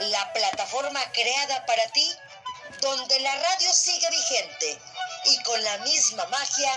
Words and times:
La 0.00 0.32
plataforma 0.34 1.00
creada 1.14 1.64
para 1.64 1.82
ti, 1.94 2.06
donde 2.82 3.20
la 3.20 3.34
radio 3.34 3.72
sigue 3.72 4.06
vigente 4.10 4.78
y 5.24 5.42
con 5.44 5.62
la 5.64 5.78
misma 5.78 6.26
magia 6.26 6.72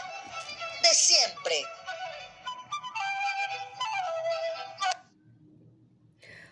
de 0.81 0.95
siempre. 0.95 1.55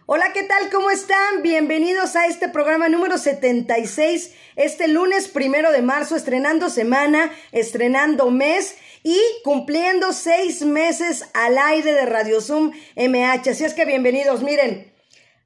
Hola, 0.06 0.34
¿qué 0.34 0.44
tal? 0.44 0.70
¿Cómo 0.70 0.92
están? 0.92 1.44
Bienvenidos 1.44 2.18
a 2.18 2.28
este 2.28 2.50
programa 2.50 2.90
número 2.90 3.18
76, 3.18 4.32
este 4.58 4.90
lunes 4.90 5.30
primero 5.30 5.72
de 5.72 5.82
marzo, 5.82 6.18
estrenando 6.18 6.70
semana, 6.70 7.32
estrenando 7.54 8.30
mes 8.32 8.76
y 9.02 9.18
cumpliendo 9.46 10.12
seis 10.12 10.64
meses 10.64 11.24
al 11.34 11.58
aire 11.58 11.94
de 11.94 12.06
Radio 12.06 12.42
Zoom 12.42 12.74
MH. 12.98 13.52
Así 13.52 13.64
es 13.64 13.74
que 13.74 13.86
bienvenidos, 13.86 14.42
miren, 14.44 14.93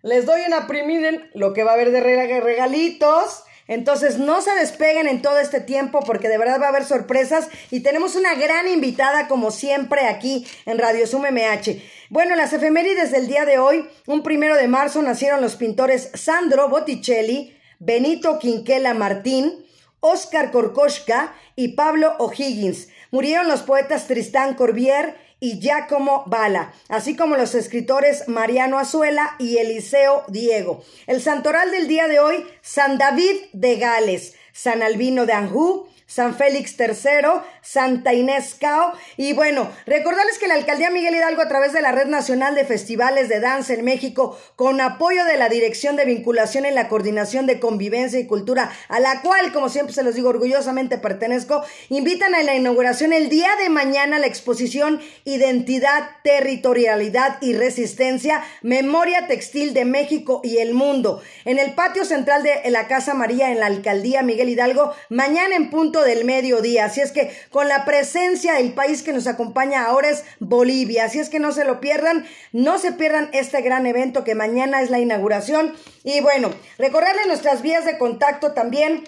les 0.08 0.26
doy 0.26 0.42
una 0.48 0.68
primiren 0.68 1.30
lo 1.34 1.54
que 1.54 1.64
va 1.64 1.72
a 1.72 1.74
haber 1.74 1.92
de 1.92 2.00
regalitos. 2.00 3.44
Entonces 3.68 4.18
no 4.18 4.42
se 4.42 4.56
despeguen 4.56 5.08
en 5.08 5.22
todo 5.22 5.40
este 5.40 5.60
tiempo 5.60 6.00
porque 6.00 6.30
de 6.30 6.38
verdad 6.38 6.62
va 6.62 6.68
a 6.68 6.70
haber 6.70 6.86
sorpresas 6.86 7.50
y 7.70 7.82
tenemos 7.82 8.16
una 8.16 8.34
gran 8.36 8.70
invitada 8.70 9.28
como 9.28 9.52
siempre 9.52 10.08
aquí 10.08 10.48
en 10.66 10.78
Radio 10.78 11.06
Zoom 11.06 11.24
MH. 11.24 11.82
Bueno, 12.10 12.38
las 12.38 12.54
efemérides 12.54 13.12
del 13.12 13.28
día 13.28 13.44
de 13.44 13.60
hoy, 13.60 13.86
un 14.06 14.24
primero 14.24 14.56
de 14.56 14.70
marzo 14.70 15.02
nacieron 15.02 15.42
los 15.42 15.58
pintores 15.58 16.12
Sandro 16.14 16.70
Botticelli, 16.70 17.58
Benito 17.80 18.40
Quinquela 18.40 18.94
Martín, 18.94 19.66
Oscar 20.00 20.52
Korkoschka 20.52 21.36
y 21.58 21.70
Pablo 21.70 22.16
O'Higgins. 22.20 22.88
Murieron 23.12 23.50
los 23.50 23.64
poetas 23.64 24.08
Tristán 24.08 24.54
Corbier 24.54 25.16
y 25.40 25.60
Giacomo 25.60 26.24
Bala, 26.26 26.74
así 26.90 27.16
como 27.16 27.36
los 27.38 27.56
escritores 27.56 28.28
Mariano 28.28 28.80
Azuela 28.80 29.36
y 29.40 29.58
Eliseo 29.58 30.24
Diego. 30.28 30.84
El 31.06 31.22
santoral 31.22 31.72
del 31.72 31.88
día 31.88 32.08
de 32.08 32.20
hoy, 32.20 32.46
San 32.62 32.98
David 32.98 33.36
de 33.54 33.78
Gales, 33.78 34.36
San 34.52 34.82
Albino 34.82 35.26
de 35.26 35.34
Anjou, 35.34 35.88
San 36.08 36.36
Félix 36.36 36.76
III, 36.80 37.42
Santa 37.62 38.14
Inés 38.14 38.56
Cao. 38.60 38.94
Y 39.18 39.34
bueno, 39.34 39.70
recordarles 39.86 40.40
que 40.40 40.48
la 40.48 40.56
Alcaldía 40.56 40.90
Miguel 40.90 41.16
Hidalgo 41.16 41.42
a 41.42 41.50
través 41.50 41.74
de 41.74 41.82
la 41.82 41.92
Red 41.92 42.08
Nacional 42.08 42.56
de 42.56 42.64
Festivales 42.64 43.28
de 43.28 43.42
Danza 43.42 43.74
en 43.74 43.84
México, 43.84 44.40
con 44.56 44.80
apoyo 44.80 45.26
de 45.26 45.38
la 45.38 45.50
Dirección 45.50 45.98
de 45.98 46.06
Vinculación 46.06 46.66
en 46.66 46.76
la 46.76 46.88
Coordinación 46.88 47.46
de 47.46 47.60
Convivencia 47.60 48.20
y 48.20 48.26
Cultura, 48.26 48.72
a 48.88 49.00
la 49.02 49.22
cual, 49.22 49.52
como 49.52 49.68
siempre 49.70 49.94
se 49.94 50.04
los 50.04 50.16
digo, 50.16 50.30
orgullosamente 50.30 50.98
pertenezco, 50.98 51.64
invitan 51.90 52.34
a 52.36 52.44
la 52.44 52.56
inauguración 52.56 53.12
el 53.12 53.28
día 53.28 53.50
de 53.62 53.70
mañana 53.70 54.18
la 54.18 54.28
exposición 54.28 55.02
Identidad, 55.26 56.10
Territorialidad 56.24 57.38
y 57.42 57.54
Resistencia, 57.54 58.44
Memoria 58.62 59.28
Textil 59.28 59.74
de 59.74 59.84
México 59.84 60.40
y 60.44 60.60
el 60.60 60.74
Mundo, 60.74 61.22
en 61.44 61.60
el 61.60 61.74
patio 61.74 62.06
central 62.06 62.44
de 62.44 62.70
la 62.72 62.88
Casa 62.88 63.14
María 63.14 63.52
en 63.52 63.60
la 63.60 63.66
Alcaldía 63.66 64.24
Miguel 64.24 64.50
Hidalgo, 64.50 64.94
mañana 65.10 65.56
en 65.56 65.70
punto 65.70 65.97
del 66.04 66.26
mediodía. 66.26 66.86
Así 66.86 67.02
es 67.02 67.12
que 67.12 67.32
con 67.52 67.68
la 67.68 67.86
presencia 67.86 68.54
del 68.54 68.74
país 68.74 69.04
que 69.04 69.14
nos 69.14 69.28
acompaña 69.28 69.86
ahora 69.86 70.10
es 70.10 70.24
Bolivia. 70.40 71.06
Así 71.06 71.20
es 71.20 71.30
que 71.30 71.40
no 71.40 71.52
se 71.52 71.66
lo 71.66 71.80
pierdan, 71.80 72.26
no 72.52 72.80
se 72.80 72.92
pierdan 72.92 73.30
este 73.34 73.62
gran 73.62 73.86
evento 73.86 74.24
que 74.24 74.36
mañana 74.36 74.82
es 74.82 74.90
la 74.90 75.00
inauguración. 75.00 75.74
Y 76.04 76.22
bueno, 76.22 76.52
recordarle 76.78 77.26
nuestras 77.28 77.62
vías 77.62 77.86
de 77.86 77.98
contacto 77.98 78.54
también, 78.54 79.04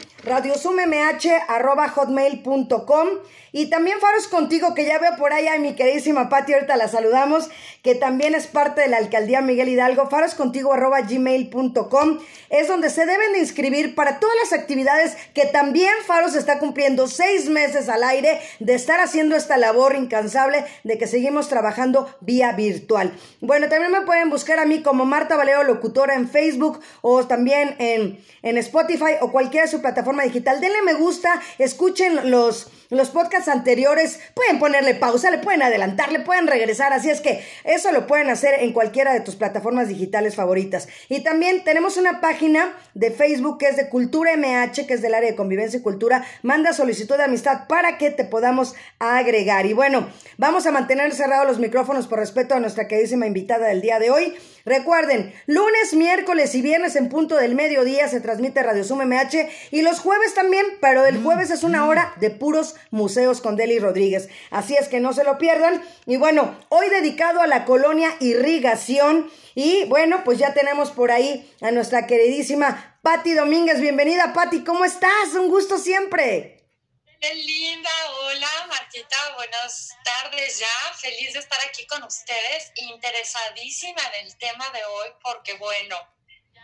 hotmail.com 1.95 3.08
y 3.52 3.69
también 3.69 3.99
Faros 3.99 4.27
Contigo, 4.27 4.73
que 4.75 4.85
ya 4.85 4.99
veo 4.99 5.16
por 5.17 5.33
ahí 5.33 5.47
a 5.47 5.58
mi 5.58 5.73
queridísima 5.75 6.30
Pati, 6.30 6.53
ahorita 6.53 6.77
la 6.77 6.88
saludamos, 6.88 7.49
que 7.81 7.95
también 7.95 8.35
es 8.35 8.45
parte 8.47 8.81
de 8.81 8.89
la 8.89 8.97
alcaldía 8.97 9.41
Miguel 9.41 9.69
Hidalgo, 9.69 10.07
faroscontigo.gmail.com, 10.07 12.19
es 12.50 12.67
donde 12.67 12.91
se 12.91 13.06
deben 13.06 13.31
de 13.34 13.40
inscribir 13.40 13.95
para 13.95 14.19
todas 14.19 14.35
las 14.44 14.53
actividades 14.53 15.17
que 15.34 15.47
también 15.47 15.91
Faros 16.06 16.35
está 16.35 16.59
cumpliendo 16.59 17.07
seis 17.07 17.50
meses 17.50 17.90
al 17.90 18.03
aire 18.03 18.40
de 18.59 18.75
estar 18.75 19.00
haciendo 19.00 19.35
esta 19.35 19.57
labor 19.57 19.96
incansable 19.96 20.63
de 20.84 21.00
que 21.00 21.07
seguimos 21.07 21.50
trabajando 21.50 22.16
vía 22.22 22.51
virtual. 22.51 23.17
Bueno, 23.41 23.67
también 23.69 23.91
me 23.91 24.01
pueden 24.01 24.29
buscar 24.29 24.59
a 24.59 24.66
mí 24.66 24.84
como 24.84 25.06
Marta 25.06 25.38
Valero 25.38 25.63
Locutora 25.63 26.13
en 26.16 26.29
Facebook 26.29 26.81
o 27.01 27.25
también 27.25 27.75
en, 27.79 28.23
en 28.44 28.57
Spotify 28.57 29.13
o 29.22 29.31
cualquiera 29.31 29.66
de 29.66 29.72
su 29.72 29.81
plataforma 29.81 30.19
digital. 30.24 30.59
Denle 30.62 30.81
me 30.81 30.94
gusta, 30.94 31.41
escuchen 31.57 32.30
los 32.31 32.68
los 32.89 33.11
podcasts 33.11 33.50
anteriores 33.50 34.19
pueden 34.33 34.57
ponerle 34.57 34.95
pausa, 34.95 35.29
le 35.29 35.38
pueden 35.38 35.61
adelantar, 35.61 36.11
le 36.11 36.22
pueden 36.22 36.47
regresar, 36.47 36.91
así 36.91 37.09
es 37.11 37.22
que 37.22 37.44
eso 37.63 37.91
lo 37.91 38.07
pueden 38.07 38.29
hacer 38.29 38.55
en 38.61 38.73
cualquiera 38.73 39.13
de 39.13 39.22
tus 39.22 39.35
plataformas 39.35 39.88
digitales 39.88 40.35
favoritas. 40.35 40.88
Y 41.07 41.23
también 41.23 41.63
tenemos 41.63 41.97
una 41.97 42.19
página 42.19 42.73
de 42.95 43.11
Facebook 43.11 43.59
que 43.59 43.67
es 43.67 43.78
de 43.78 43.89
Cultura 43.89 44.35
MH, 44.35 44.88
que 44.88 44.95
es 44.95 45.01
del 45.03 45.13
área 45.13 45.29
de 45.29 45.35
convivencia 45.35 45.79
y 45.79 45.83
cultura. 45.83 46.25
Manda 46.41 46.73
solicitud 46.73 47.16
de 47.16 47.25
amistad 47.25 47.67
para 47.67 47.99
que 47.99 48.09
te 48.09 48.25
podamos 48.25 48.73
agregar. 48.97 49.67
Y 49.67 49.73
bueno, 49.73 50.09
vamos 50.38 50.66
a 50.66 50.72
mantener 50.72 51.13
cerrados 51.13 51.47
los 51.47 51.59
micrófonos 51.59 52.07
por 52.07 52.17
respeto 52.17 52.55
a 52.55 52.59
nuestra 52.59 52.88
queridísima 52.88 53.28
invitada 53.28 53.67
del 53.67 53.81
día 53.81 53.99
de 53.99 54.09
hoy. 54.09 54.35
Recuerden, 54.66 55.33
lunes, 55.45 55.94
miércoles 55.94 56.53
y 56.55 56.61
viernes 56.61 56.95
en 56.95 57.09
punto 57.09 57.35
del 57.38 57.55
mediodía 57.55 58.07
se 58.07 58.22
transmite 58.22 58.61
Radio 58.61 58.83
Sum 58.83 59.01
MH 59.03 59.47
y 59.72 59.81
los 59.81 59.99
jueves 59.99 60.33
también, 60.33 60.66
pero 60.81 61.05
el 61.05 61.22
jueves 61.23 61.49
es 61.49 61.63
una 61.63 61.88
hora 61.88 62.13
de 62.19 62.29
puros 62.29 62.75
museos 62.91 63.41
con 63.41 63.56
Deli 63.56 63.79
Rodríguez. 63.79 64.29
Así 64.51 64.75
es 64.75 64.88
que 64.88 65.00
no 65.00 65.13
se 65.13 65.23
lo 65.23 65.38
pierdan. 65.38 65.84
Y 66.06 66.17
bueno, 66.17 66.57
hoy 66.69 66.90
dedicado 66.90 67.41
a 67.41 67.47
la 67.47 67.66
colonia 67.66 68.16
Irrigación. 68.19 69.31
Y 69.56 69.85
bueno, 69.85 70.23
pues 70.23 70.38
ya 70.40 70.53
tenemos 70.53 70.91
por 70.91 71.12
ahí 71.12 71.53
a 71.62 71.72
nuestra 71.72 72.07
queridísima 72.07 73.00
Patti 73.01 73.34
Domínguez. 73.34 73.81
Bienvenida, 73.81 74.34
Patti, 74.34 74.63
¿cómo 74.63 74.85
estás? 74.85 75.34
Un 75.34 75.50
gusto 75.50 75.78
siempre. 75.78 76.59
Qué 77.22 77.34
linda, 77.34 77.90
hola 78.22 78.67
Martita, 78.69 79.17
buenas 79.35 79.90
tardes 80.06 80.59
ya, 80.59 80.94
feliz 80.96 81.34
de 81.34 81.40
estar 81.40 81.59
aquí 81.67 81.85
con 81.85 82.01
ustedes, 82.03 82.72
interesadísima 82.75 84.01
en 84.16 84.25
el 84.25 84.38
tema 84.38 84.69
de 84.69 84.85
hoy 84.85 85.09
porque 85.22 85.56
bueno, 85.56 85.97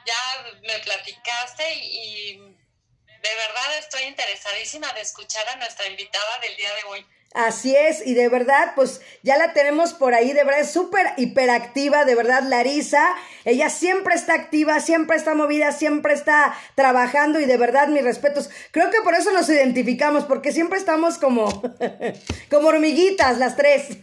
ya 0.06 0.52
me 0.62 0.80
platicaste 0.80 1.76
y, 1.76 2.55
de 3.26 3.36
verdad 3.36 3.78
estoy 3.80 4.04
interesadísima 4.04 4.94
de 4.94 5.02
escuchar 5.02 5.48
a 5.50 5.56
nuestra 5.56 5.88
invitada 5.88 6.40
del 6.42 6.56
día 6.58 6.70
de 6.76 6.84
hoy. 6.90 7.06
Así 7.34 7.76
es, 7.76 8.06
y 8.06 8.14
de 8.14 8.30
verdad, 8.30 8.74
pues 8.76 9.02
ya 9.22 9.36
la 9.38 9.52
tenemos 9.52 9.94
por 9.94 10.14
ahí, 10.14 10.32
de 10.32 10.46
verdad 10.46 10.62
es 10.62 10.72
súper 10.72 11.06
hiperactiva, 11.18 12.06
de 12.06 12.16
verdad, 12.16 12.44
Larisa. 12.44 13.14
Ella 13.44 13.70
siempre 13.70 14.16
está 14.16 14.36
activa, 14.36 14.80
siempre 14.80 15.18
está 15.18 15.34
movida, 15.34 15.74
siempre 15.74 16.14
está 16.14 16.58
trabajando 16.76 17.42
y 17.42 17.46
de 17.46 17.58
verdad, 17.58 17.90
mis 17.90 18.04
respetos. 18.04 18.50
Creo 18.72 18.90
que 18.90 19.02
por 19.02 19.16
eso 19.16 19.32
nos 19.32 19.50
identificamos, 19.50 20.24
porque 20.24 20.54
siempre 20.54 20.80
estamos 20.80 21.18
como, 21.18 21.48
como 22.50 22.68
hormiguitas 22.70 23.38
las 23.38 23.58
tres. 23.58 23.98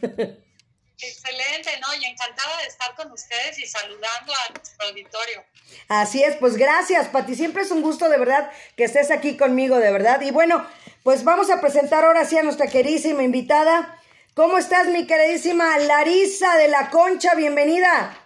Excelente, 0.99 1.42
¿no? 1.81 1.95
Y 1.95 2.05
encantada 2.05 2.57
de 2.59 2.67
estar 2.67 2.95
con 2.95 3.11
ustedes 3.13 3.59
y 3.59 3.67
saludando 3.67 4.33
a 4.33 4.53
nuestro 4.53 4.89
auditorio. 4.89 5.45
Así 5.89 6.23
es, 6.23 6.37
pues 6.37 6.57
gracias, 6.57 7.09
Pati. 7.09 7.35
Siempre 7.35 7.63
es 7.63 7.71
un 7.71 7.83
gusto 7.83 8.09
de 8.09 8.19
verdad 8.19 8.51
que 8.77 8.85
estés 8.85 9.11
aquí 9.11 9.37
conmigo, 9.37 9.79
de 9.79 9.91
verdad. 9.91 10.21
Y 10.21 10.31
bueno, 10.31 10.67
pues 11.03 11.25
vamos 11.25 11.51
a 11.51 11.61
presentar 11.61 12.05
ahora 12.05 12.25
sí 12.25 12.39
a 12.39 12.43
nuestra 12.43 12.67
queridísima 12.67 13.23
invitada. 13.23 13.99
¿Cómo 14.35 14.59
estás, 14.59 14.87
mi 14.87 15.07
queridísima 15.07 15.79
Larisa 15.79 16.57
de 16.57 16.69
la 16.69 16.91
Concha? 16.91 17.35
Bienvenida. 17.35 18.19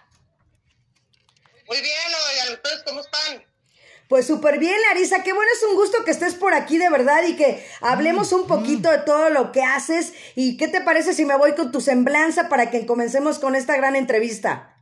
Muy 1.67 1.81
bien, 1.81 2.11
oigan, 2.31 2.53
¿ustedes 2.53 2.83
cómo 2.83 3.01
están? 3.01 3.46
Pues 4.07 4.25
súper 4.25 4.57
bien, 4.57 4.75
Larisa, 4.87 5.21
qué 5.21 5.33
bueno, 5.33 5.51
es 5.53 5.63
un 5.69 5.75
gusto 5.75 6.05
que 6.05 6.11
estés 6.11 6.35
por 6.35 6.53
aquí 6.53 6.77
de 6.77 6.89
verdad 6.89 7.23
y 7.27 7.35
que 7.35 7.65
hablemos 7.81 8.31
un 8.31 8.47
poquito 8.47 8.89
de 8.89 8.99
todo 8.99 9.29
lo 9.29 9.51
que 9.51 9.63
haces 9.63 10.13
y 10.35 10.55
qué 10.55 10.69
te 10.69 10.79
parece 10.79 11.13
si 11.13 11.25
me 11.25 11.35
voy 11.35 11.55
con 11.55 11.73
tu 11.73 11.81
semblanza 11.81 12.47
para 12.47 12.71
que 12.71 12.85
comencemos 12.85 13.37
con 13.37 13.55
esta 13.55 13.75
gran 13.75 13.97
entrevista. 13.97 14.77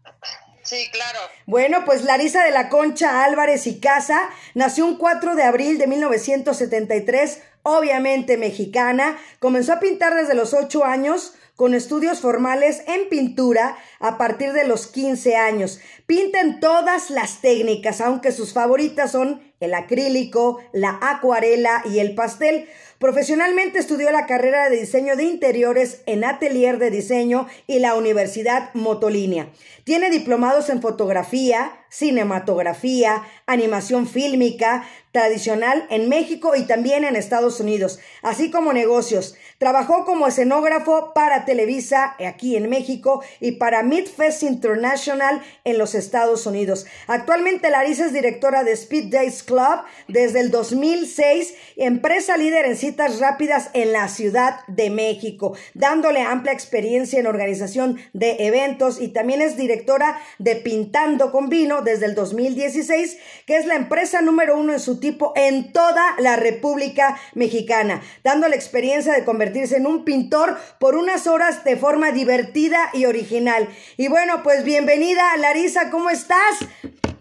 Sí, 0.62 0.89
claro. 0.92 1.19
Bueno, 1.45 1.86
pues 1.86 2.04
Larisa 2.04 2.44
de 2.44 2.51
la 2.51 2.69
Concha 2.69 3.24
Álvarez 3.24 3.66
y 3.68 3.80
Casa 3.80 4.30
nació 4.54 4.86
un 4.86 4.98
4 4.98 5.36
de 5.36 5.44
abril 5.44 5.78
de 5.78 5.88
1973, 5.88 7.42
obviamente 7.63 8.38
mexicana, 8.38 9.18
comenzó 9.39 9.74
a 9.74 9.80
pintar 9.80 10.16
desde 10.16 10.33
los 10.36 10.54
8 10.54 10.83
años, 10.83 11.33
con 11.56 11.74
estudios 11.74 12.19
formales 12.19 12.84
en 12.88 13.10
pintura 13.10 13.78
a 14.00 14.18
partir 14.18 14.54
de 14.54 14.68
los 14.68 14.88
15 14.88 15.36
años. 15.36 15.80
Pinta 16.06 16.42
en 16.42 16.60
todas 16.60 17.10
las 17.10 17.42
técnicas, 17.42 18.02
aunque 18.02 18.31
sus 18.31 18.54
favoritas 18.54 19.12
son 19.12 19.42
el 19.60 19.74
acrílico, 19.74 20.60
la 20.74 21.00
acuarela 21.02 21.81
y 21.86 22.00
el 22.00 22.13
pastel. 22.13 22.68
Profesionalmente 23.00 23.80
estudió 23.80 24.12
la 24.12 24.25
carrera 24.25 24.69
de 24.69 24.80
diseño 24.80 25.16
de 25.16 25.24
interiores 25.24 26.02
en 26.06 26.24
Atelier 26.24 26.78
de 26.78 26.92
Diseño 26.92 27.48
y 27.68 27.80
la 27.80 27.96
Universidad 27.96 28.74
Motolínea. 28.74 29.50
Tiene 29.84 30.10
diplomados 30.10 30.69
en 30.69 30.81
fotografía, 30.81 31.86
cinematografía, 31.90 33.24
animación 33.46 34.07
fílmica, 34.07 34.88
tradicional 35.16 35.88
en 35.90 36.10
México 36.10 36.58
y 36.58 36.64
también 36.64 37.06
en 37.06 37.16
Estados 37.16 37.62
Unidos, 37.62 38.00
así 38.22 38.52
como 38.52 38.74
negocios. 38.74 39.38
Trabajó 39.60 40.04
como 40.04 40.28
escenógrafo 40.28 41.14
para 41.14 41.46
Televisa 41.46 42.18
aquí 42.20 42.58
en 42.58 42.70
México 42.70 43.24
y 43.40 43.54
para 43.54 43.82
Midfest 43.82 44.44
International 44.44 45.42
en 45.64 45.78
los 45.78 45.96
Estados 45.96 46.46
Unidos. 46.46 46.86
Actualmente 47.08 47.70
Larisa 47.70 48.08
es 48.08 48.12
directora 48.12 48.66
de 48.66 48.74
Speed 48.74 49.06
Days 49.06 49.44
Club 49.44 49.86
desde 50.10 50.42
el 50.42 50.52
2006, 50.52 51.54
empresa 51.78 52.36
líder 52.36 52.66
en 52.66 52.76
citas 52.76 53.20
rápidas 53.20 53.70
en 53.72 53.94
la 53.94 54.10
Ciudad 54.10 54.66
de 54.68 54.90
México, 54.90 55.56
dándole 55.76 56.24
amplia 56.24 56.52
experiencia 56.52 57.22
en 57.22 57.28
organización 57.28 58.00
de 58.12 58.48
eventos 58.48 59.00
y 59.00 59.08
también 59.08 59.42
es 59.42 59.56
directora 59.56 60.20
de 60.40 60.58
Pintando 60.58 61.32
con 61.32 61.48
Vino 61.48 61.84
desde 61.84 62.08
el 62.08 62.16
2016, 62.16 63.18
que 63.46 63.56
es 63.56 63.66
la 63.66 63.76
empresa 63.76 64.20
número 64.22 64.58
uno 64.58 64.74
en 64.74 64.82
su 64.82 65.00
tipo 65.06 65.34
en 65.36 65.72
toda 65.72 66.16
la 66.18 66.36
República 66.36 67.16
Mexicana, 67.36 68.02
dando 68.24 68.48
la 68.48 68.56
experiencia 68.56 69.13
de 69.13 69.24
convertirse 69.24 69.78
en 69.78 69.86
un 69.86 70.04
pintor 70.04 70.57
por 70.80 70.96
unas 70.96 71.28
horas 71.28 71.63
de 71.63 71.78
forma 71.78 72.12
divertida 72.12 72.90
y 72.92 73.06
original. 73.06 73.69
Y 73.98 74.07
bueno, 74.07 74.42
pues 74.42 74.63
bienvenida, 74.63 75.38
Larisa, 75.38 75.92
¿cómo 75.92 76.10
estás? 76.10 76.57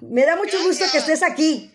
Me 0.01 0.25
da 0.25 0.35
mucho 0.37 0.57
gusto 0.65 0.87
que 0.91 0.97
estés 0.97 1.23
aquí. 1.23 1.74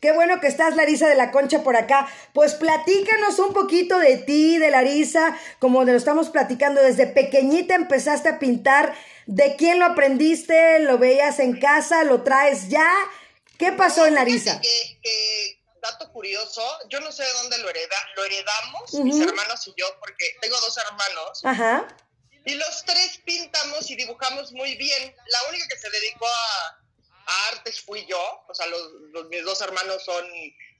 Qué 0.00 0.12
bueno 0.12 0.40
que 0.40 0.46
estás, 0.46 0.76
Larisa 0.76 1.08
de 1.08 1.14
la 1.14 1.30
Concha, 1.30 1.62
por 1.62 1.76
acá. 1.76 2.08
Pues 2.32 2.54
platícanos 2.54 3.38
un 3.38 3.52
poquito 3.52 3.98
de 3.98 4.16
ti, 4.16 4.58
de 4.58 4.70
Larisa, 4.70 5.38
como 5.58 5.84
lo 5.84 5.92
estamos 5.92 6.30
platicando. 6.30 6.82
Desde 6.82 7.06
pequeñita 7.06 7.74
empezaste 7.74 8.28
a 8.28 8.38
pintar. 8.38 8.94
¿De 9.26 9.56
quién 9.56 9.78
lo 9.78 9.84
aprendiste? 9.84 10.78
¿Lo 10.80 10.98
veías 10.98 11.38
en 11.38 11.60
casa? 11.60 12.04
¿Lo 12.04 12.22
traes 12.22 12.68
ya? 12.68 12.90
¿Qué 13.58 13.72
pasó 13.72 14.06
en 14.06 14.14
Larisa? 14.14 14.60
dato 15.80 16.12
curioso, 16.12 16.62
yo 16.88 17.00
no 17.00 17.10
sé 17.10 17.22
de 17.22 17.32
dónde 17.32 17.58
lo 17.58 17.70
hereda, 17.70 17.96
lo 18.14 18.24
heredamos, 18.24 18.94
mis 19.02 19.18
hermanos 19.20 19.66
y 19.66 19.74
yo, 19.76 19.86
porque 19.98 20.36
tengo 20.40 20.58
dos 20.60 20.76
hermanos. 20.76 21.40
Ajá. 21.44 21.88
Y 22.44 22.54
los 22.54 22.84
tres 22.84 23.20
pintamos 23.24 23.90
y 23.90 23.96
dibujamos 23.96 24.52
muy 24.52 24.76
bien. 24.76 25.14
La 25.26 25.50
única 25.50 25.66
que 25.68 25.78
se 25.78 25.90
dedicó 25.90 26.26
a 26.26 26.79
artes 27.50 27.80
fui 27.80 28.04
yo, 28.06 28.44
o 28.48 28.54
sea, 28.54 28.66
los, 28.66 29.28
mis 29.28 29.44
dos 29.44 29.60
hermanos 29.60 30.04
son 30.04 30.24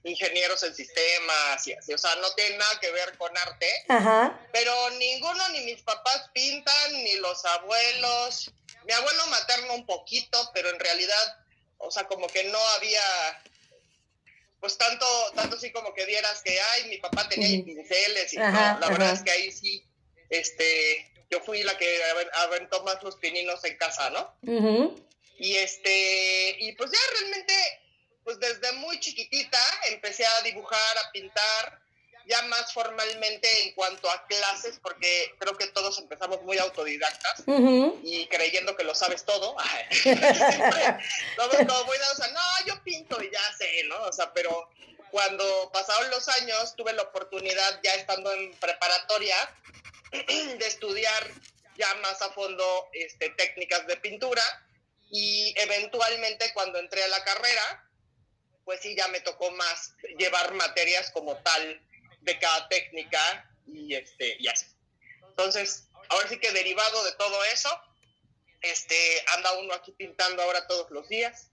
ingenieros 0.03 0.63
en 0.63 0.73
sistemas 0.73 1.67
y 1.67 1.73
así, 1.73 1.93
o 1.93 1.97
sea, 1.97 2.15
no 2.15 2.31
tienen 2.33 2.57
nada 2.57 2.79
que 2.79 2.91
ver 2.91 3.17
con 3.17 3.35
arte, 3.37 3.69
pero 4.51 4.89
ninguno, 4.91 5.49
ni 5.49 5.61
mis 5.61 5.81
papás 5.83 6.29
pintan, 6.33 6.93
ni 6.93 7.17
los 7.17 7.43
abuelos, 7.45 8.51
mi 8.85 8.93
abuelo 8.93 9.27
materno 9.27 9.75
un 9.75 9.85
poquito, 9.85 10.49
pero 10.53 10.69
en 10.69 10.79
realidad, 10.79 11.37
o 11.77 11.91
sea, 11.91 12.07
como 12.07 12.27
que 12.27 12.43
no 12.45 12.59
había, 12.75 13.43
pues 14.59 14.77
tanto, 14.77 15.05
tanto 15.35 15.57
así 15.57 15.71
como 15.71 15.93
que 15.93 16.05
dieras 16.05 16.41
que, 16.43 16.59
ay, 16.59 16.85
mi 16.85 16.97
papá 16.97 17.27
tenía 17.29 17.63
pinceles 17.63 18.33
y 18.33 18.37
no, 18.37 18.51
la 18.51 18.87
verdad 18.89 19.13
es 19.13 19.21
que 19.21 19.31
ahí 19.31 19.51
sí, 19.51 19.85
este, 20.29 21.11
yo 21.29 21.39
fui 21.41 21.63
la 21.63 21.77
que 21.77 22.01
aventó 22.43 22.83
más 22.83 23.01
los 23.03 23.15
pininos 23.17 23.63
en 23.63 23.77
casa, 23.77 24.09
¿no? 24.09 24.35
Y 25.41 25.57
este, 25.57 26.55
y 26.59 26.71
pues 26.73 26.91
ya 26.91 26.99
realmente, 27.19 27.53
pues 28.23 28.39
desde 28.39 28.73
muy 28.73 28.99
chiquitita 28.99 29.57
empecé 29.89 30.23
a 30.23 30.41
dibujar, 30.41 30.97
a 30.99 31.11
pintar, 31.11 31.81
ya 32.27 32.43
más 32.43 32.71
formalmente 32.71 33.63
en 33.63 33.73
cuanto 33.73 34.07
a 34.11 34.27
clases, 34.27 34.79
porque 34.83 35.33
creo 35.39 35.57
que 35.57 35.65
todos 35.69 35.97
empezamos 35.97 36.43
muy 36.43 36.59
autodidactas 36.59 37.43
y 38.03 38.27
creyendo 38.27 38.75
que 38.75 38.83
lo 38.83 38.93
sabes 38.93 39.25
todo. 39.25 39.55
todos 41.35 41.55
como 41.55 41.85
muy, 41.85 41.97
o 41.97 42.15
sea, 42.15 42.27
no, 42.27 42.67
yo 42.67 42.83
pinto 42.83 43.19
y 43.23 43.31
ya 43.31 43.57
sé, 43.57 43.85
¿no? 43.85 43.99
O 44.03 44.13
sea, 44.13 44.31
pero 44.33 44.69
cuando 45.09 45.71
pasaron 45.73 46.11
los 46.11 46.27
años 46.29 46.75
tuve 46.75 46.93
la 46.93 47.01
oportunidad, 47.01 47.79
ya 47.81 47.95
estando 47.95 48.31
en 48.31 48.53
preparatoria, 48.59 49.35
de 50.11 50.67
estudiar 50.67 51.31
ya 51.77 51.91
más 51.95 52.21
a 52.21 52.29
fondo 52.29 52.89
este, 52.93 53.31
técnicas 53.31 53.87
de 53.87 53.97
pintura 53.97 54.43
y 55.11 55.53
eventualmente 55.57 56.51
cuando 56.53 56.79
entré 56.79 57.03
a 57.03 57.07
la 57.09 57.23
carrera, 57.23 57.91
pues 58.63 58.79
sí, 58.81 58.95
ya 58.95 59.07
me 59.09 59.19
tocó 59.19 59.51
más 59.51 59.93
llevar 60.17 60.53
materias 60.53 61.11
como 61.11 61.35
tal 61.37 61.81
de 62.21 62.39
cada 62.39 62.69
técnica 62.69 63.51
y, 63.67 63.93
este, 63.93 64.37
y 64.39 64.47
así. 64.47 64.67
Entonces, 65.27 65.87
ahora 66.09 66.29
sí 66.29 66.39
que 66.39 66.51
derivado 66.51 67.03
de 67.03 67.11
todo 67.13 67.43
eso, 67.53 67.69
este, 68.61 68.95
anda 69.35 69.51
uno 69.59 69.73
aquí 69.73 69.91
pintando 69.91 70.41
ahora 70.43 70.65
todos 70.67 70.89
los 70.91 71.09
días, 71.09 71.49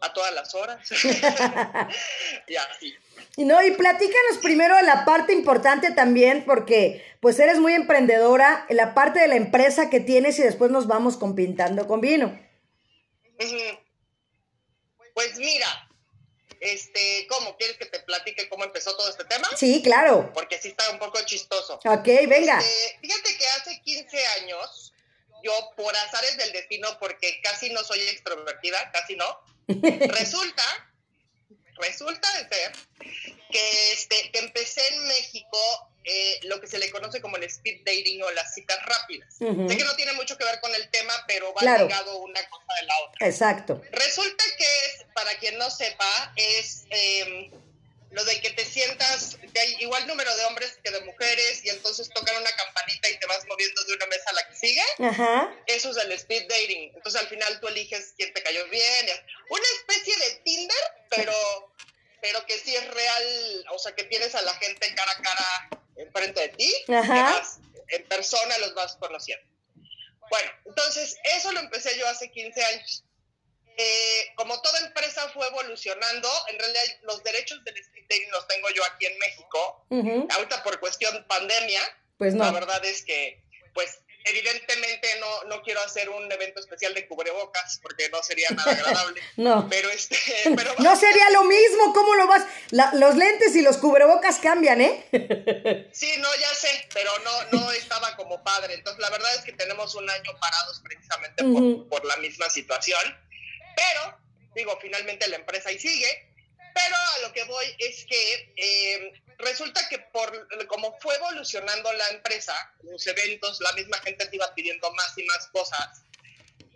a 0.00 0.12
todas 0.12 0.34
las 0.34 0.54
horas. 0.54 0.86
y 2.48 2.56
así. 2.56 2.94
Y 3.36 3.44
no, 3.44 3.62
y 3.62 3.70
platícanos 3.70 4.38
primero 4.42 4.76
de 4.76 4.82
la 4.82 5.06
parte 5.06 5.32
importante 5.32 5.92
también, 5.92 6.44
porque 6.44 7.02
pues 7.20 7.38
eres 7.38 7.60
muy 7.60 7.72
emprendedora, 7.72 8.66
la 8.68 8.92
parte 8.92 9.20
de 9.20 9.28
la 9.28 9.36
empresa 9.36 9.88
que 9.88 10.00
tienes 10.00 10.38
y 10.38 10.42
después 10.42 10.70
nos 10.70 10.86
vamos 10.86 11.16
con 11.16 11.34
pintando 11.34 11.86
con 11.86 12.02
vino. 12.02 12.49
Pues 15.14 15.36
mira, 15.38 15.88
este, 16.60 17.26
¿cómo? 17.28 17.56
¿Quieres 17.56 17.78
que 17.78 17.86
te 17.86 18.00
platique 18.00 18.48
cómo 18.48 18.64
empezó 18.64 18.96
todo 18.96 19.08
este 19.08 19.24
tema? 19.24 19.48
Sí, 19.56 19.82
claro. 19.82 20.30
Porque 20.34 20.60
sí 20.60 20.68
está 20.68 20.90
un 20.90 20.98
poco 20.98 21.18
chistoso. 21.24 21.80
Ok, 21.84 22.06
venga. 22.28 22.58
Este, 22.58 22.98
fíjate 23.00 23.36
que 23.38 23.46
hace 23.48 23.80
15 23.82 24.26
años, 24.42 24.92
yo 25.42 25.52
por 25.76 25.94
azares 25.96 26.36
del 26.36 26.52
destino, 26.52 26.98
porque 26.98 27.40
casi 27.42 27.70
no 27.70 27.82
soy 27.82 28.00
extrovertida, 28.00 28.90
casi 28.92 29.16
no, 29.16 29.40
resulta, 29.68 30.62
resulta 31.80 32.28
de 32.38 32.48
ser 32.48 32.72
que, 33.50 33.92
este, 33.92 34.30
que 34.30 34.38
empecé 34.38 34.82
en 34.94 35.08
México 35.08 35.58
eh, 36.04 36.40
lo 36.44 36.60
que 36.60 36.66
se 36.66 36.78
le 36.78 36.90
conoce 36.90 37.20
como 37.20 37.36
el 37.36 37.44
speed 37.44 37.80
dating 37.84 38.22
o 38.22 38.30
las 38.30 38.54
citas 38.54 38.78
rápidas. 38.86 39.34
Sé 39.36 39.44
que 39.44 39.84
no 39.84 39.94
tiene 39.96 40.14
mucho 40.14 40.36
que 40.38 40.44
ver 40.44 40.58
con 40.60 40.74
el 40.74 40.88
tema, 40.90 41.12
pero 41.26 41.52
va 41.52 41.78
ligado 41.78 42.18
una 42.18 42.40
cosa 42.48 42.74
de 42.80 42.86
la 42.86 42.94
otra. 43.06 43.26
Exacto. 43.26 43.82
Resulta 43.92 44.44
que 44.56 44.64
es, 44.64 45.04
para 45.14 45.36
quien 45.38 45.58
no 45.58 45.70
sepa, 45.70 46.32
es 46.36 46.84
em, 46.90 47.50
lo 48.10 48.24
de 48.24 48.40
que 48.40 48.50
te 48.50 48.64
sientas, 48.64 49.36
que 49.52 49.60
hay 49.60 49.76
igual 49.80 50.06
número 50.06 50.34
de 50.36 50.44
hombres 50.46 50.78
que 50.82 50.90
de 50.90 51.00
mujeres 51.02 51.64
y 51.64 51.68
entonces 51.68 52.08
tocan 52.10 52.36
una 52.36 52.50
campanita 52.50 53.08
y 53.08 53.18
te 53.18 53.26
vas 53.26 53.46
moviendo 53.46 53.84
de 53.84 53.94
una 53.94 54.06
mesa 54.06 54.30
a 54.30 54.32
la 54.32 54.48
que 54.48 54.56
sigue. 54.56 54.82
Eso 55.66 55.90
es 55.90 55.96
el 55.96 56.12
speed 56.12 56.48
dating. 56.48 56.92
Entonces 56.94 57.20
al 57.20 57.28
final 57.28 57.60
tú 57.60 57.68
eliges 57.68 58.14
quién 58.16 58.32
te 58.32 58.42
cayó 58.42 58.66
bien. 58.68 59.06
Una 59.48 59.66
especie 59.78 60.16
de 60.16 60.34
Tinder, 60.44 60.84
pero 61.08 61.32
pero 62.20 62.44
que 62.46 62.58
sí 62.58 62.74
es 62.74 62.86
real, 62.86 63.64
o 63.72 63.78
sea, 63.78 63.94
que 63.94 64.04
tienes 64.04 64.34
a 64.34 64.42
la 64.42 64.54
gente 64.54 64.94
cara 64.94 65.12
a 65.12 65.22
cara 65.22 65.82
enfrente 65.96 66.40
de 66.40 66.48
ti, 66.50 66.74
en 66.86 68.08
persona 68.08 68.58
los 68.58 68.74
vas 68.74 68.96
conociendo. 68.96 69.44
Bueno, 70.28 70.52
entonces 70.64 71.16
eso 71.36 71.50
lo 71.52 71.60
empecé 71.60 71.98
yo 71.98 72.06
hace 72.08 72.30
15 72.30 72.64
años. 72.64 73.04
Eh, 73.82 74.32
como 74.34 74.60
toda 74.60 74.78
empresa 74.80 75.26
fue 75.30 75.46
evolucionando, 75.46 76.28
en 76.48 76.58
realidad 76.58 76.82
los 77.04 77.22
derechos 77.24 77.64
del 77.64 77.78
speed 77.78 78.28
los 78.30 78.46
tengo 78.46 78.68
yo 78.74 78.84
aquí 78.84 79.06
en 79.06 79.18
México. 79.18 79.86
Ahorita 80.34 80.62
por 80.62 80.78
cuestión 80.80 81.24
pandemia, 81.26 81.80
pues 82.18 82.34
no. 82.34 82.44
la 82.44 82.50
verdad 82.50 82.84
es 82.84 83.02
que 83.02 83.42
pues 83.72 84.00
evidentemente 84.24 85.08
no, 85.18 85.44
no 85.44 85.62
quiero 85.62 85.80
hacer 85.80 86.10
un 86.10 86.30
evento 86.30 86.60
especial 86.60 86.92
de 86.92 87.06
cubrebocas 87.08 87.78
porque 87.82 88.10
no 88.10 88.22
sería 88.22 88.50
nada 88.50 88.70
agradable. 88.72 89.22
no. 89.36 89.66
Pero 89.70 89.88
este, 89.88 90.18
pero 90.56 90.74
no 90.78 90.96
sería 90.96 91.30
lo 91.30 91.44
mismo, 91.44 91.94
¿cómo 91.94 92.14
lo 92.16 92.26
vas? 92.26 92.44
los 92.94 93.16
lentes 93.16 93.56
y 93.56 93.62
los 93.62 93.78
cubrebocas 93.78 94.40
cambian, 94.40 94.82
¿eh? 94.82 95.06
sí, 95.92 96.12
no, 96.18 96.28
ya 96.34 96.54
sé, 96.54 96.88
pero 96.92 97.10
no, 97.20 97.58
no 97.58 97.72
estaba 97.72 98.14
como 98.16 98.42
padre. 98.44 98.74
Entonces, 98.74 99.00
la 99.00 99.08
verdad 99.08 99.34
es 99.36 99.42
que 99.42 99.52
tenemos 99.52 99.94
un 99.94 100.10
año 100.10 100.32
parados 100.38 100.80
precisamente 100.84 101.44
por, 101.44 101.88
por 101.88 102.04
la 102.04 102.16
misma 102.18 102.50
situación. 102.50 103.00
Pero, 103.76 104.18
digo, 104.54 104.78
finalmente 104.80 105.28
la 105.28 105.36
empresa 105.36 105.68
ahí 105.68 105.78
sigue. 105.78 106.26
Pero 106.72 106.96
a 106.96 107.18
lo 107.18 107.32
que 107.32 107.44
voy 107.44 107.66
es 107.78 108.04
que 108.06 108.52
eh, 108.56 109.12
resulta 109.38 109.88
que 109.88 109.98
por 109.98 110.66
como 110.68 110.96
fue 111.00 111.14
evolucionando 111.16 111.92
la 111.92 112.08
empresa, 112.10 112.54
los 112.82 113.06
eventos, 113.06 113.60
la 113.60 113.72
misma 113.72 113.98
gente 113.98 114.26
te 114.26 114.36
iba 114.36 114.54
pidiendo 114.54 114.92
más 114.92 115.16
y 115.16 115.24
más 115.24 115.48
cosas. 115.48 116.02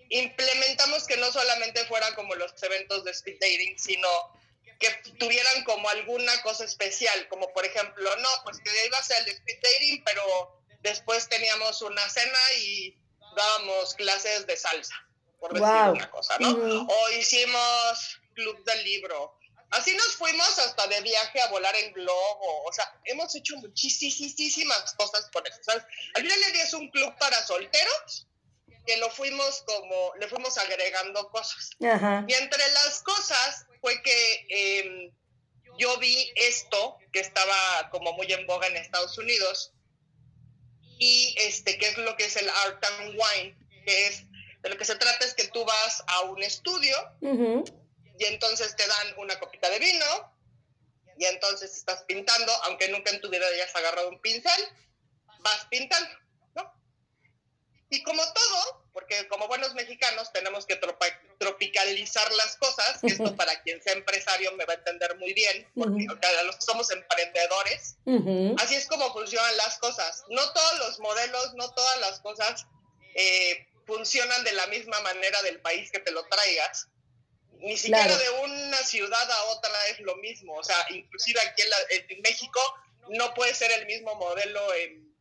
Implementamos 0.09 1.07
que 1.07 1.17
no 1.17 1.31
solamente 1.33 1.85
fueran 1.87 2.15
como 2.15 2.35
los 2.35 2.61
eventos 2.63 3.05
de 3.05 3.13
speed 3.13 3.39
dating, 3.41 3.79
sino 3.79 4.09
que 4.79 4.91
tuvieran 5.19 5.65
como 5.65 5.89
alguna 5.89 6.41
cosa 6.43 6.65
especial, 6.65 7.29
como 7.29 7.53
por 7.53 7.65
ejemplo, 7.65 8.17
no, 8.17 8.29
pues 8.45 8.59
que 8.59 8.71
iba 8.87 8.99
a 8.99 9.03
ser 9.03 9.23
el 9.23 9.29
speed 9.29 9.59
dating, 9.63 10.05
pero 10.05 10.61
después 10.81 11.29
teníamos 11.29 11.81
una 11.83 12.09
cena 12.11 12.39
y 12.61 12.97
dábamos 13.37 13.95
clases 13.95 14.47
de 14.47 14.57
salsa, 14.57 14.95
por 15.45 15.53
decir 15.61 15.91
una 15.93 16.11
cosa, 16.11 16.39
¿no? 16.39 16.87
O 16.89 17.11
hicimos 17.19 18.21
club 18.35 18.65
del 18.65 18.85
libro, 18.85 19.39
Así 19.71 19.93
nos 19.97 20.15
fuimos 20.15 20.57
hasta 20.61 20.87
de 20.87 21.01
viaje 21.01 21.41
a 21.41 21.49
volar 21.49 21.75
en 21.75 21.93
globo, 21.95 22.65
o 22.65 22.73
sea, 22.73 22.97
hemos 23.07 23.35
hecho 23.35 23.57
muchísimas 23.57 24.95
cosas 24.95 25.29
con 25.33 25.45
eso, 25.49 25.59
¿sabes? 25.63 25.83
Al 26.15 26.23
final 26.23 26.41
del 26.41 26.53
día 26.53 26.63
es 26.63 26.75
un 26.75 26.89
club 26.91 27.13
para 27.19 27.45
solteros 27.45 28.29
que 28.87 28.97
lo 28.99 29.11
fuimos 29.11 29.63
como, 29.67 30.15
le 30.21 30.29
fuimos 30.29 30.57
agregando 30.59 31.29
cosas. 31.31 31.71
Y 31.81 32.35
entre 32.35 32.69
las 32.73 33.03
cosas 33.03 33.67
fue 33.81 34.01
que 34.03 34.47
em, 34.49 35.13
yo 35.77 35.99
vi 35.99 36.33
esto 36.37 36.99
que 37.13 37.19
estaba 37.19 37.89
como 37.91 38.13
muy 38.13 38.33
en 38.33 38.47
boga 38.47 38.69
en 38.69 38.77
Estados 38.77 39.19
Unidos 39.19 39.73
y 41.01 41.35
este, 41.39 41.79
que 41.79 41.89
es 41.89 41.99
lo 41.99 42.17
que 42.17 42.27
es 42.27 42.37
el 42.37 42.49
Art 42.49 42.85
and 42.85 43.17
Wine, 43.19 43.59
que 43.85 44.07
es, 44.07 44.23
de 44.65 44.71
lo 44.71 44.79
que 44.79 44.87
se 44.87 44.97
trata 44.97 45.25
es 45.27 45.35
que 45.35 45.47
tú 45.49 45.63
vas 45.63 46.03
a 46.07 46.23
un 46.23 46.43
estudio 46.43 46.97
y 47.21 48.25
entonces 48.25 48.75
te 48.75 48.87
dan 48.87 49.15
una 49.19 49.39
copita 49.39 49.69
de 49.69 49.79
vino 49.79 50.35
y 51.19 51.27
entonces 51.27 51.77
estás 51.77 52.03
pintando, 52.05 52.51
aunque 52.65 52.89
nunca 52.89 53.11
en 53.11 53.21
tu 53.21 53.29
vida 53.29 53.47
hayas 53.47 53.77
agarrado 53.77 54.09
un 54.09 54.21
pincel, 54.23 54.65
vas 55.41 55.67
pintando, 55.71 56.09
¿no? 56.55 56.73
Y 57.91 58.03
como 58.03 58.23
todo, 58.23 58.89
porque 58.95 59.29
como 59.29 59.49
buenos 59.49 59.75
mexicanos 59.75 60.33
tenemos 60.33 60.65
que 60.65 60.81
tropicalizar 61.39 62.33
las 62.33 62.57
cosas, 62.57 63.01
que 63.03 63.09
esto 63.09 63.37
para 63.37 63.61
quien 63.63 63.83
sea 63.83 63.93
empresario 63.93 64.51
me 64.53 64.65
va 64.65 64.73
a 64.73 64.77
entender 64.77 65.15
muy 65.19 65.35
bien, 65.35 65.71
porque 65.75 66.07
los 66.47 66.57
que 66.57 66.63
somos 66.63 66.91
emprendedores, 66.91 67.97
así 68.57 68.77
es 68.77 68.87
como 68.87 69.13
funcionan 69.13 69.57
las 69.59 69.77
cosas. 69.77 70.25
No 70.31 70.53
todos 70.55 70.79
los 70.79 71.01
modelos, 71.01 71.53
no 71.55 71.71
todas 71.71 72.01
las 72.01 72.21
cosas 72.21 72.67
eh, 73.15 73.69
funcionan 73.87 74.45
de 74.45 74.53
la 74.53 74.67
misma 74.69 75.01
manera 75.01 75.41
del 75.43 75.61
país 75.61 75.91
que 75.91 76.01
te 76.01 76.11
lo 76.11 76.25
traigas 76.27 76.89
ni 77.65 77.79
siquiera 77.79 78.17
de 78.17 78.31
una 78.31 78.77
ciudad 78.79 79.31
a 79.31 79.45
otra 79.45 79.87
es 79.89 80.01
lo 80.01 80.17
mismo. 80.17 80.55
O 80.55 80.63
sea, 80.63 80.77
inclusive 80.91 81.41
aquí 81.41 81.63
en, 82.09 82.21
México 82.21 82.61
no 83.09 83.33
puede 83.35 83.55
ser 83.55 83.73
el 83.73 83.87
mismo 83.87 84.15
modelo 84.17 84.75
en, 84.75 85.15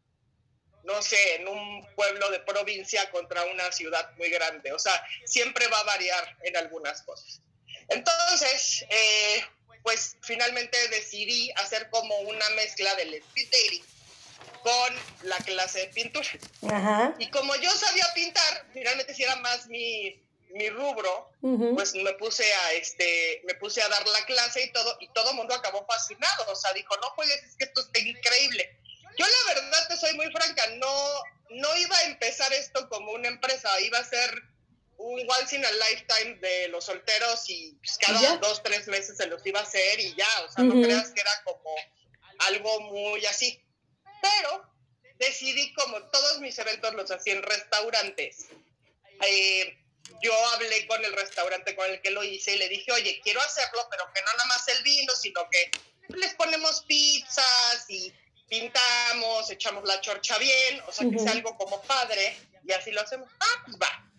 no 0.83 1.01
sé, 1.01 1.35
en 1.35 1.47
un 1.47 1.87
pueblo 1.95 2.29
de 2.31 2.41
provincia 2.41 3.09
contra 3.11 3.45
una 3.45 3.71
ciudad 3.71 4.11
muy 4.17 4.29
grande. 4.29 4.73
O 4.73 4.79
sea, 4.79 5.01
siempre 5.25 5.67
va 5.67 5.79
a 5.79 5.83
variar 5.83 6.37
en 6.43 6.57
algunas 6.57 7.01
cosas. 7.03 7.41
Entonces, 7.87 8.85
eh, 8.89 9.45
pues 9.81 10.17
finalmente 10.21 10.77
decidí 10.89 11.49
hacer 11.55 11.89
como 11.89 12.17
una 12.19 12.49
mezcla 12.51 12.93
del 12.95 13.13
speed 13.13 13.49
dating 13.51 13.85
con 14.63 14.95
la 15.23 15.37
clase 15.37 15.79
de 15.79 15.87
pintura. 15.87 16.27
Y 17.19 17.29
como 17.29 17.55
yo 17.55 17.71
sabía 17.71 18.05
pintar, 18.15 18.65
finalmente 18.73 19.13
si 19.13 19.23
era 19.23 19.35
más 19.37 19.67
mi 19.67 20.23
mi 20.53 20.69
rubro, 20.69 21.31
pues 21.75 21.95
me 21.95 22.13
puse 22.13 22.43
a 22.43 22.73
este, 22.73 23.41
me 23.45 23.55
puse 23.55 23.81
a 23.81 23.89
dar 23.89 24.07
la 24.07 24.25
clase 24.25 24.63
y 24.63 24.71
todo, 24.71 24.97
y 24.99 25.07
todo 25.09 25.31
el 25.31 25.35
mundo 25.35 25.53
acabó 25.53 25.85
fascinado. 25.85 26.45
O 26.51 26.55
sea, 26.55 26.71
dijo, 26.73 26.95
no 27.01 27.09
juegues, 27.11 27.43
es 27.43 27.55
que 27.57 27.65
esto 27.65 27.81
está 27.81 27.99
increíble. 27.99 28.79
Yo 29.17 29.25
la 29.25 29.53
verdad 29.53 29.87
te 29.89 29.97
soy 29.97 30.15
muy 30.15 30.31
franca, 30.31 30.63
no, 30.77 31.23
no 31.49 31.75
iba 31.77 31.97
a 31.97 32.03
empezar 32.03 32.51
esto 32.53 32.87
como 32.89 33.11
una 33.11 33.27
empresa, 33.27 33.69
iba 33.81 33.97
a 33.97 34.03
ser 34.03 34.43
un 34.97 35.19
once 35.39 35.55
in 35.55 35.65
a 35.65 35.71
lifetime 35.71 36.35
de 36.35 36.67
los 36.69 36.85
solteros 36.85 37.49
y 37.49 37.75
pues, 37.83 37.97
cada 37.97 38.37
dos, 38.37 38.61
tres 38.63 38.87
meses 38.87 39.17
se 39.17 39.27
los 39.27 39.45
iba 39.45 39.59
a 39.59 39.63
hacer 39.63 39.99
y 39.99 40.15
ya, 40.15 40.41
o 40.47 40.51
sea, 40.51 40.63
no 40.63 40.81
creas 40.81 41.09
que 41.11 41.21
era 41.21 41.43
como 41.43 41.75
algo 42.47 42.79
muy 42.81 43.25
así. 43.25 43.59
Pero 44.23 44.73
decidí 45.19 45.73
como 45.73 46.01
todos 46.03 46.39
mis 46.39 46.57
eventos 46.57 46.93
los 46.93 47.11
hacía 47.11 47.33
en 47.33 47.43
restaurantes. 47.43 48.47
Eh, 49.21 49.77
yo 50.21 50.33
hablé 50.49 50.87
con 50.87 51.03
el 51.03 51.13
restaurante 51.13 51.75
con 51.75 51.89
el 51.89 52.01
que 52.01 52.11
lo 52.11 52.23
hice 52.23 52.55
y 52.55 52.57
le 52.57 52.69
dije, 52.69 52.91
oye, 52.91 53.19
quiero 53.21 53.41
hacerlo, 53.41 53.85
pero 53.91 54.05
que 54.13 54.21
no 54.21 54.31
nada 54.31 54.45
más 54.45 54.67
el 54.69 54.81
vino, 54.83 55.13
sino 55.15 55.49
que 55.49 55.71
les 56.09 56.33
ponemos 56.35 56.83
pizzas 56.87 57.85
y 57.89 58.13
pintamos, 58.47 59.49
echamos 59.49 59.83
la 59.85 59.99
chorcha 59.99 60.37
bien, 60.37 60.81
o 60.87 60.91
sea, 60.91 61.09
que 61.09 61.19
sea 61.19 61.31
algo 61.31 61.57
como 61.57 61.81
padre, 61.83 62.37
y 62.65 62.71
así 62.71 62.91
lo 62.91 63.01
hacemos. 63.01 63.29
Ah, 63.39 63.63
pues 63.65 63.77
va. 63.77 64.09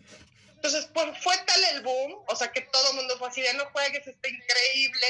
Entonces, 0.55 0.87
pues 0.93 1.17
fue 1.23 1.37
tal 1.45 1.63
el 1.65 1.81
boom, 1.81 2.23
o 2.27 2.35
sea, 2.35 2.51
que 2.51 2.61
todo 2.61 2.89
el 2.91 2.95
mundo 2.97 3.17
fue 3.17 3.29
así 3.29 3.41
de, 3.41 3.53
no 3.53 3.65
juegues, 3.71 4.05
está 4.05 4.27
increíble. 4.27 5.07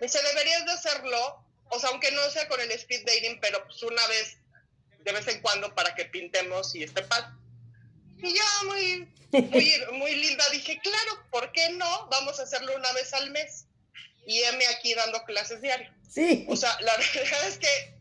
Me 0.00 0.06
dice, 0.06 0.22
deberías 0.22 0.64
de 0.66 0.72
hacerlo, 0.72 1.43
o 1.74 1.80
sea, 1.80 1.90
aunque 1.90 2.10
no 2.12 2.30
sea 2.30 2.48
con 2.48 2.60
el 2.60 2.70
speed 2.72 3.04
dating, 3.04 3.38
pero 3.40 3.64
pues 3.64 3.82
una 3.82 4.06
vez, 4.06 4.38
de 5.00 5.12
vez 5.12 5.26
en 5.28 5.40
cuando, 5.40 5.74
para 5.74 5.94
que 5.94 6.04
pintemos 6.06 6.74
y 6.74 6.84
esté 6.84 7.02
padre. 7.02 7.28
Y 8.18 8.34
yo 8.34 8.44
muy, 8.64 9.08
muy, 9.32 9.82
muy 9.92 10.14
linda 10.14 10.44
dije, 10.52 10.78
claro, 10.82 11.24
¿por 11.30 11.52
qué 11.52 11.70
no? 11.70 12.08
Vamos 12.08 12.38
a 12.38 12.44
hacerlo 12.44 12.74
una 12.76 12.92
vez 12.92 13.12
al 13.12 13.30
mes. 13.30 13.66
Y 14.26 14.42
heme 14.42 14.66
aquí 14.68 14.94
dando 14.94 15.22
clases 15.24 15.60
diarias. 15.60 15.92
Sí. 16.08 16.46
O 16.48 16.56
sea, 16.56 16.78
la 16.80 16.96
verdad 17.14 17.48
es 17.48 17.58
que, 17.58 17.94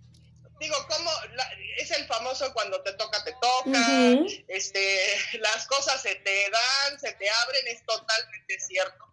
digo, 0.60 0.76
como 0.88 1.12
es 1.78 1.92
el 1.92 2.06
famoso 2.06 2.54
cuando 2.54 2.82
te 2.82 2.94
toca, 2.94 3.24
te 3.24 3.34
toca, 3.42 4.26
este, 4.48 5.00
las 5.40 5.68
cosas 5.68 6.02
se 6.02 6.16
te 6.16 6.50
dan, 6.50 7.00
se 7.00 7.12
te 7.14 7.30
abren, 7.30 7.68
es 7.68 7.86
totalmente 7.86 8.60
cierto. 8.60 9.13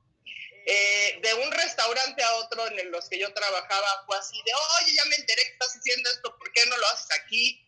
Eh, 0.66 1.18
de 1.22 1.34
un 1.34 1.50
restaurante 1.52 2.22
a 2.22 2.34
otro 2.34 2.66
en 2.68 2.90
los 2.90 3.08
que 3.08 3.18
yo 3.18 3.32
trabajaba 3.32 4.04
fue 4.06 4.16
así 4.18 4.36
de, 4.44 4.52
oye, 4.82 4.94
ya 4.94 5.04
me 5.06 5.16
enteré 5.16 5.42
que 5.42 5.52
estás 5.52 5.76
haciendo 5.76 6.10
esto, 6.10 6.36
¿por 6.38 6.52
qué 6.52 6.60
no 6.66 6.76
lo 6.76 6.86
haces 6.88 7.08
aquí? 7.18 7.66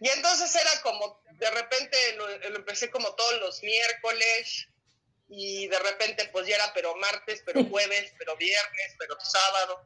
Y 0.00 0.08
entonces 0.08 0.54
era 0.54 0.80
como 0.82 1.20
de 1.38 1.50
repente 1.50 1.96
lo, 2.16 2.28
empecé 2.56 2.90
como 2.90 3.14
todos 3.14 3.40
los 3.40 3.62
miércoles 3.62 4.68
y 5.28 5.68
de 5.68 5.78
repente 5.78 6.28
pues 6.32 6.46
ya 6.46 6.56
era 6.56 6.72
pero 6.74 6.94
martes, 6.96 7.42
pero 7.44 7.64
jueves, 7.70 8.12
pero 8.18 8.36
viernes, 8.36 8.94
pero 8.98 9.18
sábado, 9.20 9.84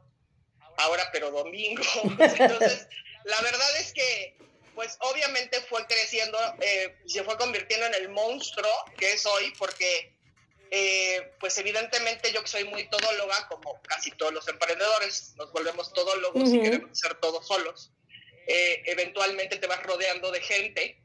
ahora 0.77 1.09
pero 1.11 1.31
domingo. 1.31 1.83
Entonces, 2.19 2.87
la 3.25 3.41
verdad 3.41 3.77
es 3.77 3.93
que 3.93 4.37
pues 4.75 4.97
obviamente 5.01 5.61
fue 5.61 5.85
creciendo 5.85 6.37
eh, 6.59 6.97
se 7.05 7.23
fue 7.23 7.37
convirtiendo 7.37 7.85
en 7.85 7.93
el 7.95 8.09
monstruo 8.09 8.71
que 8.97 9.13
es 9.13 9.25
hoy 9.25 9.53
porque 9.57 10.12
eh, 10.75 11.33
pues 11.39 11.55
evidentemente 11.59 12.31
yo 12.33 12.41
que 12.41 12.47
soy 12.47 12.63
muy 12.63 12.89
todóloga, 12.89 13.47
como 13.47 13.79
casi 13.83 14.09
todos 14.09 14.33
los 14.33 14.47
emprendedores, 14.47 15.33
nos 15.35 15.51
volvemos 15.51 15.93
todólogos 15.93 16.49
y 16.51 16.59
queremos 16.59 16.89
hacer 16.91 17.13
todo 17.19 17.43
solos. 17.43 17.91
Eh, 18.47 18.81
eventualmente 18.87 19.57
te 19.57 19.67
vas 19.67 19.83
rodeando 19.83 20.31
de 20.31 20.41
gente 20.41 20.99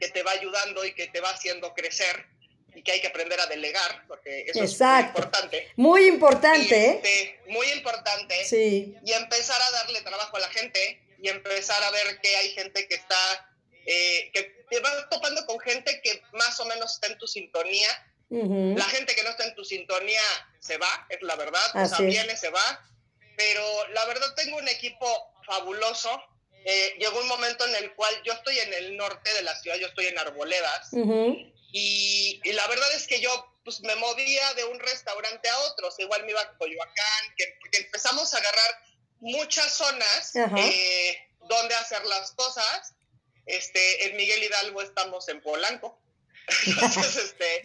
que 0.00 0.08
te 0.08 0.24
va 0.24 0.32
ayudando 0.32 0.84
y 0.84 0.96
que 0.96 1.06
te 1.06 1.20
va 1.20 1.30
haciendo 1.30 1.74
crecer 1.74 2.26
y 2.74 2.82
que 2.82 2.90
hay 2.90 3.00
que 3.00 3.06
aprender 3.06 3.38
a 3.38 3.46
delegar, 3.46 4.04
porque 4.08 4.46
eso 4.48 4.64
es 4.64 4.80
muy 4.80 5.00
importante. 5.00 5.72
Muy 5.76 6.06
importante. 6.06 6.84
¿eh? 6.84 7.00
Este, 7.00 7.40
muy 7.52 7.70
importante. 7.70 8.44
Sí. 8.46 8.96
Y 9.04 9.12
empezar 9.12 9.62
a 9.62 9.70
darle 9.70 10.00
trabajo 10.00 10.38
a 10.38 10.40
la 10.40 10.48
gente 10.48 11.00
y 11.22 11.28
empezar 11.28 11.80
a 11.84 11.90
ver 11.92 12.20
que 12.20 12.34
hay 12.34 12.50
gente 12.50 12.88
que 12.88 12.96
está, 12.96 13.54
eh, 13.86 14.30
que 14.32 14.64
te 14.68 14.80
vas 14.80 15.08
topando 15.08 15.46
con 15.46 15.60
gente 15.60 16.00
que 16.02 16.20
más 16.32 16.58
o 16.58 16.64
menos 16.64 16.94
está 16.94 17.06
en 17.06 17.18
tu 17.18 17.28
sintonía. 17.28 17.88
La 18.30 18.84
gente 18.84 19.14
que 19.14 19.22
no 19.22 19.30
está 19.30 19.44
en 19.44 19.54
tu 19.54 19.64
sintonía 19.64 20.20
se 20.60 20.76
va, 20.76 21.06
es 21.08 21.22
la 21.22 21.34
verdad, 21.36 21.60
o 21.74 21.86
sea, 21.86 21.98
viene, 22.00 22.36
se 22.36 22.50
va. 22.50 22.84
Pero 23.36 23.88
la 23.88 24.04
verdad 24.06 24.34
tengo 24.34 24.58
un 24.58 24.68
equipo 24.68 25.06
fabuloso. 25.46 26.22
Eh, 26.64 26.96
llegó 26.98 27.20
un 27.20 27.28
momento 27.28 27.66
en 27.66 27.74
el 27.76 27.94
cual 27.94 28.12
yo 28.24 28.32
estoy 28.32 28.58
en 28.58 28.74
el 28.74 28.96
norte 28.96 29.32
de 29.32 29.42
la 29.42 29.56
ciudad, 29.56 29.76
yo 29.78 29.86
estoy 29.86 30.06
en 30.06 30.18
Arboledas, 30.18 30.90
y, 31.70 32.40
la 32.52 32.66
verdad 32.66 32.92
es 32.94 33.06
que 33.06 33.20
yo 33.20 33.30
pues, 33.64 33.80
me 33.80 33.94
movía 33.96 34.54
de 34.54 34.64
un 34.64 34.78
restaurante 34.80 35.48
a 35.48 35.58
otro, 35.60 35.88
igual 35.98 36.24
me 36.24 36.30
iba 36.30 36.40
a 36.40 36.56
Coyoacán, 36.56 37.34
que, 37.36 37.58
empezamos 37.78 38.34
a 38.34 38.38
agarrar 38.38 38.82
muchas 39.20 39.72
zonas 39.72 40.34
eh, 40.34 41.18
donde 41.48 41.74
hacer 41.74 42.04
las 42.06 42.32
cosas. 42.32 42.94
Este, 43.46 44.06
en 44.06 44.16
Miguel 44.16 44.42
Hidalgo 44.42 44.82
estamos 44.82 45.28
en 45.28 45.40
Polanco. 45.40 45.98
Entonces, 46.66 47.16
este, 47.16 47.62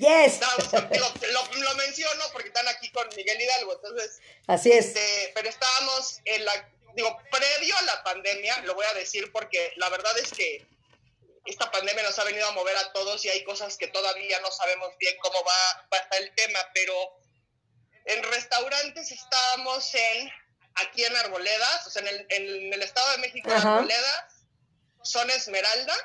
lo, 0.99 1.63
lo, 1.63 1.75
menciono 1.75 2.23
porque 2.33 2.49
están 2.49 2.67
aquí 2.67 2.91
con 2.91 3.07
Miguel 3.15 3.41
Hidalgo. 3.41 3.73
Entonces, 3.73 4.19
así 4.47 4.71
es. 4.71 4.87
Este, 4.87 5.31
pero 5.33 5.49
estábamos 5.49 6.19
en 6.25 6.43
la 6.45 6.69
digo, 6.95 7.17
previo 7.31 7.75
a 7.77 7.81
la 7.83 8.03
pandemia, 8.03 8.61
lo 8.63 8.75
voy 8.75 8.85
a 8.85 8.93
decir 8.93 9.31
porque 9.31 9.73
la 9.77 9.89
verdad 9.89 10.17
es 10.19 10.31
que 10.31 10.65
esta 11.45 11.69
pandemia 11.71 12.03
nos 12.03 12.17
ha 12.19 12.23
venido 12.23 12.47
a 12.47 12.51
mover 12.51 12.75
a 12.77 12.93
todos 12.93 13.23
y 13.25 13.29
hay 13.29 13.43
cosas 13.43 13.77
que 13.77 13.87
todavía 13.87 14.39
no 14.39 14.51
sabemos 14.51 14.95
bien 14.99 15.15
cómo 15.21 15.43
va, 15.43 15.97
a 15.97 15.97
estar 15.97 16.21
el 16.21 16.33
tema, 16.35 16.59
pero 16.73 16.93
en 18.05 18.23
restaurantes 18.23 19.11
estábamos 19.11 19.93
en, 19.93 20.31
aquí 20.75 21.03
en 21.03 21.15
Arboledas, 21.15 21.87
o 21.87 21.89
sea, 21.89 22.01
en 22.03 22.07
el, 22.07 22.25
en 22.29 22.73
el 22.73 22.81
Estado 22.81 23.11
de 23.11 23.17
México, 23.17 23.51
Arboledas, 23.51 24.45
Zona 25.03 25.33
Esmeralda, 25.33 25.95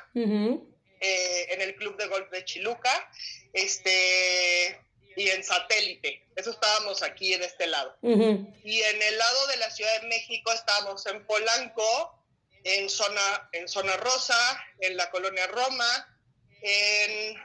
eh, 0.99 1.47
en 1.53 1.61
el 1.61 1.75
Club 1.75 1.97
de 1.97 2.07
Golf 2.07 2.29
de 2.29 2.45
Chiluca, 2.45 3.11
este, 3.53 4.79
y 5.15 5.29
en 5.29 5.43
satélite. 5.43 6.25
Eso 6.35 6.51
estábamos 6.51 7.03
aquí 7.03 7.33
en 7.33 7.43
este 7.43 7.67
lado. 7.67 7.97
Y 8.01 8.81
en 8.81 9.01
el 9.01 9.17
lado 9.17 9.47
de 9.47 9.57
la 9.57 9.69
Ciudad 9.71 10.01
de 10.01 10.07
México 10.07 10.51
estábamos 10.51 11.05
en 11.07 11.25
Polanco, 11.25 12.15
en 12.63 12.89
zona, 12.89 13.49
en 13.51 13.67
zona 13.67 13.95
rosa, 13.97 14.65
en 14.79 14.97
la 14.97 15.09
colonia 15.11 15.47
Roma, 15.47 16.17
en, 16.61 17.37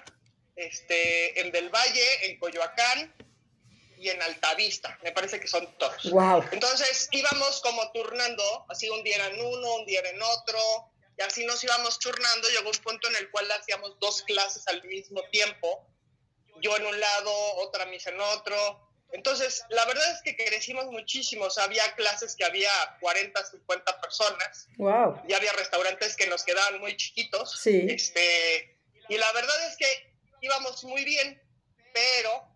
este, 0.57 1.41
en 1.41 1.51
Del 1.53 1.71
Valle, 1.71 2.27
en 2.27 2.39
Coyoacán, 2.39 3.15
y 4.05 4.11
en 4.11 4.21
Altavista, 4.21 4.99
me 5.03 5.13
parece 5.13 5.41
que 5.41 5.49
son 5.49 5.67
todos. 5.79 6.11
Wow. 6.11 6.45
Entonces 6.53 7.09
íbamos 7.11 7.61
como 7.63 7.91
turnando, 7.93 8.67
así 8.69 8.89
un 8.91 9.03
día 9.03 9.17
en 9.29 9.41
uno, 9.41 9.77
un 9.77 9.87
día 9.87 10.01
en 10.01 10.21
otro, 10.21 10.59
y 11.17 11.23
así 11.23 11.45
nos 11.45 11.63
íbamos 11.63 11.99
turnando. 11.99 12.49
Llegó 12.49 12.71
un 12.71 12.77
punto 12.79 13.09
en 13.09 13.17
el 13.17 13.31
cual 13.31 13.51
hacíamos 13.53 13.99
dos 14.01 14.23
clases 14.23 14.67
al 14.69 14.83
mismo 14.85 15.23
tiempo, 15.31 15.87
yo 16.61 16.77
en 16.77 16.87
un 16.87 16.99
lado, 16.99 17.33
otra 17.57 17.87
misa 17.87 18.11
en 18.11 18.21
otro. 18.21 18.81
Entonces, 19.13 19.63
la 19.69 19.85
verdad 19.85 20.11
es 20.13 20.23
que 20.23 20.37
crecimos 20.37 20.87
muchísimo. 20.87 21.45
O 21.45 21.51
sea, 21.51 21.65
había 21.65 21.95
clases 21.95 22.35
que 22.35 22.45
había 22.45 22.71
40, 23.01 23.45
50 23.45 24.01
personas. 24.01 24.67
Wow. 24.77 25.23
Y 25.29 25.35
había 25.35 25.53
restaurantes 25.53 26.17
que 26.17 26.27
nos 26.27 26.43
quedaban 26.43 26.81
muy 26.81 26.97
chiquitos. 26.97 27.61
Sí. 27.61 27.87
Este, 27.89 28.77
y 29.09 29.17
la 29.17 29.31
verdad 29.33 29.69
es 29.69 29.77
que 29.77 29.87
íbamos 30.41 30.83
muy 30.85 31.05
bien, 31.05 31.41
pero 31.93 32.54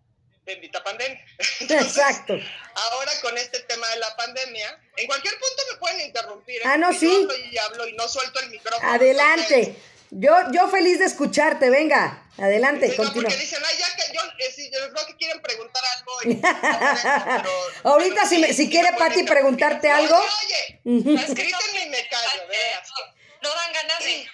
bendita 0.48 0.82
pandemia. 0.82 1.24
Exacto. 1.60 2.34
Ahora 2.74 3.12
con 3.22 3.36
este 3.38 3.60
tema 3.60 3.86
de 3.90 3.96
la 3.96 4.16
pandemia, 4.16 4.80
en 4.96 5.06
cualquier 5.06 5.34
punto 5.34 5.62
me 5.72 5.78
pueden 5.78 6.00
interrumpir. 6.00 6.56
¿eh? 6.56 6.64
Ah, 6.64 6.76
no, 6.76 6.90
Y 6.90 6.98
sí. 6.98 7.28
Y 7.52 7.58
hablo 7.58 7.86
y 7.86 7.92
no 7.94 8.08
suelto 8.08 8.40
el 8.40 8.50
micrófono. 8.50 8.90
Adelante. 8.92 9.76
Yo, 10.10 10.34
yo 10.52 10.68
feliz 10.68 10.98
de 10.98 11.04
escucharte, 11.04 11.68
venga. 11.68 12.24
Adelante, 12.38 12.86
Sí, 12.86 12.92
no, 12.92 13.04
continúa. 13.04 13.24
porque 13.28 13.36
dicen, 13.42 13.62
ay, 13.68 13.76
ya 13.78 13.96
que 13.96 14.12
yo, 14.14 14.20
eh, 14.38 14.52
sí, 14.54 14.70
yo 14.72 14.90
creo 14.92 15.06
que 15.06 15.16
quieren 15.16 15.42
preguntar 15.42 15.82
algo. 15.96 16.12
y- 16.24 16.34
pero- 17.42 17.50
Ahorita 17.92 18.14
pero 18.14 18.28
si, 18.28 18.34
sí, 18.36 18.40
me- 18.40 18.46
si 18.48 18.54
sí 18.54 18.70
quiere 18.70 18.92
Pati 18.96 19.24
preguntarte 19.24 19.92
Oye, 19.92 19.96
algo. 20.04 20.16
Oye, 20.16 20.80
Ujú. 20.84 21.34
griten 21.34 21.82
y 21.84 21.88
me 21.90 22.08
callo, 22.08 22.40
de 22.40 22.46
veras. 22.46 22.88
No 23.40 23.54
dan 23.54 23.72
ganas 23.72 23.98
de. 24.00 24.26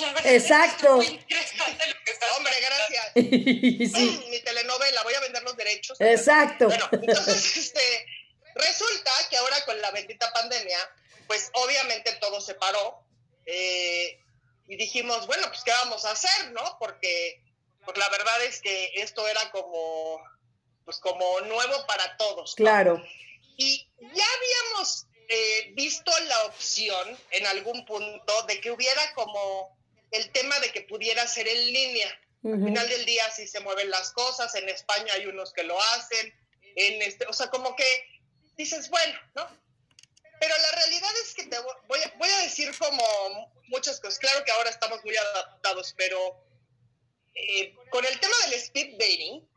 La 0.00 0.12
verdad 0.12 0.32
Exacto. 0.34 1.00
Es 1.02 1.08
muy 1.10 1.18
interesante 1.18 1.86
lo 1.86 1.94
que 2.04 2.10
estás 2.12 2.30
Hombre, 2.36 2.52
gracias. 2.60 3.12
Sí, 3.14 4.24
Mi 4.30 4.40
telenovela, 4.40 5.02
voy 5.02 5.14
a 5.14 5.20
vender 5.20 5.42
los 5.42 5.56
derechos. 5.56 6.00
exacto. 6.00 6.66
Bueno, 6.66 6.88
entonces, 6.92 7.56
este, 7.56 8.06
resulta 8.54 9.10
que 9.30 9.36
ahora 9.36 9.64
con 9.64 9.80
la 9.80 9.90
bendita 9.90 10.32
pandemia, 10.32 10.78
pues 11.26 11.50
obviamente 11.54 12.12
todo 12.20 12.40
se 12.40 12.54
paró. 12.54 13.04
eh, 13.46 14.18
y 14.68 14.76
dijimos, 14.76 15.26
bueno, 15.26 15.48
pues 15.48 15.62
¿qué 15.64 15.70
vamos 15.72 16.04
a 16.04 16.12
hacer, 16.12 16.52
no? 16.52 16.76
Porque 16.78 17.42
pues 17.84 17.96
la 17.98 18.08
verdad 18.10 18.44
es 18.44 18.60
que 18.62 18.92
esto 18.94 19.26
era 19.26 19.50
como, 19.50 20.22
pues 20.84 20.98
como 20.98 21.40
nuevo 21.42 21.84
para 21.86 22.16
todos. 22.16 22.52
¿no? 22.52 22.56
Claro. 22.56 23.04
Y 23.56 23.86
ya 24.00 24.24
habíamos 24.36 25.06
eh, 25.34 25.70
visto 25.74 26.12
la 26.28 26.44
opción 26.44 27.18
en 27.30 27.46
algún 27.46 27.84
punto 27.86 28.42
de 28.42 28.60
que 28.60 28.70
hubiera 28.70 29.14
como 29.14 29.78
el 30.10 30.30
tema 30.32 30.58
de 30.60 30.70
que 30.72 30.82
pudiera 30.82 31.26
ser 31.26 31.48
en 31.48 31.72
línea. 31.72 32.08
Al 32.44 32.54
Ujú. 32.54 32.64
final 32.66 32.88
del 32.88 33.04
día 33.06 33.30
sí 33.30 33.46
se 33.46 33.60
mueven 33.60 33.88
las 33.90 34.12
cosas, 34.12 34.54
en 34.56 34.68
España 34.68 35.14
hay 35.14 35.26
unos 35.26 35.52
que 35.52 35.62
lo 35.62 35.80
hacen, 35.94 36.34
en 36.76 37.00
este, 37.02 37.24
o 37.26 37.32
sea, 37.32 37.48
como 37.48 37.74
que 37.76 37.86
dices, 38.56 38.90
bueno, 38.90 39.18
¿no? 39.34 39.46
Pero 40.40 40.54
la 40.58 40.70
realidad 40.72 41.10
es 41.24 41.34
que 41.34 41.44
te 41.44 41.56
vo- 41.58 41.80
voy 41.86 42.00
a, 42.04 42.12
voy 42.18 42.28
a 42.28 42.38
decir 42.42 42.76
como 42.76 43.04
muchas 43.68 44.00
cosas. 44.00 44.18
Claro 44.18 44.44
que 44.44 44.50
ahora 44.50 44.70
estamos 44.70 45.02
muy 45.04 45.16
adaptados, 45.16 45.94
pero 45.96 46.44
eh, 47.34 47.74
con 47.90 48.04
el 48.04 48.18
tema 48.20 48.34
del 48.44 48.54
speed 48.54 48.98
dating, 48.98 49.48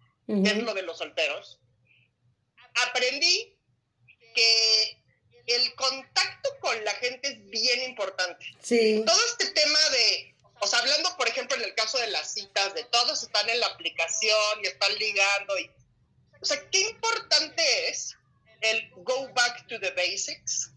que 0.43 0.49
es 0.51 0.63
lo 0.63 0.73
de 0.73 0.83
los 0.83 0.99
solteros, 0.99 1.59
aprendí 2.87 3.57
que 4.35 5.03
el 5.47 5.75
contacto 5.75 6.49
con 6.59 6.83
la 6.83 6.91
gente 6.95 7.27
es 7.29 7.45
bien 7.49 7.83
importante. 7.83 8.45
Sí, 8.61 9.03
Todo 9.05 9.19
este 9.31 9.51
tema 9.51 9.79
de, 9.91 10.35
o 10.59 10.67
sea, 10.67 10.79
hablando 10.79 11.15
por 11.17 11.27
ejemplo 11.27 11.55
en 11.57 11.63
el 11.63 11.75
caso 11.75 11.97
de 11.97 12.07
las 12.07 12.33
citas, 12.33 12.73
de 12.73 12.83
todos 12.85 13.21
están 13.23 13.49
en 13.49 13.59
la 13.59 13.67
aplicación 13.67 14.63
y 14.63 14.67
están 14.67 14.93
ligando 14.97 15.59
y, 15.59 15.69
o 16.41 16.45
sea, 16.45 16.61
qué 16.69 16.81
importante 16.81 17.89
es 17.89 18.15
el 18.61 18.89
go 18.97 19.29
back 19.33 19.67
to 19.67 19.79
the 19.79 19.91
basics 19.91 20.71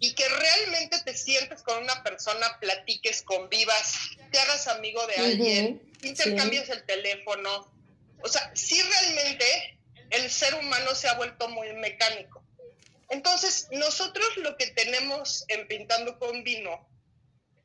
y 0.00 0.14
que 0.14 0.28
realmente 0.28 1.00
te 1.04 1.16
sientes 1.16 1.62
con 1.62 1.82
una 1.82 2.02
persona, 2.02 2.58
platiques, 2.60 3.22
convivas, 3.22 3.94
te 4.30 4.38
hagas 4.38 4.66
amigo 4.68 5.06
de 5.06 5.14
alguien, 5.16 5.82
Ujú, 5.82 6.08
intercambies 6.08 6.68
el 6.68 6.84
teléfono. 6.84 7.72
O 8.22 8.28
sea, 8.28 8.50
sí 8.54 8.80
realmente 8.82 9.78
el 10.10 10.30
ser 10.30 10.54
humano 10.54 10.94
se 10.94 11.08
ha 11.08 11.14
vuelto 11.14 11.48
muy 11.48 11.72
mecánico. 11.74 12.42
Entonces, 13.10 13.68
nosotros 13.70 14.36
lo 14.38 14.56
que 14.56 14.68
tenemos 14.68 15.44
en 15.48 15.66
Pintando 15.68 16.18
con 16.18 16.42
Vino 16.44 16.88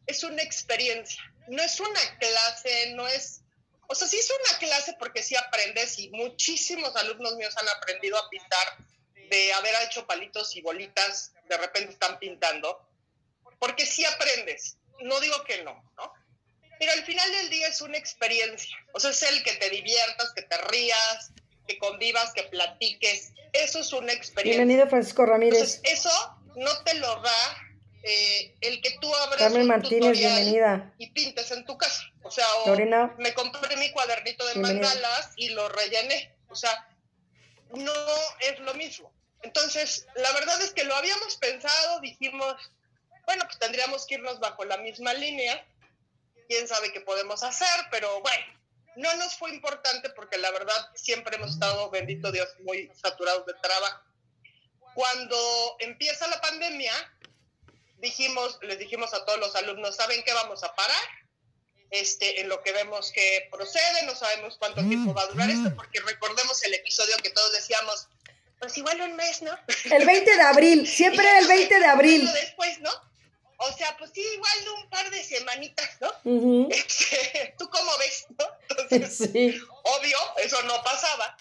es 0.05 0.23
una 0.23 0.41
experiencia, 0.41 1.21
no 1.47 1.61
es 1.61 1.79
una 1.79 2.17
clase, 2.19 2.93
no 2.93 3.07
es... 3.07 3.41
O 3.87 3.95
sea, 3.95 4.07
sí 4.07 4.17
es 4.17 4.29
una 4.29 4.59
clase 4.59 4.95
porque 4.99 5.23
sí 5.23 5.35
aprendes 5.35 5.97
y 5.97 6.09
muchísimos 6.09 6.95
alumnos 6.95 7.35
míos 7.35 7.55
han 7.57 7.69
aprendido 7.69 8.17
a 8.17 8.29
pintar 8.29 8.77
de 9.29 9.53
haber 9.53 9.73
hecho 9.85 10.05
palitos 10.05 10.55
y 10.55 10.61
bolitas, 10.61 11.33
de 11.47 11.57
repente 11.57 11.93
están 11.93 12.19
pintando, 12.19 12.87
porque 13.59 13.85
sí 13.85 14.05
aprendes, 14.05 14.77
no 15.01 15.19
digo 15.19 15.43
que 15.43 15.63
no, 15.63 15.91
¿no? 15.97 16.13
Pero 16.79 16.91
al 16.93 17.03
final 17.03 17.31
del 17.31 17.49
día 17.49 17.67
es 17.67 17.81
una 17.81 17.97
experiencia, 17.97 18.77
o 18.93 18.99
sea, 18.99 19.11
es 19.11 19.23
el 19.23 19.43
que 19.43 19.53
te 19.53 19.69
diviertas, 19.69 20.33
que 20.33 20.43
te 20.43 20.57
rías, 20.57 21.31
que 21.69 21.77
convivas, 21.77 22.33
que 22.33 22.43
platiques, 22.43 23.31
eso 23.53 23.79
es 23.79 23.93
una 23.93 24.11
experiencia. 24.11 24.57
bienvenido 24.65 24.89
Francisco 24.89 25.25
Ramírez. 25.25 25.75
Entonces, 25.75 25.81
eso 25.99 26.09
no 26.55 26.83
te 26.83 26.95
lo 26.95 27.21
da 27.21 27.57
eh, 28.01 28.55
el 28.61 28.81
que 28.81 28.97
tú 28.99 29.13
abras 29.13 29.37
Carmen 29.37 29.61
un 29.63 29.67
Martínez, 29.67 30.13
tutorial 30.13 30.33
bienvenida. 30.35 30.93
y 30.97 31.11
pintes 31.11 31.51
en 31.51 31.65
tu 31.65 31.77
casa. 31.77 32.01
O 32.23 32.31
sea, 32.31 32.45
o 32.65 32.69
Lorena. 32.69 33.13
me 33.19 33.33
compré 33.35 33.75
mi 33.77 33.91
cuadernito 33.91 34.45
de 34.47 34.53
Bienvenida. 34.53 34.87
mandalas 34.87 35.33
y 35.35 35.49
lo 35.49 35.69
rellené. 35.69 36.33
O 36.49 36.55
sea, 36.55 36.87
no 37.75 37.93
es 38.39 38.59
lo 38.61 38.73
mismo. 38.73 39.13
Entonces, 39.43 40.07
la 40.15 40.31
verdad 40.33 40.59
es 40.63 40.71
que 40.73 40.83
lo 40.85 40.95
habíamos 40.95 41.37
pensado, 41.37 41.99
dijimos, 42.01 42.55
bueno, 43.27 43.45
pues 43.45 43.59
tendríamos 43.59 44.07
que 44.07 44.15
irnos 44.15 44.39
bajo 44.39 44.65
la 44.65 44.77
misma 44.77 45.13
línea. 45.13 45.63
Quién 46.47 46.67
sabe 46.67 46.91
qué 46.91 47.01
podemos 47.01 47.43
hacer, 47.43 47.67
pero 47.91 48.21
bueno, 48.21 48.58
no 48.95 49.15
nos 49.15 49.35
fue 49.35 49.51
importante 49.51 50.09
porque 50.11 50.37
la 50.37 50.51
verdad 50.51 50.89
siempre 50.95 51.35
hemos 51.35 51.51
estado, 51.51 51.89
bendito 51.89 52.31
Dios, 52.31 52.49
muy 52.59 52.91
saturados 53.01 53.45
de 53.45 53.53
trabajo. 53.55 54.01
Cuando 54.93 55.75
empieza 55.79 56.27
la 56.27 56.41
pandemia, 56.41 56.91
dijimos, 57.97 58.59
les 58.61 58.79
dijimos 58.79 59.13
a 59.13 59.25
todos 59.25 59.39
los 59.39 59.55
alumnos, 59.55 59.95
¿saben 59.95 60.23
qué 60.23 60.33
vamos 60.33 60.63
a 60.63 60.73
parar? 60.75 61.07
Este, 61.91 62.41
en 62.41 62.49
lo 62.49 62.61
que 62.61 62.71
vemos 62.71 63.11
que 63.11 63.47
procede, 63.51 64.03
no 64.05 64.13
sabemos 64.15 64.57
cuánto 64.57 64.83
tiempo 64.83 65.13
va 65.13 65.23
a 65.23 65.27
durar 65.27 65.49
esto, 65.49 65.75
porque 65.75 65.99
recordemos 66.01 66.63
el 66.63 66.75
episodio 66.75 67.17
que 67.17 67.31
todos 67.31 67.51
decíamos, 67.53 68.07
pues 68.59 68.77
igual 68.77 69.01
un 69.01 69.15
mes, 69.15 69.41
¿no? 69.41 69.57
El 69.85 70.05
20 70.05 70.35
de 70.35 70.41
abril, 70.41 70.87
siempre 70.87 71.25
era 71.25 71.39
el 71.39 71.47
20 71.47 71.79
de 71.79 71.85
abril. 71.85 72.31
Después, 72.31 72.79
¿no? 72.79 73.08
O 73.61 73.71
sea, 73.73 73.95
pues 73.97 74.11
sí, 74.13 74.21
igual 74.21 74.69
un 74.83 74.89
par 74.89 75.09
de 75.09 75.23
semanitas, 75.23 75.89
¿no? 75.99 76.11
Este, 76.71 77.55
¿Tú 77.57 77.69
cómo 77.69 77.91
ves, 77.97 78.25
no? 78.37 78.47
Entonces, 78.69 79.29
Sí, 79.31 79.61
obvio, 79.83 80.17
eso 80.37 80.61
no 80.63 80.81
pasaba. 80.83 81.37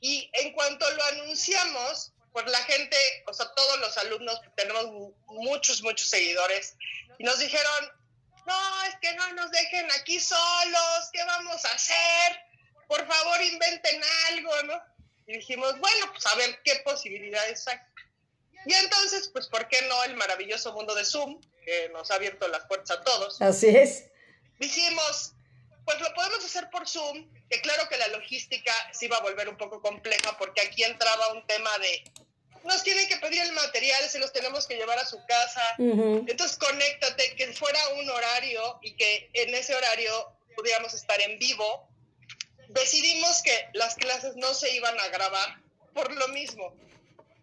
Y 0.00 0.30
en 0.34 0.52
cuanto 0.52 0.88
lo 0.90 1.04
anunciamos, 1.06 2.12
pues 2.32 2.46
la 2.50 2.58
gente, 2.64 2.96
o 3.26 3.32
sea, 3.34 3.46
todos 3.54 3.80
los 3.80 3.96
alumnos, 3.98 4.40
tenemos 4.56 4.86
mu- 4.86 5.12
muchos, 5.26 5.82
muchos 5.82 6.08
seguidores, 6.08 6.74
y 7.18 7.24
nos 7.24 7.38
dijeron, 7.38 7.92
no, 8.46 8.84
es 8.84 8.94
que 9.00 9.12
no 9.14 9.32
nos 9.32 9.50
dejen 9.50 9.90
aquí 9.92 10.20
solos, 10.20 11.08
¿qué 11.12 11.24
vamos 11.24 11.64
a 11.64 11.68
hacer? 11.70 12.40
Por 12.86 13.06
favor, 13.06 13.42
inventen 13.42 14.00
algo, 14.28 14.62
¿no? 14.64 14.80
Y 15.26 15.32
dijimos, 15.38 15.78
bueno, 15.78 16.12
pues 16.12 16.24
a 16.26 16.34
ver 16.36 16.60
qué 16.64 16.76
posibilidades 16.84 17.66
hay. 17.68 17.78
Y 18.68 18.74
entonces, 18.74 19.30
pues, 19.32 19.48
¿por 19.48 19.66
qué 19.66 19.80
no 19.88 20.04
el 20.04 20.14
maravilloso 20.14 20.74
mundo 20.74 20.94
de 20.94 21.02
Zoom, 21.02 21.40
que 21.64 21.88
nos 21.88 22.10
ha 22.10 22.16
abierto 22.16 22.46
las 22.48 22.66
puertas 22.66 22.98
a 22.98 23.02
todos? 23.02 23.40
así 23.40 23.68
es. 23.68 24.04
dijimos, 24.58 25.32
pues 25.86 25.98
lo 26.00 26.12
podemos 26.12 26.44
hacer 26.44 26.68
por 26.68 26.86
Zoom, 26.86 27.32
que 27.48 27.62
claro 27.62 27.88
que 27.88 27.96
la 27.96 28.08
logística 28.08 28.74
se 28.92 29.06
iba 29.06 29.16
a 29.16 29.22
volver 29.22 29.48
un 29.48 29.56
poco 29.56 29.80
compleja 29.80 30.36
porque 30.36 30.60
aquí 30.60 30.84
entraba 30.84 31.32
un 31.32 31.46
tema 31.46 31.70
de, 31.78 32.04
nos 32.64 32.82
tienen 32.82 33.08
que 33.08 33.16
pedir 33.16 33.40
el 33.40 33.52
material, 33.52 34.06
se 34.06 34.18
los 34.18 34.34
tenemos 34.34 34.66
que 34.66 34.76
llevar 34.76 34.98
a 34.98 35.06
su 35.06 35.18
casa, 35.26 35.62
entonces 35.78 36.58
conéctate, 36.58 37.36
que 37.36 37.50
fuera 37.54 37.80
un 38.00 38.10
horario 38.10 38.80
y 38.82 38.94
que 38.96 39.30
en 39.32 39.54
ese 39.54 39.74
horario 39.74 40.12
pudiéramos 40.54 40.92
estar 40.92 41.18
en 41.22 41.38
vivo. 41.38 41.88
Decidimos 42.68 43.40
que 43.40 43.70
las 43.72 43.94
clases 43.94 44.36
no 44.36 44.52
se 44.52 44.76
iban 44.76 45.00
a 45.00 45.08
grabar 45.08 45.56
por 45.94 46.12
lo 46.12 46.28
mismo, 46.28 46.76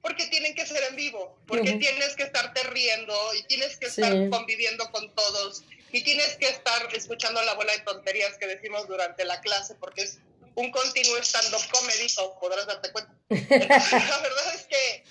porque 0.06 0.28
tienen 0.28 0.54
que 0.54 0.68
ser 0.68 0.84
en 0.84 0.96
vivo, 0.96 1.36
porque 1.48 1.72
Ujú. 1.72 1.80
tienes 1.80 2.16
que 2.16 2.22
estarte 2.22 2.62
riendo 2.62 3.34
y 3.34 3.42
tienes 3.48 3.76
que 3.78 3.90
Sí. 3.90 4.04
estar 4.04 4.30
conviviendo 4.30 4.88
con 4.92 5.12
todos 5.16 5.64
y 5.92 6.04
tienes 6.04 6.36
que 6.36 6.48
estar 6.48 6.94
escuchando 6.94 7.42
la 7.42 7.56
bola 7.56 7.74
de 7.74 7.80
tonterías 7.80 8.38
que 8.38 8.46
decimos 8.46 8.88
durante 8.88 9.26
la 9.26 9.42
clase, 9.42 9.74
porque 9.74 10.04
es 10.04 10.20
un 10.54 10.70
continuo 10.70 11.18
stand-up 11.18 11.68
comedy, 11.72 12.06
podrás 12.40 12.68
darte 12.68 12.92
cuenta. 12.92 13.16
Entonces, 13.30 13.92
la 14.10 14.20
verdad 14.20 14.54
es 14.54 14.68
que 14.68 15.04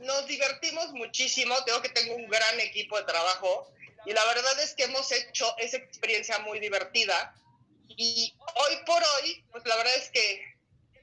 nos 0.00 0.26
divertimos 0.26 0.90
muchísimo, 0.94 1.54
tengo 1.62 1.80
que 1.80 1.90
tengo 1.90 2.16
un 2.16 2.28
gran 2.28 2.58
equipo 2.58 2.98
de 2.98 3.04
trabajo 3.04 3.72
y 4.04 4.12
la 4.14 4.24
verdad 4.24 4.58
es 4.58 4.74
que 4.74 4.82
hemos 4.82 5.12
hecho 5.12 5.54
esa 5.58 5.76
experiencia 5.76 6.40
muy 6.40 6.58
divertida 6.58 7.36
y 7.86 8.34
hoy 8.56 8.76
por 8.84 9.00
hoy, 9.00 9.44
pues 9.52 9.64
la 9.64 9.76
verdad 9.76 9.94
es 9.94 10.10
que 10.10 10.42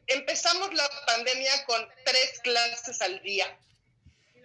empezamos 0.08 0.74
la 0.74 0.90
pandemia 1.06 1.66
con 1.66 1.88
tres 2.04 2.40
clases 2.44 3.02
al 3.02 3.22
día. 3.22 3.48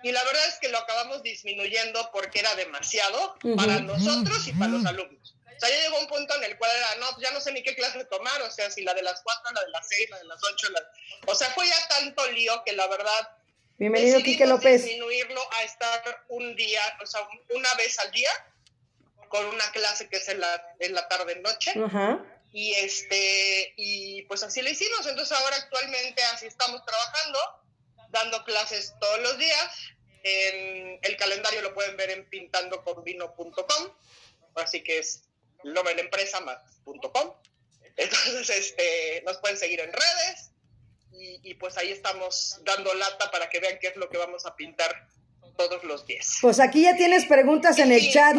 Y 0.02 0.12
la 0.12 0.24
verdad 0.24 0.46
es 0.48 0.58
que 0.58 0.68
lo 0.68 0.78
acabamos 0.78 1.22
disminuyendo 1.22 2.10
porque 2.12 2.40
era 2.40 2.54
demasiado 2.54 3.36
para 3.56 3.80
nosotros 3.80 4.46
y 4.46 4.52
para 4.52 4.72
los 4.72 4.86
alumnos. 4.86 5.34
O 5.44 5.60
sea, 5.60 5.68
ya 5.68 5.82
llegó 5.82 6.00
un 6.00 6.06
punto 6.06 6.34
en 6.36 6.44
el 6.44 6.56
cual 6.56 6.70
era, 6.74 6.94
no, 7.00 7.20
ya 7.20 7.32
no 7.32 7.40
sé 7.40 7.52
ni 7.52 7.62
qué 7.62 7.74
clase 7.74 8.02
tomar, 8.06 8.40
o 8.40 8.50
sea, 8.50 8.70
si 8.70 8.82
la 8.82 8.94
de 8.94 9.02
las 9.02 9.20
cuatro, 9.20 9.52
la 9.52 9.60
de 9.60 9.68
las 9.68 9.86
seis, 9.86 10.08
la 10.08 10.18
de 10.18 10.24
las 10.24 10.42
ocho, 10.42 10.70
la... 10.70 10.80
o 11.26 11.34
sea, 11.34 11.50
fue 11.50 11.66
ya 11.66 11.88
tanto 11.88 12.26
lío 12.30 12.62
que 12.64 12.72
la 12.72 12.86
verdad... 12.86 13.28
Bienvenido, 13.76 14.22
Quique 14.22 14.46
López. 14.46 14.82
disminuirlo 14.82 15.40
a 15.52 15.62
estar 15.64 16.24
un 16.28 16.56
día, 16.56 16.80
o 17.02 17.06
sea, 17.06 17.28
una 17.50 17.74
vez 17.74 17.98
al 17.98 18.10
día, 18.10 18.30
con 19.28 19.44
una 19.44 19.70
clase 19.70 20.08
que 20.08 20.16
es 20.16 20.28
en 20.28 20.40
la, 20.40 20.74
en 20.78 20.94
la 20.94 21.06
tarde-noche. 21.08 21.74
Ajá. 21.84 22.24
Y, 22.52 22.72
este, 22.74 23.74
y 23.76 24.22
pues 24.22 24.42
así 24.42 24.62
lo 24.62 24.70
hicimos. 24.70 25.06
Entonces 25.06 25.36
ahora 25.38 25.56
actualmente 25.56 26.22
así 26.34 26.46
estamos 26.46 26.84
trabajando, 26.84 27.38
dando 28.08 28.44
clases 28.44 28.94
todos 29.00 29.20
los 29.20 29.38
días. 29.38 29.76
En 30.22 30.98
el 31.02 31.16
calendario 31.16 31.62
lo 31.62 31.74
pueden 31.74 31.96
ver 31.96 32.10
en 32.10 32.28
pintandoconvino.com. 32.28 33.92
Así 34.56 34.82
que 34.82 34.98
es 34.98 35.22
nombre 35.64 35.94
de 35.94 36.02
empresa 36.02 36.40
más.com. 36.40 37.34
Entonces, 37.96 38.50
este, 38.50 39.22
nos 39.26 39.38
pueden 39.38 39.58
seguir 39.58 39.80
en 39.80 39.92
redes 39.92 40.50
y, 41.12 41.54
pues 41.54 41.76
ahí 41.76 41.90
estamos 41.90 42.60
dando 42.62 42.94
lata 42.94 43.30
para 43.30 43.50
que 43.50 43.60
vean 43.60 43.78
qué 43.78 43.88
es 43.88 43.96
lo 43.96 44.08
que 44.08 44.16
vamos 44.16 44.46
a 44.46 44.56
pintar 44.56 45.08
todos 45.56 45.84
los 45.84 46.06
días. 46.06 46.38
Pues 46.40 46.60
aquí 46.60 46.82
ya 46.82 46.96
tienes 46.96 47.26
preguntas 47.26 47.78
en 47.78 47.92
el 47.92 48.12
chat. 48.12 48.36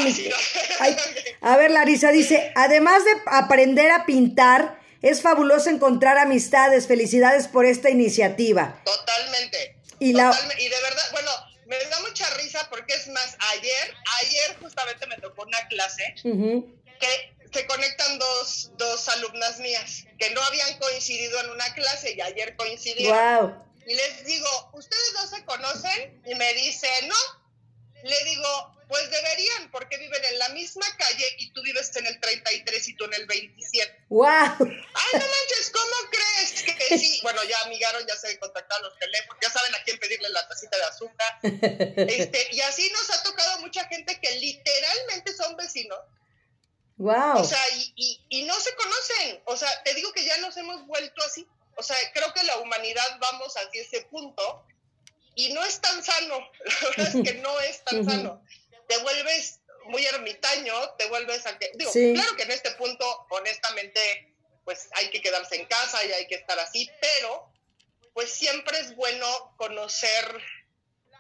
Ay, 0.80 0.96
a 1.42 1.58
ver, 1.58 1.72
Larisa 1.72 2.12
dice, 2.12 2.52
además 2.56 3.04
de 3.06 3.12
aprender 3.28 3.92
a 3.92 4.06
pintar, 4.06 4.80
es 5.02 5.22
fabuloso 5.22 5.70
encontrar 5.70 6.18
amistades. 6.18 6.88
Felicidades 6.88 7.48
por 7.48 7.66
esta 7.66 7.90
iniciativa. 7.90 8.82
Totalmente. 8.84 9.78
Y, 10.00 10.14
totalmente, 10.14 10.64
y 10.64 10.70
de 10.70 10.82
verdad, 10.82 11.04
bueno, 11.12 11.32
me 11.68 11.78
da 11.86 12.00
mucha 12.02 12.30
risa 12.36 12.68
porque 12.70 12.94
es 12.94 13.08
más, 13.08 13.38
ayer, 13.54 13.96
ayer 14.22 14.58
justamente 14.60 15.08
me 15.08 15.18
tocó 15.18 15.44
una 15.44 15.68
clase 15.68 16.16
que 16.24 17.36
se 17.52 17.66
conectan 17.66 18.20
dos, 18.20 18.72
dos 18.78 19.10
alumnas 19.10 19.60
mías 19.60 20.06
que 20.18 20.30
no 20.32 20.42
habían 20.42 20.78
coincidido 20.80 21.40
en 21.42 21.50
una 21.52 21.74
clase 21.74 22.14
y 22.14 22.22
ayer 22.22 22.56
coincidieron. 22.56 23.40
Wow. 23.40 23.71
Y 23.86 23.94
les 23.94 24.26
digo, 24.26 24.48
¿ustedes 24.74 25.14
no 25.14 25.28
se 25.28 25.46
conocen? 25.46 26.22
Y 26.26 26.36
me 26.36 26.54
dice, 26.54 26.88
no. 27.08 27.16
Le 28.04 28.24
digo, 28.24 28.82
pues 28.92 29.10
deberían, 29.10 29.72
porque 29.72 29.98
viven 29.98 30.26
en 30.26 30.38
la 30.40 30.50
misma 30.50 30.86
calle 30.98 31.26
y 31.38 31.54
tú 31.54 31.62
vives 31.62 31.96
en 31.96 32.06
el 32.08 32.20
33 32.20 32.88
y 32.90 32.96
tú 32.96 33.06
en 33.06 33.14
el 33.14 33.26
27. 33.26 34.06
¡Wow! 34.10 34.26
¡Ay, 34.28 34.60
no 34.60 35.20
manches! 35.20 35.72
¿Cómo 35.72 36.10
crees 36.12 36.64
que 36.64 36.98
sí? 37.00 37.20
Bueno, 37.24 37.42
ya 37.46 37.58
amigaron, 37.62 38.06
ya 38.06 38.18
se 38.18 38.38
contactaron 38.38 38.84
los 38.84 39.00
teléfonos, 39.00 39.38
ya 39.42 39.50
saben 39.50 39.74
a 39.76 39.84
quién 39.84 39.98
pedirle 39.98 40.28
la 40.30 40.46
tacita 40.46 40.76
de 40.76 40.84
azúcar. 40.84 41.40
Este, 41.42 42.48
y 42.52 42.60
así 42.62 42.92
nos 42.92 43.10
ha 43.12 43.24
tocado 43.24 43.60
mucha 43.60 43.86
gente 43.88 44.20
que 44.20 44.36
literalmente 44.36 45.34
son 45.34 45.56
vecinos. 45.56 46.00
¡Wow! 46.98 47.38
O 47.38 47.44
sea, 47.46 47.62
y, 47.78 47.94
y, 47.96 48.26
y 48.30 48.44
no 48.44 48.60
se 48.60 48.76
conocen. 48.76 49.42
O 49.46 49.56
sea, 49.56 49.70
te 49.84 49.94
digo 49.94 50.12
que 50.12 50.26
ya 50.26 50.38
nos 50.40 50.58
hemos 50.58 50.86
vuelto 50.86 51.24
así. 51.24 51.48
O 51.78 51.84
sea, 51.84 51.96
creo 52.14 52.34
que 52.34 52.44
la 52.44 52.58
humanidad 52.58 53.18
vamos 53.20 53.56
hacia 53.56 53.82
ese 53.82 54.02
punto 54.04 54.66
y 55.36 55.54
no 55.54 55.64
es 55.64 55.80
tan 55.80 56.04
sano, 56.04 56.40
la 56.66 56.90
verdad 56.90 57.16
es 57.16 57.24
que 57.24 57.34
no 57.36 57.60
es 57.62 57.84
tan 57.84 58.06
sano. 58.06 58.44
Te 58.88 58.98
vuelves 58.98 59.60
muy 59.86 60.06
ermitaño, 60.06 60.74
te 60.98 61.08
vuelves 61.08 61.46
a 61.46 61.58
que, 61.58 61.72
digo, 61.76 61.92
claro 61.92 62.36
que 62.36 62.44
en 62.44 62.52
este 62.52 62.72
punto, 62.72 63.26
honestamente, 63.30 64.36
pues 64.66 64.90
hay 64.94 65.10
que 65.10 65.22
quedarse 65.22 65.56
en 65.56 65.66
casa 65.66 66.04
y 66.06 66.12
hay 66.12 66.28
que 66.28 66.36
estar 66.36 66.60
así, 66.60 66.90
pero 67.02 67.52
pues 68.14 68.32
siempre 68.32 68.78
es 68.80 68.96
bueno 68.96 69.56
conocer 69.58 70.42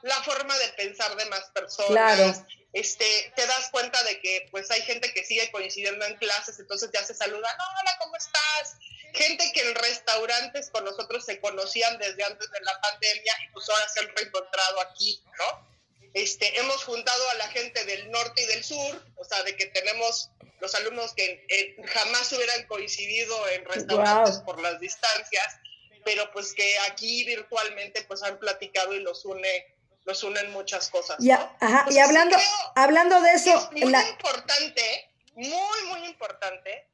la 0.03 0.15
forma 0.23 0.57
de 0.57 0.69
pensar 0.69 1.15
de 1.15 1.25
más 1.25 1.49
personas. 1.51 1.89
Claro. 1.89 2.47
Este, 2.73 3.33
te 3.35 3.45
das 3.45 3.69
cuenta 3.69 4.01
de 4.03 4.19
que 4.21 4.47
pues 4.49 4.71
hay 4.71 4.81
gente 4.81 5.13
que 5.13 5.25
sigue 5.25 5.51
coincidiendo 5.51 6.05
en 6.05 6.15
clases, 6.17 6.57
entonces 6.59 6.89
ya 6.93 7.03
se 7.03 7.13
saludan, 7.13 7.55
hola, 7.59 7.97
¿cómo 7.99 8.15
estás? 8.15 8.77
Gente 9.13 9.51
que 9.53 9.61
en 9.61 9.75
restaurantes 9.75 10.69
con 10.69 10.85
nosotros 10.85 11.25
se 11.25 11.39
conocían 11.39 11.97
desde 11.97 12.23
antes 12.23 12.49
de 12.51 12.61
la 12.61 12.79
pandemia 12.81 13.33
y 13.43 13.51
pues 13.53 13.69
ahora 13.69 13.87
se 13.89 13.99
han 14.01 14.15
reencontrado 14.15 14.81
aquí, 14.81 15.23
¿no? 15.37 15.71
Este, 16.13 16.59
hemos 16.59 16.83
juntado 16.83 17.29
a 17.31 17.33
la 17.35 17.47
gente 17.49 17.83
del 17.85 18.11
norte 18.11 18.43
y 18.43 18.45
del 18.47 18.63
sur, 18.63 19.05
o 19.15 19.23
sea, 19.23 19.43
de 19.43 19.55
que 19.55 19.67
tenemos 19.67 20.29
los 20.59 20.75
alumnos 20.75 21.13
que 21.13 21.45
eh, 21.49 21.75
jamás 21.85 22.31
hubieran 22.33 22.67
coincidido 22.67 23.49
en 23.49 23.65
restaurantes 23.65 24.39
por 24.39 24.61
las 24.61 24.79
distancias, 24.79 25.57
pero 26.03 26.29
pues 26.31 26.53
que 26.53 26.77
aquí 26.89 27.23
virtualmente 27.23 28.03
pues 28.03 28.23
han 28.23 28.37
platicado 28.39 28.93
y 28.93 28.99
los 28.99 29.25
une 29.25 29.65
los 30.03 30.23
unen 30.23 30.51
muchas 30.51 30.89
cosas. 30.89 31.19
¿no? 31.19 31.57
ajá, 31.59 31.85
y 31.89 31.99
hablando, 31.99 32.35
hablando 32.75 33.21
de 33.21 33.33
eso... 33.33 33.69
Es 33.75 33.83
muy 33.83 33.95
importante, 33.95 35.11
muy, 35.35 35.83
muy 35.89 36.05
importante, 36.05 36.87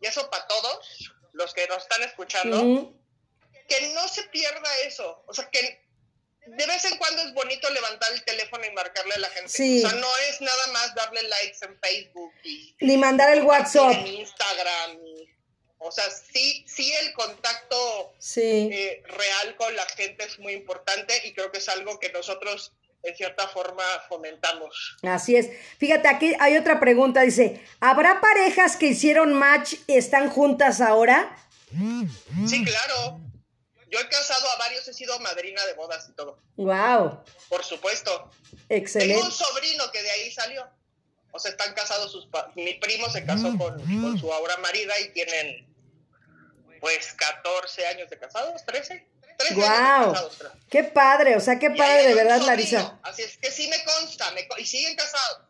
y 0.00 0.06
eso 0.06 0.28
para 0.30 0.46
todos, 0.46 1.13
los 1.34 1.52
que 1.52 1.66
nos 1.68 1.78
están 1.78 2.02
escuchando, 2.02 2.94
que 3.68 3.92
no 3.92 4.08
se 4.08 4.22
pierda 4.24 4.78
eso. 4.86 5.22
O 5.26 5.34
sea, 5.34 5.48
que 5.50 5.84
de 6.46 6.66
vez 6.66 6.84
en 6.84 6.96
cuando 6.98 7.22
es 7.22 7.34
bonito 7.34 7.68
levantar 7.70 8.12
el 8.12 8.24
teléfono 8.24 8.64
y 8.64 8.70
marcarle 8.72 9.14
a 9.14 9.18
la 9.18 9.30
gente. 9.30 9.48
O 9.48 9.88
sea, 9.88 9.98
no 9.98 10.16
es 10.28 10.40
nada 10.40 10.66
más 10.68 10.94
darle 10.94 11.22
likes 11.22 11.58
en 11.62 11.78
Facebook. 11.80 12.32
Ni 12.80 12.96
mandar 12.96 13.30
el 13.30 13.42
WhatsApp. 13.42 13.92
En 13.92 14.06
Instagram. 14.06 14.98
o 15.78 15.90
sea, 15.90 16.04
sí, 16.10 16.64
sí 16.68 16.92
el 16.94 17.12
contacto 17.14 18.14
eh, 18.36 19.02
real 19.06 19.56
con 19.56 19.74
la 19.74 19.86
gente 19.86 20.24
es 20.24 20.38
muy 20.38 20.52
importante 20.52 21.20
y 21.24 21.34
creo 21.34 21.50
que 21.50 21.58
es 21.58 21.68
algo 21.68 21.98
que 21.98 22.10
nosotros 22.12 22.72
en 23.04 23.16
cierta 23.16 23.46
forma 23.48 23.84
fomentamos. 24.08 24.96
Así 25.02 25.36
es. 25.36 25.50
Fíjate, 25.78 26.08
aquí 26.08 26.34
hay 26.40 26.56
otra 26.56 26.80
pregunta, 26.80 27.20
dice, 27.20 27.62
¿habrá 27.80 28.20
parejas 28.20 28.76
que 28.76 28.86
hicieron 28.86 29.34
match 29.34 29.74
y 29.86 29.96
están 29.96 30.30
juntas 30.30 30.80
ahora? 30.80 31.36
Sí, 32.46 32.64
claro. 32.64 33.20
Yo 33.90 34.00
he 34.00 34.08
casado 34.08 34.50
a 34.50 34.58
varios, 34.58 34.88
he 34.88 34.92
sido 34.92 35.18
madrina 35.20 35.64
de 35.66 35.74
bodas 35.74 36.08
y 36.08 36.12
todo. 36.14 36.40
Wow. 36.56 37.22
Por 37.48 37.64
supuesto. 37.64 38.30
Excelente. 38.68 39.14
Tengo 39.14 39.26
un 39.26 39.32
sobrino 39.32 39.90
que 39.92 40.02
de 40.02 40.10
ahí 40.10 40.32
salió. 40.32 40.66
O 41.30 41.38
sea, 41.38 41.50
están 41.50 41.74
casados 41.74 42.12
sus 42.12 42.28
mi 42.54 42.74
primo 42.74 43.08
se 43.10 43.24
casó 43.24 43.56
con, 43.58 43.76
con 44.02 44.18
su 44.18 44.32
ahora 44.32 44.56
marida 44.58 44.98
y 45.00 45.12
tienen 45.12 45.66
pues 46.80 47.12
14 47.14 47.86
años 47.86 48.10
de 48.10 48.18
casados, 48.18 48.64
13. 48.64 49.06
¡Wow! 49.54 50.14
¡Qué 50.70 50.84
padre! 50.84 51.36
O 51.36 51.40
sea, 51.40 51.58
qué 51.58 51.70
padre 51.70 52.08
de 52.08 52.14
verdad, 52.14 52.40
Larisa. 52.40 52.98
Así 53.02 53.22
es 53.22 53.36
que 53.38 53.50
sí 53.50 53.68
me 53.68 53.82
consta, 53.84 54.32
y 54.58 54.66
siguen 54.66 54.96
casados. 54.96 55.42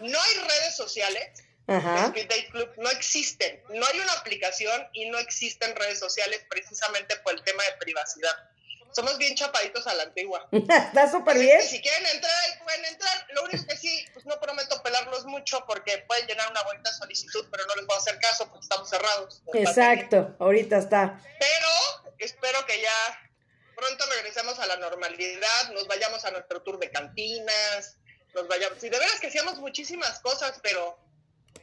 No 0.00 0.20
hay 0.20 0.34
redes 0.34 0.76
sociales, 0.76 1.42
Speed 1.68 2.28
Date 2.28 2.48
Club 2.50 2.70
no 2.76 2.90
existen, 2.90 3.62
no 3.70 3.86
hay 3.86 3.98
una 3.98 4.12
aplicación 4.12 4.86
y 4.92 5.08
no 5.08 5.16
existen 5.18 5.74
redes 5.74 5.98
sociales 5.98 6.44
precisamente 6.48 7.16
por 7.24 7.34
el 7.34 7.42
tema 7.42 7.64
de 7.64 7.72
privacidad 7.78 8.36
somos 8.92 9.18
bien 9.18 9.34
chapaditos 9.34 9.86
a 9.86 9.94
la 9.94 10.04
antigua. 10.04 10.48
Está 10.52 11.10
súper 11.10 11.38
bien. 11.38 11.62
si 11.62 11.80
quieren 11.80 12.06
entrar, 12.06 12.32
ahí 12.44 12.58
pueden 12.62 12.84
entrar. 12.86 13.26
Lo 13.34 13.44
único 13.44 13.66
que 13.66 13.76
sí, 13.76 14.04
pues 14.12 14.26
no 14.26 14.38
prometo 14.40 14.82
pelarlos 14.82 15.24
mucho 15.26 15.64
porque 15.66 15.98
pueden 16.08 16.26
llenar 16.26 16.50
una 16.50 16.62
bonita 16.62 16.92
solicitud, 16.92 17.46
pero 17.50 17.64
no 17.66 17.74
les 17.76 17.86
voy 17.86 17.94
a 17.94 17.98
hacer 17.98 18.18
caso 18.18 18.48
porque 18.48 18.64
estamos 18.64 18.88
cerrados. 18.88 19.42
Exacto, 19.54 20.34
ahorita 20.38 20.78
está. 20.78 21.20
Pero 21.38 22.14
espero 22.18 22.64
que 22.66 22.80
ya 22.80 23.30
pronto 23.76 24.04
regresemos 24.14 24.58
a 24.58 24.66
la 24.66 24.76
normalidad, 24.76 25.70
nos 25.72 25.86
vayamos 25.86 26.24
a 26.24 26.30
nuestro 26.30 26.62
tour 26.62 26.78
de 26.78 26.90
cantinas, 26.90 27.96
nos 28.34 28.48
vayamos. 28.48 28.82
Y 28.82 28.88
de 28.88 28.98
veras 28.98 29.20
que 29.20 29.26
hacíamos 29.28 29.58
muchísimas 29.58 30.20
cosas, 30.20 30.58
pero 30.62 30.98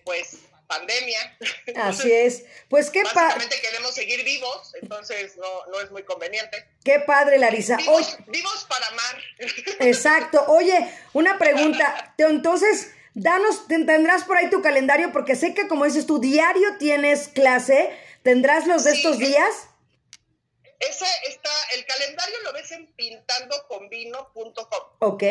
pues 0.05 0.37
pandemia. 0.67 1.37
Así 1.75 2.11
es. 2.11 2.45
Pues 2.69 2.89
qué 2.89 3.03
padre. 3.13 3.47
queremos 3.61 3.93
seguir 3.93 4.23
vivos, 4.23 4.73
entonces 4.81 5.37
no, 5.37 5.65
no 5.67 5.81
es 5.81 5.91
muy 5.91 6.03
conveniente. 6.03 6.67
Qué 6.83 6.99
padre, 6.99 7.37
Larisa. 7.37 7.77
Vivos, 7.77 8.17
vivos 8.27 8.65
para 8.69 8.87
amar. 8.87 9.23
Exacto. 9.79 10.45
Oye, 10.47 10.91
una 11.13 11.37
pregunta. 11.37 12.13
Entonces, 12.17 12.91
Danos, 13.15 13.67
tendrás 13.67 14.23
por 14.23 14.37
ahí 14.37 14.49
tu 14.49 14.63
calendario, 14.63 15.11
porque 15.11 15.35
sé 15.35 15.53
que 15.53 15.67
como 15.67 15.85
dices 15.85 16.07
tú, 16.07 16.19
diario 16.19 16.77
tienes 16.79 17.27
clase. 17.27 17.95
¿Tendrás 18.23 18.65
los 18.65 18.83
de 18.85 18.93
estos 18.93 19.19
días? 19.19 19.67
Ese 20.79 21.05
está, 21.27 21.49
el 21.75 21.85
calendario 21.85 22.41
lo 22.43 22.53
ves 22.53 22.71
en 22.71 22.87
pintandoconvino.com. 22.93 24.83
Ok. 24.99 25.23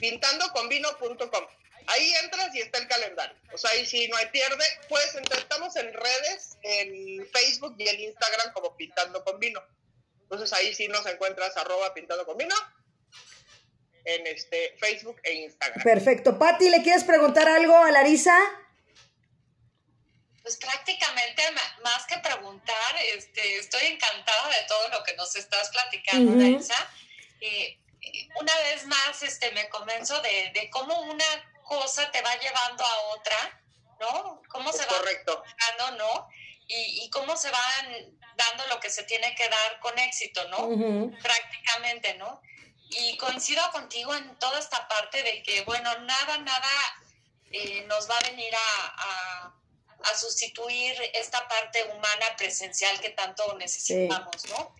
Pintandoconvino.com. 0.00 1.46
Ahí 1.88 2.12
entras 2.22 2.54
y 2.54 2.60
está 2.60 2.78
el 2.78 2.86
calendario. 2.86 3.36
O 3.52 3.58
sea, 3.58 3.70
ahí 3.70 3.86
sí 3.86 4.08
no 4.08 4.16
hay 4.16 4.26
pierde. 4.26 4.64
Pues 4.88 5.14
estamos 5.14 5.74
en 5.76 5.92
redes, 5.92 6.58
en 6.62 7.26
Facebook 7.30 7.76
y 7.78 7.88
en 7.88 8.00
Instagram 8.00 8.52
como 8.52 8.76
Pintando 8.76 9.24
con 9.24 9.40
Vino. 9.40 9.62
Entonces 10.22 10.52
ahí 10.52 10.74
sí 10.74 10.86
nos 10.88 11.06
encuentras 11.06 11.56
arroba 11.56 11.94
Pintando 11.94 12.26
con 12.26 12.36
Vino 12.36 12.54
en 14.04 14.26
este 14.26 14.76
Facebook 14.78 15.18
e 15.22 15.32
Instagram. 15.32 15.82
Perfecto. 15.82 16.38
Patti, 16.38 16.68
¿le 16.68 16.82
quieres 16.82 17.04
preguntar 17.04 17.48
algo 17.48 17.76
a 17.76 17.90
Larisa? 17.90 18.38
Pues 20.42 20.56
prácticamente 20.58 21.42
más 21.82 22.06
que 22.06 22.18
preguntar, 22.18 22.96
este, 23.14 23.56
estoy 23.56 23.86
encantada 23.86 24.48
de 24.48 24.66
todo 24.66 24.88
lo 24.88 25.02
que 25.04 25.14
nos 25.16 25.34
estás 25.36 25.70
platicando, 25.70 26.34
Larisa. 26.34 26.76
Eh, 27.40 27.78
una 28.40 28.54
vez 28.58 28.86
más 28.86 29.22
este, 29.22 29.52
me 29.52 29.68
convenzo 29.68 30.20
de, 30.20 30.50
de 30.54 30.70
cómo 30.70 31.00
una 31.02 31.24
cosa 31.68 32.10
te 32.10 32.22
va 32.22 32.34
llevando 32.36 32.84
a 32.84 32.98
otra, 33.14 33.62
¿no? 34.00 34.42
Cómo 34.48 34.72
se 34.72 34.84
va 34.86 34.98
correcto. 34.98 35.44
¿no? 35.96 36.28
Y, 36.66 37.04
y, 37.04 37.10
cómo 37.10 37.36
se 37.36 37.50
van 37.50 38.18
dando 38.36 38.66
lo 38.68 38.80
que 38.80 38.90
se 38.90 39.02
tiene 39.04 39.34
que 39.34 39.48
dar 39.48 39.80
con 39.80 39.98
éxito, 39.98 40.46
¿no? 40.48 40.68
Prácticamente, 41.22 42.14
¿no? 42.14 42.40
Y 42.90 43.16
coincido 43.18 43.62
contigo 43.72 44.14
en 44.14 44.38
toda 44.38 44.58
esta 44.58 44.88
parte 44.88 45.22
de 45.22 45.42
que, 45.42 45.62
bueno, 45.62 45.98
nada, 46.00 46.38
nada 46.38 46.68
eh, 47.50 47.84
nos 47.86 48.08
va 48.08 48.16
a 48.16 48.30
venir 48.30 48.54
a, 48.54 49.54
a, 50.04 50.14
sustituir 50.14 50.94
esta 51.14 51.46
parte 51.48 51.84
humana 51.84 52.36
presencial 52.36 52.98
que 53.00 53.10
tanto 53.10 53.56
necesitamos, 53.58 54.48
¿no? 54.48 54.74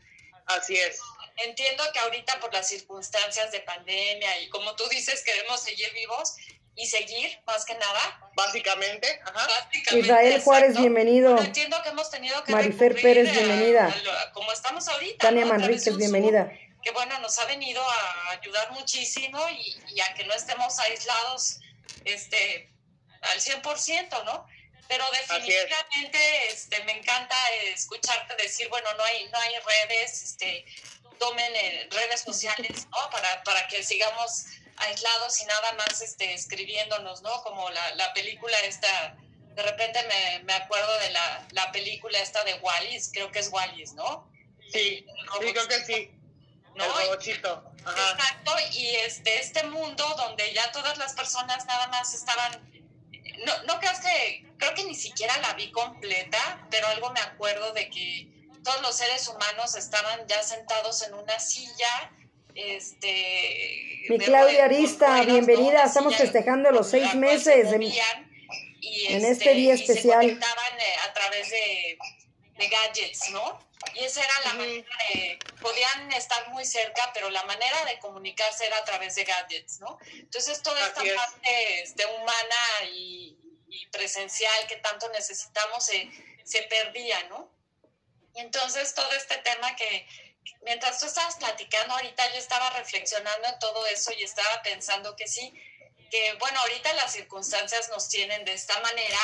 Así 0.47 0.75
es. 0.77 1.01
Entiendo 1.37 1.85
que 1.93 1.99
ahorita 2.01 2.41
por 2.41 2.53
las 2.53 2.67
circunstancias 2.67 3.53
de 3.53 3.61
pandemia 3.61 4.41
y 4.41 4.49
como 4.49 4.75
tú 4.75 4.89
dices, 4.89 5.23
queremos 5.23 5.61
seguir 5.61 5.93
vivos, 5.93 6.35
y 6.79 6.87
seguir, 6.87 7.43
más 7.45 7.65
que 7.65 7.75
nada. 7.75 8.31
Básicamente, 8.35 9.21
ajá. 9.25 9.69
Israel 9.97 10.41
Juárez, 10.41 10.79
bienvenido. 10.79 11.37
entiendo 11.37 11.83
que 11.83 11.89
hemos 11.89 12.09
tenido 12.09 12.43
que 12.45 12.53
Marifer 12.53 12.95
Pérez, 13.03 13.33
bienvenida. 13.33 13.93
como 14.33 14.53
estamos 14.53 14.87
ahorita. 14.87 15.27
Tania 15.27 15.45
Manríquez, 15.45 15.97
bienvenida. 15.97 16.53
Que 16.83 16.93
bueno, 16.93 17.19
nos 17.19 17.37
ha 17.41 17.47
venido 17.47 17.83
a 17.83 18.31
ayudar 18.31 18.71
muchísimo 18.71 19.41
y, 19.51 20.01
a 20.01 20.15
que 20.15 20.25
no 20.25 20.35
estemos 20.35 20.79
aislados 20.79 21.59
este, 22.05 22.71
al 23.23 23.41
100%, 23.41 24.25
¿no? 24.25 24.47
Pero 24.87 25.05
definitivamente 25.11 26.19
este, 26.53 26.83
me 26.85 26.93
encanta 26.93 27.37
escucharte 27.75 28.37
decir, 28.37 28.69
bueno, 28.69 28.89
no 28.97 29.03
hay, 29.03 29.29
no 29.31 29.39
hay 29.39 29.55
redes, 29.89 30.23
este, 30.23 30.65
tomen 31.19 31.57
eh, 31.57 31.89
redes 31.91 32.21
sociales, 32.21 32.87
¿no? 32.87 33.11
Para, 33.11 33.43
para 33.43 33.67
que 33.67 33.83
sigamos 33.83 34.47
aislados 34.81 35.41
y 35.41 35.47
nada 35.47 35.73
más 35.75 36.01
este, 36.01 36.35
escribiéndonos, 36.35 37.23
¿no? 37.23 37.43
Como 37.43 37.69
la, 37.71 37.95
la 37.95 38.13
película 38.15 38.57
esta, 38.65 39.17
de 39.55 39.63
repente 39.63 40.01
me, 40.07 40.45
me 40.45 40.53
acuerdo 40.55 40.99
de 40.99 41.11
la, 41.11 41.47
la, 41.53 41.73
película 41.73 42.19
esta 42.19 42.43
de 42.45 42.55
Wallis, 42.55 43.11
creo 43.13 43.31
que 43.31 43.41
es 43.41 43.49
Wallis, 43.51 43.93
¿no? 43.95 44.31
Sí, 44.73 45.05
sí 45.41 45.53
creo 45.53 45.69
que 45.69 45.85
sí. 45.85 46.11
¿no? 46.75 46.85
El 46.85 47.07
robotito. 47.07 47.73
Exacto, 47.79 48.53
y 48.73 48.87
este, 48.97 49.41
este 49.41 49.65
mundo 49.65 50.05
donde 50.17 50.53
ya 50.53 50.71
todas 50.73 50.99
las 50.99 51.15
personas 51.15 51.65
nada 51.67 51.87
más 51.89 52.15
estaban 52.15 52.69
no, 53.45 53.63
no 53.65 53.79
creas 53.79 54.01
que, 54.01 54.45
creo 54.59 54.75
que 54.75 54.85
ni 54.85 54.95
siquiera 54.95 55.37
la 55.39 55.55
vi 55.55 55.71
completa, 55.71 56.67
pero 56.71 56.87
algo 56.89 57.11
me 57.11 57.21
acuerdo 57.21 57.73
de 57.73 57.89
que 57.91 58.29
todos 58.65 58.83
los 58.83 58.97
seres 58.97 59.29
humanos 59.29 59.75
estaban 59.77 60.27
ya 60.27 60.43
sentados 60.43 61.03
en 61.03 61.15
una 61.15 61.39
silla 61.39 62.13
este, 62.59 64.07
Mi 64.09 64.19
Claudia 64.19 64.65
Arista, 64.65 65.23
bienvenida. 65.23 65.85
Estamos 65.85 66.17
festejando 66.17 66.71
los 66.73 66.91
seis 66.91 67.15
meses 67.15 67.73
en, 67.73 67.83
este, 67.83 69.31
este 69.31 69.55
día 69.55 69.75
especial. 69.75 70.25
Y 70.25 70.31
se 70.31 70.35
conectaban 70.35 70.81
eh, 70.81 70.95
a 71.09 71.13
través 71.15 71.51
de, 71.51 71.99
de, 72.57 72.69
gadgets, 72.69 73.31
¿no? 73.31 73.61
Y 73.95 74.05
esa 74.05 74.25
era 74.25 74.33
la 74.47 74.55
manera 74.55 74.89
de, 75.15 75.39
podían 75.61 76.13
estar 76.13 76.49
muy 76.51 76.65
cerca, 76.65 77.13
pero 77.15 77.31
la 77.31 77.45
manera 77.45 77.85
de 77.85 77.99
comunicarse 78.01 78.67
era 78.67 78.79
a 78.79 78.85
través 78.85 79.15
de 79.15 79.25
gadgets, 79.25 79.79
¿no? 79.79 79.99
Entonces 80.15 80.61
toda 80.61 80.85
esta 80.85 81.01
parte 81.01 81.83
este, 81.83 82.07
humana 82.07 82.57
y, 82.93 83.39
y, 83.69 83.87
presencial 83.87 84.67
que 84.67 84.77
tanto 84.77 85.09
necesitamos 85.11 85.87
se, 85.87 86.11
se 86.45 86.63
perdía, 86.63 87.23
¿no? 87.29 87.53
Y 88.35 88.41
entonces 88.41 88.95
todo 88.95 89.13
este 89.13 89.37
tema 89.39 89.77
que, 89.77 90.07
mientras 90.63 90.99
tú 91.01 91.07
estabas 91.07 91.37
platicando 91.37 91.95
ahorita, 91.95 92.33
yo 92.33 92.39
estaba 92.39 92.71
reflexionando 92.71 93.49
en 93.49 93.59
todo 93.59 93.87
eso 93.87 94.13
y 94.13 94.23
estaba 94.23 94.63
pensando 94.63 95.17
que 95.17 95.27
sí, 95.27 95.53
que 96.11 96.35
bueno, 96.35 96.61
ahorita 96.61 96.93
las 96.95 97.13
circunstancias 97.13 97.89
nos 97.91 98.09
tienen 98.09 98.45
de 98.45 98.53
esta 98.53 98.79
manera 98.81 99.19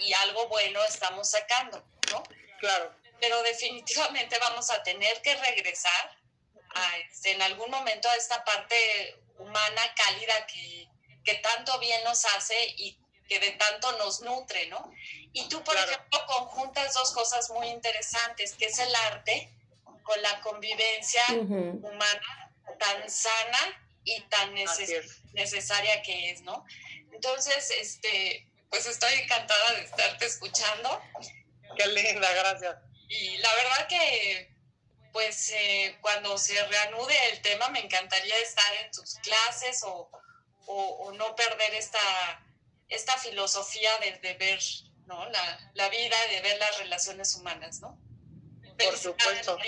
y 0.00 0.12
algo 0.14 0.48
bueno 0.48 0.82
estamos 0.84 1.30
sacando, 1.30 1.84
¿no? 2.10 2.22
Claro. 2.60 2.94
Pero 3.20 3.42
definitivamente 3.42 4.38
vamos 4.38 4.70
a 4.70 4.82
tener 4.82 5.20
que 5.22 5.34
regresar 5.34 6.16
a, 6.74 6.98
este, 6.98 7.32
en 7.32 7.42
algún 7.42 7.70
momento 7.70 8.08
a 8.08 8.16
esta 8.16 8.44
parte 8.44 9.16
humana 9.38 9.94
cálida 9.94 10.46
que, 10.46 10.88
que 11.24 11.34
tanto 11.34 11.78
bien 11.78 12.02
nos 12.04 12.24
hace 12.24 12.56
y 12.76 12.98
que 13.28 13.40
de 13.40 13.50
tanto 13.52 13.92
nos 13.98 14.20
nutre, 14.20 14.66
¿no? 14.66 14.92
Y 15.32 15.48
tú, 15.48 15.62
por 15.62 15.76
ejemplo, 15.76 16.26
conjuntas 16.26 16.94
dos 16.94 17.12
cosas 17.12 17.50
muy 17.50 17.68
interesantes, 17.68 18.54
que 18.54 18.66
es 18.66 18.78
el 18.78 18.94
arte 18.94 19.52
con 20.08 20.22
la 20.22 20.40
convivencia 20.40 21.22
humana 21.28 22.50
tan 22.78 23.10
sana 23.10 23.58
y 24.04 24.18
tan 24.22 24.54
necesaria 25.34 26.02
que 26.02 26.30
es, 26.30 26.40
¿no? 26.40 26.64
Entonces, 27.12 27.70
este, 27.78 28.48
pues 28.70 28.86
estoy 28.86 29.12
encantada 29.20 29.74
de 29.74 29.82
estarte 29.82 30.24
escuchando. 30.24 31.02
Qué 31.76 31.86
linda, 31.88 32.26
gracias. 32.32 32.76
Y 33.08 33.36
la 33.36 33.54
verdad 33.54 33.86
que, 33.86 34.50
pues, 35.12 35.50
eh, 35.50 35.98
cuando 36.00 36.38
se 36.38 36.54
reanude 36.66 37.14
el 37.32 37.42
tema, 37.42 37.68
me 37.68 37.80
encantaría 37.80 38.38
estar 38.38 38.74
en 38.82 38.90
tus 38.90 39.16
clases 39.16 39.82
o, 39.82 40.10
o, 40.66 41.12
no 41.12 41.36
perder 41.36 41.74
esta, 41.74 42.00
esta 42.88 43.12
filosofía 43.18 43.90
de, 43.98 44.34
ver 44.34 44.60
¿no? 45.04 45.28
la, 45.28 45.70
la 45.74 45.88
vida, 45.90 46.16
de 46.30 46.40
ver 46.40 46.58
las 46.58 46.78
relaciones 46.78 47.34
humanas, 47.34 47.80
¿no? 47.80 48.07
Por 48.84 48.96
supuesto. 48.96 49.58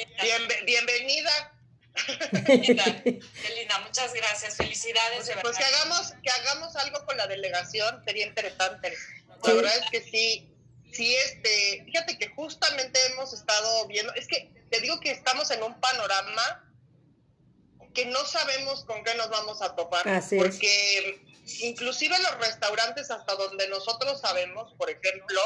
bienvenida. 0.65 1.57
Qué 2.47 3.55
linda, 3.57 3.79
muchas 3.81 4.15
gracias. 4.15 4.57
Felicidades. 4.57 5.27
Pues, 5.27 5.39
pues 5.43 5.59
que 5.59 5.65
hagamos, 5.65 6.13
que 6.23 6.31
hagamos 6.31 6.77
algo 6.77 7.05
con 7.05 7.17
la 7.17 7.27
delegación, 7.27 8.03
sería 8.05 8.27
interesante. 8.27 8.95
La 9.43 9.53
verdad 9.55 9.77
es 9.77 9.91
que 9.91 10.03
sí, 10.03 10.55
sí, 10.93 11.15
este, 11.27 11.83
fíjate 11.87 12.19
que 12.19 12.29
justamente 12.29 12.99
hemos 13.07 13.33
estado 13.33 13.87
viendo, 13.89 14.15
es 14.15 14.27
que 14.29 14.51
te 14.71 14.81
digo 14.81 15.01
que 15.01 15.11
estamos 15.11 15.51
en 15.51 15.63
un 15.63 15.79
panorama 15.81 16.67
que 17.95 18.07
no 18.07 18.25
sabemos 18.25 18.85
con 18.85 19.03
qué 19.03 19.15
nos 19.15 19.31
vamos 19.31 19.63
a 19.63 19.75
topar. 19.75 20.05
porque 20.37 21.23
inclusive 21.61 22.17
los 22.19 22.39
restaurantes 22.39 23.11
hasta 23.11 23.35
donde 23.35 23.67
nosotros 23.69 24.21
sabemos, 24.21 24.73
por 24.75 24.91
ejemplo, 24.91 25.41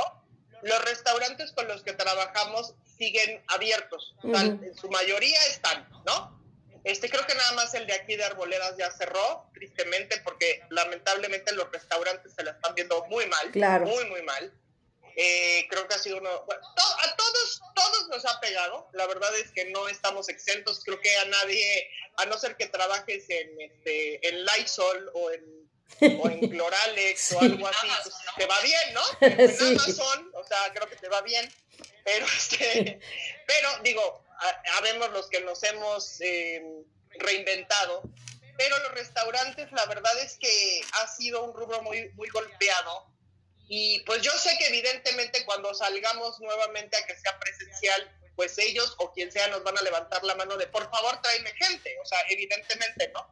los 0.64 0.85
restaurantes 0.85 1.53
con 1.53 1.68
los 1.68 1.83
que 1.83 1.92
trabajamos 1.92 2.74
siguen 2.96 3.42
abiertos, 3.48 4.14
en 4.22 4.74
su 4.74 4.88
mayoría 4.88 5.38
están, 5.50 5.88
¿no? 6.07 6.42
Este, 6.85 7.09
creo 7.09 7.27
que 7.27 7.35
nada 7.35 7.53
más 7.53 7.74
el 7.74 7.87
de 7.87 7.94
aquí 7.94 8.14
de 8.16 8.24
Arboledas 8.24 8.77
ya 8.77 8.90
cerró, 8.90 9.50
tristemente, 9.55 10.20
porque 10.22 10.62
lamentablemente 10.70 11.53
los 11.53 11.70
restaurantes 11.70 12.35
se 12.35 12.42
la 12.42 12.53
están 12.53 12.74
viendo 12.74 13.05
muy 13.07 13.27
mal, 13.27 13.81
muy, 13.81 14.05
muy 14.07 14.22
mal. 14.22 14.53
Eh, 15.16 15.66
creo 15.70 15.87
que 15.87 15.94
ha 15.94 15.98
sido 15.98 16.18
uno, 16.18 16.29
a 16.29 17.16
todos, 17.16 17.62
todos 17.74 18.09
nos 18.09 18.24
ha 18.27 18.40
pegado, 18.40 18.88
la 18.92 19.07
verdad 19.07 19.35
es 19.37 19.50
que 19.53 19.66
no 19.66 19.87
estamos 19.88 20.29
exentos, 20.29 20.83
creo 20.85 21.00
que 21.00 21.16
a 21.16 21.24
nadie, 21.27 21.90
a 22.16 22.27
no 22.27 22.37
ser 22.37 22.57
que 22.57 22.66
trabajes 22.66 23.24
en, 23.31 23.61
este, 23.61 24.29
en 24.29 24.44
Lysol 24.44 25.11
o 25.14 25.31
en 25.31 25.63
o 26.01 26.29
en 26.29 26.49
Cloralex 26.49 27.33
o 27.33 27.40
algo 27.40 27.66
así, 27.66 27.88
pues, 28.03 28.14
te 28.37 28.47
va 28.47 28.61
bien, 28.61 28.94
¿no? 28.94 29.03
En 29.20 29.77
Amazon, 29.77 30.31
o 30.35 30.44
sea, 30.44 30.59
creo 30.73 30.88
que 30.88 30.97
te 30.97 31.09
va 31.09 31.20
bien, 31.23 31.53
pero 32.05 32.27
este, 32.37 33.01
pero 33.47 33.68
digo, 33.83 34.25
habemos 34.77 35.11
los 35.11 35.29
que 35.29 35.40
nos 35.40 35.62
hemos 35.62 36.20
em, 36.20 36.85
reinventado, 37.11 38.03
pero 38.57 38.79
los 38.81 38.92
restaurantes, 38.92 39.70
la 39.73 39.85
verdad 39.87 40.16
es 40.20 40.37
que 40.38 40.81
ha 40.92 41.09
sido 41.09 41.42
un 41.44 41.55
rubro 41.55 41.83
muy, 41.83 42.11
muy 42.11 42.29
golpeado. 42.29 43.12
Y 43.66 44.01
pues 44.01 44.20
yo 44.20 44.31
sé 44.33 44.57
que 44.59 44.66
evidentemente 44.66 45.44
cuando 45.47 45.73
salgamos 45.75 46.38
nuevamente 46.40 46.97
a 46.97 47.07
que 47.07 47.18
sea 47.18 47.38
presencial, 47.40 48.12
pues 48.37 48.59
ellos 48.59 48.94
o 48.99 49.12
quien 49.12 49.33
sea 49.33 49.49
nos 49.49 49.64
van 49.64 49.79
a 49.79 49.83
levantar 49.83 50.23
la 50.23 50.35
mano 50.35 50.57
de 50.57 50.66
por 50.66 50.88
favor 50.90 51.20
tráeme 51.23 51.53
gente, 51.55 51.97
o 52.01 52.05
sea, 52.05 52.18
evidentemente, 52.29 53.11
¿no? 53.14 53.27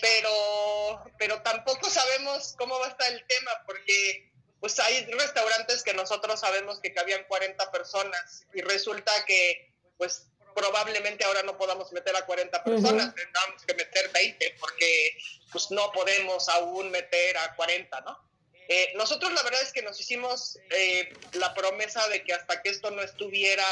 Pero, 0.00 1.04
pero 1.18 1.42
tampoco 1.42 1.88
sabemos 1.90 2.54
cómo 2.58 2.78
va 2.78 2.86
a 2.86 2.90
estar 2.90 3.12
el 3.12 3.24
tema, 3.26 3.50
porque 3.66 4.32
pues 4.60 4.78
hay 4.80 5.04
restaurantes 5.06 5.82
que 5.82 5.94
nosotros 5.94 6.40
sabemos 6.40 6.80
que 6.80 6.92
cabían 6.92 7.24
40 7.28 7.70
personas 7.70 8.46
y 8.54 8.60
resulta 8.62 9.12
que 9.24 9.72
pues 9.96 10.26
probablemente 10.54 11.24
ahora 11.24 11.42
no 11.44 11.56
podamos 11.56 11.92
meter 11.92 12.16
a 12.16 12.26
40 12.26 12.64
personas, 12.64 13.14
tengamos 13.14 13.64
que 13.64 13.74
meter 13.74 14.10
20 14.12 14.56
porque 14.58 15.16
pues 15.52 15.70
no 15.70 15.92
podemos 15.92 16.48
aún 16.48 16.90
meter 16.90 17.36
a 17.38 17.54
40, 17.54 18.00
¿no? 18.00 18.28
Eh, 18.68 18.92
nosotros 18.96 19.32
la 19.32 19.42
verdad 19.44 19.62
es 19.62 19.72
que 19.72 19.82
nos 19.82 19.98
hicimos 20.00 20.58
eh, 20.70 21.12
la 21.32 21.54
promesa 21.54 22.06
de 22.08 22.22
que 22.22 22.34
hasta 22.34 22.60
que 22.60 22.68
esto 22.70 22.90
no 22.90 23.02
estuviera 23.02 23.64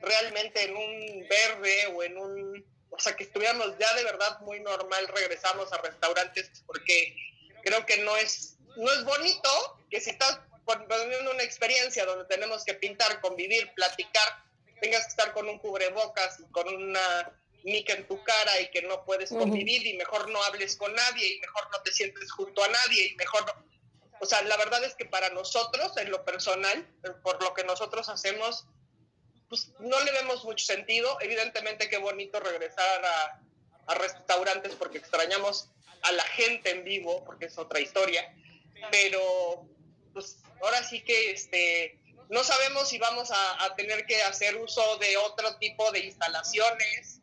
realmente 0.00 0.64
en 0.64 0.76
un 0.76 1.28
verde 1.28 1.86
o 1.94 2.02
en 2.02 2.18
un, 2.18 2.73
o 2.96 2.98
sea, 2.98 3.16
que 3.16 3.24
estuviéramos 3.24 3.76
ya 3.78 3.92
de 3.94 4.04
verdad 4.04 4.38
muy 4.40 4.60
normal, 4.60 5.08
regresamos 5.08 5.72
a 5.72 5.78
restaurantes 5.78 6.62
porque 6.66 7.16
creo 7.62 7.84
que 7.86 7.98
no 7.98 8.16
es, 8.16 8.56
no 8.76 8.92
es 8.92 9.04
bonito 9.04 9.50
que 9.90 10.00
si 10.00 10.10
estás 10.10 10.40
teniendo 10.88 11.32
una 11.32 11.42
experiencia 11.42 12.06
donde 12.06 12.24
tenemos 12.26 12.64
que 12.64 12.74
pintar, 12.74 13.20
convivir, 13.20 13.70
platicar, 13.74 14.44
tengas 14.80 15.02
que 15.02 15.10
estar 15.10 15.32
con 15.32 15.48
un 15.48 15.58
cubrebocas 15.58 16.40
y 16.40 16.50
con 16.50 16.68
una 16.68 17.32
mica 17.64 17.94
en 17.94 18.06
tu 18.06 18.22
cara 18.22 18.60
y 18.60 18.70
que 18.70 18.82
no 18.82 19.04
puedes 19.04 19.30
convivir 19.30 19.86
y 19.86 19.96
mejor 19.96 20.30
no 20.30 20.42
hables 20.44 20.76
con 20.76 20.94
nadie 20.94 21.34
y 21.34 21.40
mejor 21.40 21.68
no 21.72 21.80
te 21.82 21.92
sientes 21.92 22.30
junto 22.32 22.62
a 22.62 22.68
nadie 22.68 23.06
y 23.06 23.14
mejor 23.16 23.46
no... 23.46 23.64
O 24.20 24.26
sea, 24.26 24.42
la 24.42 24.56
verdad 24.56 24.84
es 24.84 24.94
que 24.94 25.06
para 25.06 25.30
nosotros, 25.30 25.96
en 25.96 26.10
lo 26.10 26.24
personal, 26.24 26.86
por 27.22 27.42
lo 27.42 27.52
que 27.52 27.64
nosotros 27.64 28.08
hacemos, 28.08 28.66
pues 29.54 29.70
no 29.78 30.00
le 30.00 30.10
vemos 30.10 30.44
mucho 30.44 30.64
sentido. 30.64 31.16
Evidentemente 31.20 31.88
qué 31.88 31.98
bonito 31.98 32.40
regresar 32.40 33.04
a, 33.04 33.40
restaurantes 33.94 34.74
porque 34.74 34.98
extrañamos 34.98 35.68
a 36.02 36.12
la 36.12 36.24
gente 36.24 36.70
en 36.70 36.84
vivo, 36.84 37.22
porque 37.24 37.44
es 37.44 37.58
otra 37.58 37.80
historia, 37.80 38.34
pero 38.90 39.68
pues 40.12 40.38
ahora 40.62 40.82
sí 40.82 41.02
que 41.02 41.32
este 41.32 42.00
no 42.30 42.42
sabemos 42.42 42.88
si 42.88 42.98
vamos 42.98 43.30
a, 43.30 43.76
tener 43.76 44.06
que 44.06 44.22
hacer 44.22 44.56
uso 44.56 44.96
de 44.96 45.18
otro 45.18 45.56
tipo 45.58 45.92
de 45.92 46.00
instalaciones, 46.00 47.20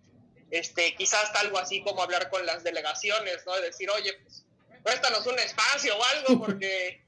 este, 0.52 0.96
quizás 0.96 1.36
algo 1.36 1.58
así 1.58 1.84
como 1.84 2.04
hablar 2.04 2.30
con 2.30 2.46
las 2.46 2.64
delegaciones, 2.64 3.44
¿no? 3.48 3.56
De 3.56 3.64
decir, 3.64 3.90
oye, 3.90 4.14
pues, 4.24 4.46
préstanos 4.84 5.26
un 5.26 5.40
espacio 5.40 5.98
o 5.98 6.04
algo, 6.04 6.46
porque 6.46 7.04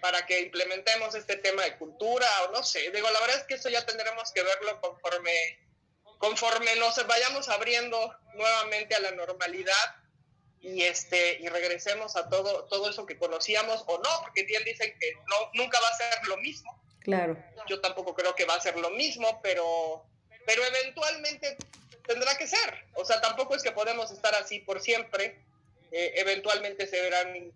para 0.00 0.26
que 0.26 0.40
implementemos 0.40 1.14
este 1.14 1.36
tema 1.36 1.62
de 1.62 1.76
cultura, 1.76 2.26
o 2.44 2.52
no 2.52 2.62
sé, 2.62 2.90
digo, 2.90 3.10
la 3.10 3.20
verdad 3.20 3.38
es 3.38 3.44
que 3.44 3.54
eso 3.54 3.68
ya 3.68 3.84
tendremos 3.84 4.32
que 4.32 4.42
verlo 4.42 4.80
conforme, 4.80 5.58
conforme 6.18 6.76
nos 6.76 7.06
vayamos 7.06 7.48
abriendo 7.48 8.14
nuevamente 8.34 8.94
a 8.94 9.00
la 9.00 9.12
normalidad 9.12 9.96
y 10.60 10.82
este 10.82 11.38
y 11.40 11.48
regresemos 11.48 12.16
a 12.16 12.28
todo 12.28 12.64
todo 12.64 12.90
eso 12.90 13.06
que 13.06 13.16
conocíamos 13.16 13.84
o 13.86 13.98
no 13.98 14.10
porque 14.22 14.42
bien 14.42 14.64
dicen 14.64 14.92
que 14.98 15.12
no 15.14 15.50
nunca 15.54 15.78
va 15.80 15.88
a 15.88 15.96
ser 15.96 16.26
lo 16.26 16.36
mismo 16.38 16.78
Claro. 17.08 17.42
Yo 17.66 17.80
tampoco 17.80 18.14
creo 18.14 18.34
que 18.34 18.44
va 18.44 18.54
a 18.54 18.60
ser 18.60 18.76
lo 18.76 18.90
mismo, 18.90 19.40
pero, 19.42 20.04
pero 20.44 20.62
eventualmente 20.62 21.56
tendrá 22.06 22.36
que 22.36 22.46
ser. 22.46 22.84
O 22.96 23.04
sea, 23.06 23.18
tampoco 23.22 23.54
es 23.54 23.62
que 23.62 23.72
podemos 23.72 24.10
estar 24.10 24.34
así 24.34 24.58
por 24.58 24.82
siempre. 24.82 25.40
Eh, 25.90 26.12
eventualmente 26.16 26.86
se 26.86 27.00
verán 27.00 27.34
eh, 27.34 27.52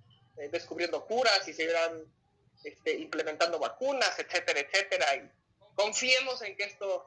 descubriendo 0.51 1.05
curas 1.05 1.47
y 1.47 1.53
se 1.53 1.67
verán 1.67 2.03
este, 2.65 2.95
implementando 2.95 3.59
vacunas, 3.59 4.19
etcétera, 4.19 4.61
etcétera. 4.61 5.17
Y 5.17 5.31
confiemos 5.75 6.43
en 6.43 6.57
que 6.57 6.65
esto 6.65 7.07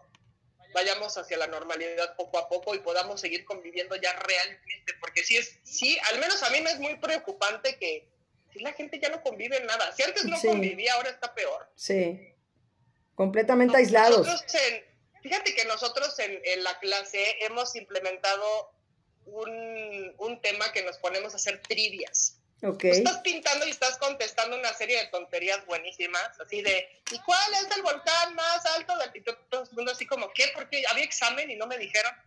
vayamos 0.73 1.17
hacia 1.17 1.37
la 1.37 1.47
normalidad 1.47 2.15
poco 2.15 2.37
a 2.37 2.49
poco 2.49 2.75
y 2.75 2.79
podamos 2.79 3.21
seguir 3.21 3.45
conviviendo 3.45 3.95
ya 3.95 4.13
realmente, 4.13 4.93
porque 4.99 5.23
si 5.23 5.37
es, 5.37 5.57
sí, 5.63 5.97
al 6.11 6.19
menos 6.19 6.43
a 6.43 6.49
mí 6.49 6.61
me 6.61 6.71
es 6.71 6.79
muy 6.79 6.95
preocupante 6.97 7.77
que 7.77 8.07
si 8.51 8.59
la 8.59 8.73
gente 8.73 8.99
ya 8.99 9.09
no 9.09 9.21
convive 9.21 9.57
en 9.57 9.65
nada. 9.65 9.93
Si 9.93 10.03
antes 10.03 10.25
no 10.25 10.39
convivía, 10.39 10.93
ahora 10.93 11.09
está 11.09 11.33
peor. 11.33 11.69
Sí 11.75 12.35
completamente 13.15 13.77
aislados. 13.77 14.27
fíjate 15.23 15.55
que 15.55 15.65
nosotros 15.65 16.17
en, 16.19 16.63
la 16.63 16.77
clase 16.79 17.37
hemos 17.41 17.75
implementado 17.75 18.71
un, 19.25 20.39
tema 20.41 20.71
que 20.73 20.83
nos 20.83 20.97
ponemos 20.99 21.33
a 21.33 21.37
hacer 21.37 21.61
trivias. 21.61 22.37
Okay. 22.65 22.91
Estás 22.91 23.19
pintando 23.19 23.67
y 23.67 23.69
estás 23.69 23.97
contestando 23.97 24.57
una 24.57 24.73
serie 24.73 24.97
de 24.97 25.07
tonterías 25.07 25.63
buenísimas, 25.67 26.39
así 26.39 26.63
de, 26.63 26.89
¿y 27.11 27.19
cuál 27.19 27.53
es 27.53 27.75
el 27.75 27.83
volcán 27.83 28.33
más 28.33 28.65
alto 28.65 28.97
del 28.97 29.11
y 29.13 29.21
todo 29.21 29.63
el 29.63 29.69
mundo 29.73 29.91
así 29.91 30.07
como, 30.07 30.31
¿qué? 30.33 30.45
Porque 30.55 30.83
había 30.89 31.03
examen 31.03 31.49
y 31.51 31.55
no 31.55 31.67
me 31.67 31.77
dijeron. 31.77 32.11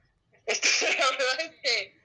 Este, 0.48 0.88
la 0.98 1.10
verdad 1.10 1.40
es 1.40 1.50
que 1.62 1.98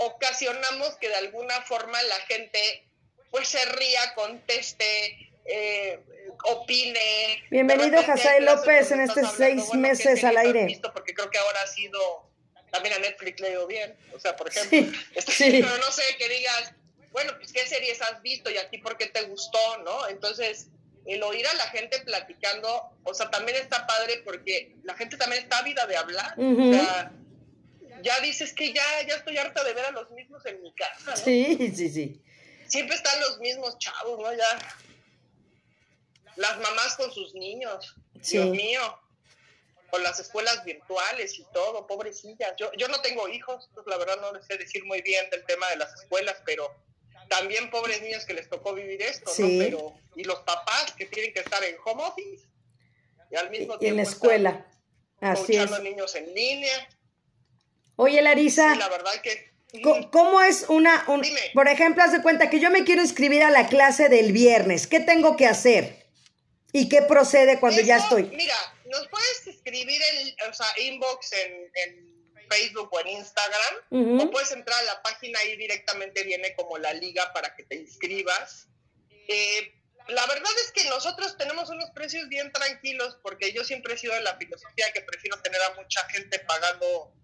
ocasionamos 0.00 0.96
que 0.96 1.08
de 1.08 1.14
alguna 1.14 1.62
forma 1.62 2.02
la 2.02 2.20
gente 2.26 2.86
pues 3.30 3.48
se 3.48 3.64
ría, 3.64 4.14
conteste, 4.14 5.32
eh, 5.46 5.98
opine. 6.44 7.42
Bienvenido, 7.50 8.02
José 8.02 8.42
López, 8.42 8.90
en 8.90 9.00
estos 9.00 9.32
seis 9.34 9.72
meses 9.72 10.22
al 10.24 10.36
aire. 10.36 10.66
Visto 10.66 10.92
porque 10.92 11.14
creo 11.14 11.30
que 11.30 11.38
ahora 11.38 11.62
ha 11.62 11.66
sido, 11.66 12.30
también 12.70 12.94
a 12.96 12.98
Netflix 12.98 13.40
le 13.40 13.50
dio 13.50 13.66
bien, 13.66 13.96
o 14.14 14.20
sea, 14.20 14.36
por 14.36 14.48
ejemplo, 14.48 14.78
este, 15.14 15.62
pero 15.62 15.78
no 15.78 15.90
sé, 15.90 16.02
que 16.18 16.28
digas, 16.28 16.74
bueno, 17.12 17.32
pues 17.38 17.52
qué 17.52 17.66
series 17.66 18.00
has 18.02 18.20
visto 18.22 18.50
y 18.50 18.56
a 18.56 18.68
ti 18.70 18.78
por 18.78 18.96
qué 18.96 19.06
te 19.06 19.22
gustó, 19.22 19.78
¿no? 19.84 20.08
Entonces, 20.08 20.68
el 21.06 21.22
oír 21.22 21.46
a 21.46 21.54
la 21.54 21.68
gente 21.68 22.00
platicando, 22.00 22.90
o 23.04 23.14
sea, 23.14 23.30
también 23.30 23.58
está 23.58 23.86
padre 23.86 24.22
porque 24.24 24.76
la 24.84 24.94
gente 24.94 25.16
también 25.16 25.42
está 25.42 25.58
ávida 25.58 25.86
de 25.86 25.96
hablar, 25.96 26.34
o 26.38 26.72
sea, 26.72 27.12
ya 28.02 28.20
dices 28.20 28.52
que 28.52 28.72
ya, 28.72 28.84
ya 29.06 29.16
estoy 29.16 29.36
harta 29.36 29.62
de 29.64 29.74
ver 29.74 29.86
a 29.86 29.90
los 29.90 30.10
mismos 30.10 30.44
en 30.46 30.62
mi 30.62 30.72
casa, 30.74 31.10
¿no? 31.10 31.16
Sí, 31.16 31.72
sí, 31.74 31.88
sí. 31.88 32.22
Siempre 32.66 32.96
están 32.96 33.20
los 33.20 33.38
mismos 33.38 33.78
chavos, 33.78 34.18
¿no? 34.18 34.32
Ya 34.32 34.58
las 36.36 36.58
mamás 36.58 36.96
con 36.96 37.12
sus 37.12 37.34
niños, 37.34 37.94
Dios 38.14 38.46
mío, 38.50 38.98
con 39.90 40.02
las 40.02 40.18
escuelas 40.18 40.64
virtuales 40.64 41.38
y 41.38 41.44
todo, 41.52 41.86
pobrecillas. 41.86 42.54
Yo, 42.56 42.72
yo 42.78 42.88
no 42.88 43.00
tengo 43.02 43.28
hijos, 43.28 43.68
pues 43.74 43.86
la 43.86 43.98
verdad 43.98 44.18
no 44.20 44.32
les 44.32 44.46
sé 44.46 44.56
decir 44.56 44.84
muy 44.84 45.02
bien 45.02 45.28
del 45.30 45.44
tema 45.44 45.68
de 45.68 45.76
las 45.76 45.92
escuelas, 46.00 46.36
pero 46.46 46.74
también 47.28 47.70
pobres 47.70 48.02
niños 48.02 48.24
que 48.24 48.34
les 48.34 48.48
tocó 48.48 48.74
vivir 48.74 49.02
esto, 49.02 49.30
¿no? 49.38 49.48
Pero, 49.58 49.94
y 50.16 50.24
los 50.24 50.40
papás 50.40 50.92
que 50.96 51.06
tienen 51.06 51.32
que 51.32 51.40
estar 51.40 51.62
en 51.64 51.76
home 51.84 52.02
office 52.04 52.48
y 53.30 53.36
al 53.36 53.50
mismo 53.50 53.78
tiempo. 53.78 53.84
en 53.84 53.96
la 53.96 54.02
escuela. 54.02 54.66
Así 55.20 55.56
es. 55.56 55.70
niños 55.80 56.14
en 56.14 56.34
línea. 56.34 56.88
Oye, 57.96 58.20
Larisa. 58.22 58.74
la 58.74 58.88
verdad 58.88 59.12
que. 59.22 59.52
¿Cómo 60.10 60.42
es 60.42 60.66
una, 60.68 61.06
por 61.54 61.66
ejemplo, 61.66 62.02
haz 62.02 62.12
de 62.12 62.20
cuenta 62.20 62.50
que 62.50 62.60
yo 62.60 62.70
me 62.70 62.84
quiero 62.84 63.00
inscribir 63.00 63.42
a 63.42 63.48
la 63.48 63.68
clase 63.68 64.10
del 64.10 64.32
viernes, 64.32 64.86
¿qué 64.86 65.00
tengo 65.00 65.34
que 65.34 65.46
hacer? 65.46 66.04
¿Y 66.74 66.90
qué 66.90 67.00
procede 67.00 67.58
cuando 67.58 67.80
ya 67.80 67.96
estoy? 67.96 68.24
Mira, 68.24 68.54
nos 68.84 69.08
puedes 69.08 69.46
escribir 69.46 70.00
en, 70.12 70.50
o 70.50 70.52
sea, 70.52 70.66
inbox 70.78 71.32
en, 71.32 72.11
Facebook 72.52 72.88
o 72.92 73.00
en 73.00 73.08
Instagram, 73.08 74.20
o 74.20 74.30
puedes 74.30 74.52
entrar 74.52 74.78
a 74.80 74.84
la 74.84 75.02
página 75.02 75.42
y 75.44 75.56
directamente 75.56 76.22
viene 76.24 76.54
como 76.54 76.78
la 76.78 76.92
liga 76.92 77.32
para 77.32 77.54
que 77.54 77.64
te 77.64 77.76
inscribas. 77.76 78.68
Eh, 79.28 79.74
la 80.08 80.26
verdad 80.26 80.50
es 80.64 80.72
que 80.72 80.88
nosotros 80.88 81.36
tenemos 81.36 81.70
unos 81.70 81.90
precios 81.90 82.28
bien 82.28 82.52
tranquilos 82.52 83.18
porque 83.22 83.52
yo 83.52 83.64
siempre 83.64 83.94
he 83.94 83.98
sido 83.98 84.14
de 84.14 84.22
la 84.22 84.36
filosofía 84.36 84.86
que 84.92 85.00
prefiero 85.02 85.40
tener 85.40 85.60
a 85.62 85.74
mucha 85.74 86.06
gente 86.08 86.38
pagando 86.40 87.14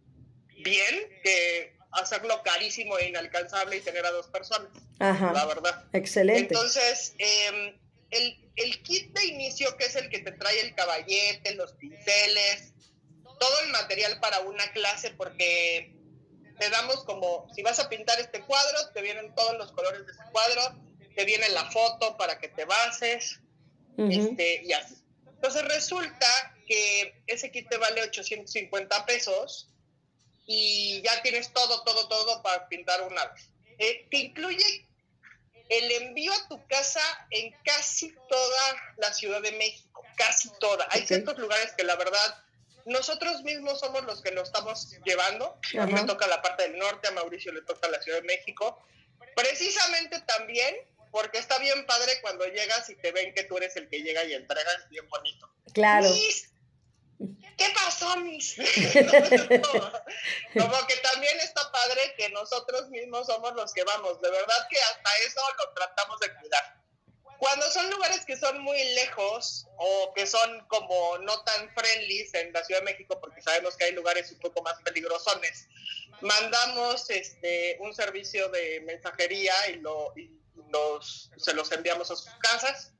bien 0.48 1.20
que 1.22 1.76
hacerlo 1.92 2.42
carísimo 2.42 2.98
e 2.98 3.08
inalcanzable 3.08 3.76
y 3.76 3.80
tener 3.80 4.04
a 4.06 4.10
dos 4.10 4.28
personas. 4.28 4.70
Ajá. 4.98 5.32
La 5.32 5.46
verdad. 5.46 5.84
Excelente. 5.92 6.54
Entonces, 6.54 7.14
eh, 7.18 7.78
el, 8.10 8.50
el 8.56 8.82
kit 8.82 9.12
de 9.12 9.26
inicio, 9.26 9.76
que 9.76 9.86
es 9.86 9.96
el 9.96 10.08
que 10.08 10.20
te 10.20 10.32
trae 10.32 10.60
el 10.60 10.74
caballete, 10.74 11.54
los 11.54 11.72
pinceles, 11.74 12.72
todo 13.38 13.60
el 13.60 13.70
material 13.70 14.20
para 14.20 14.40
una 14.40 14.70
clase, 14.72 15.10
porque 15.10 15.94
te 16.58 16.70
damos 16.70 17.04
como, 17.04 17.46
si 17.54 17.62
vas 17.62 17.78
a 17.78 17.88
pintar 17.88 18.18
este 18.20 18.40
cuadro, 18.42 18.90
te 18.92 19.02
vienen 19.02 19.34
todos 19.34 19.56
los 19.56 19.72
colores 19.72 20.06
de 20.06 20.12
ese 20.12 20.22
cuadro, 20.32 20.80
te 21.14 21.24
viene 21.24 21.48
la 21.50 21.70
foto 21.70 22.16
para 22.16 22.38
que 22.38 22.48
te 22.48 22.64
bases, 22.64 23.40
este, 23.96 24.62
y 24.64 24.72
así. 24.72 24.94
Entonces 25.26 25.64
resulta 25.64 26.26
que 26.66 27.22
ese 27.26 27.50
kit 27.50 27.68
te 27.68 27.76
vale 27.76 28.02
850 28.02 29.06
pesos 29.06 29.68
y 30.46 31.00
ya 31.02 31.22
tienes 31.22 31.52
todo, 31.52 31.82
todo, 31.84 32.08
todo 32.08 32.42
para 32.42 32.68
pintar 32.68 33.02
una 33.02 33.24
vez. 33.26 33.50
Eh, 33.78 34.06
te 34.10 34.18
incluye 34.18 34.88
el 35.68 35.92
envío 35.92 36.32
a 36.32 36.48
tu 36.48 36.66
casa 36.66 37.00
en 37.30 37.54
casi 37.64 38.14
toda 38.28 38.94
la 38.96 39.12
Ciudad 39.12 39.42
de 39.42 39.52
México, 39.52 40.02
casi 40.16 40.50
toda. 40.58 40.86
Hay 40.90 41.06
ciertos 41.06 41.38
lugares 41.38 41.72
que 41.76 41.84
la 41.84 41.96
verdad 41.96 42.44
nosotros 42.88 43.42
mismos 43.42 43.80
somos 43.80 44.04
los 44.04 44.22
que 44.22 44.32
lo 44.32 44.42
estamos 44.42 44.90
llevando. 45.04 45.58
A 45.78 45.86
mí 45.86 45.92
me 45.92 46.04
toca 46.04 46.26
la 46.26 46.42
parte 46.42 46.64
del 46.64 46.78
norte, 46.78 47.08
a 47.08 47.12
Mauricio 47.12 47.52
le 47.52 47.62
toca 47.62 47.88
la 47.88 48.00
Ciudad 48.00 48.20
de 48.20 48.26
México. 48.26 48.82
Precisamente 49.36 50.20
también 50.22 50.74
porque 51.10 51.38
está 51.38 51.58
bien 51.58 51.86
padre 51.86 52.12
cuando 52.20 52.44
llegas 52.46 52.88
y 52.90 52.96
te 52.96 53.12
ven 53.12 53.32
que 53.34 53.44
tú 53.44 53.56
eres 53.56 53.76
el 53.76 53.88
que 53.88 54.02
llega 54.02 54.24
y 54.24 54.34
entrega, 54.34 54.70
es 54.72 54.88
bien 54.88 55.08
bonito. 55.08 55.48
Claro. 55.72 56.08
¿qué 57.18 57.66
pasó, 57.74 58.16
mis? 58.18 58.54
como 58.56 58.62
que 60.86 60.96
también 61.02 61.40
está 61.40 61.72
padre 61.72 62.14
que 62.16 62.28
nosotros 62.30 62.88
mismos 62.90 63.26
somos 63.26 63.54
los 63.54 63.72
que 63.72 63.82
vamos. 63.84 64.20
De 64.20 64.30
verdad 64.30 64.68
que 64.70 64.78
hasta 64.78 65.10
eso 65.26 65.40
lo 65.58 65.72
tratamos 65.74 66.20
de 66.20 66.32
cuidar. 66.34 66.78
Cuando 67.38 67.70
son 67.70 67.88
lugares 67.90 68.24
que 68.24 68.36
son 68.36 68.60
muy 68.60 68.82
lejos 68.94 69.66
o 69.76 70.12
que 70.14 70.26
son 70.26 70.66
como 70.66 71.18
no 71.18 71.40
tan 71.44 71.72
friendly 71.74 72.28
en 72.32 72.52
la 72.52 72.64
Ciudad 72.64 72.80
de 72.80 72.86
México, 72.86 73.18
porque 73.20 73.40
sabemos 73.42 73.76
que 73.76 73.84
hay 73.84 73.92
lugares 73.92 74.32
un 74.32 74.38
poco 74.40 74.62
más 74.62 74.74
peligrosones, 74.82 75.68
mandamos 76.20 77.10
este, 77.10 77.76
un 77.80 77.94
servicio 77.94 78.48
de 78.48 78.80
mensajería 78.80 79.52
y, 79.72 79.76
lo, 79.76 80.12
los, 80.72 81.30
se 81.36 81.54
los 81.54 81.70
enviamos 81.72 82.10
a 82.10 82.16
sus 82.16 82.30
casas 82.40 82.92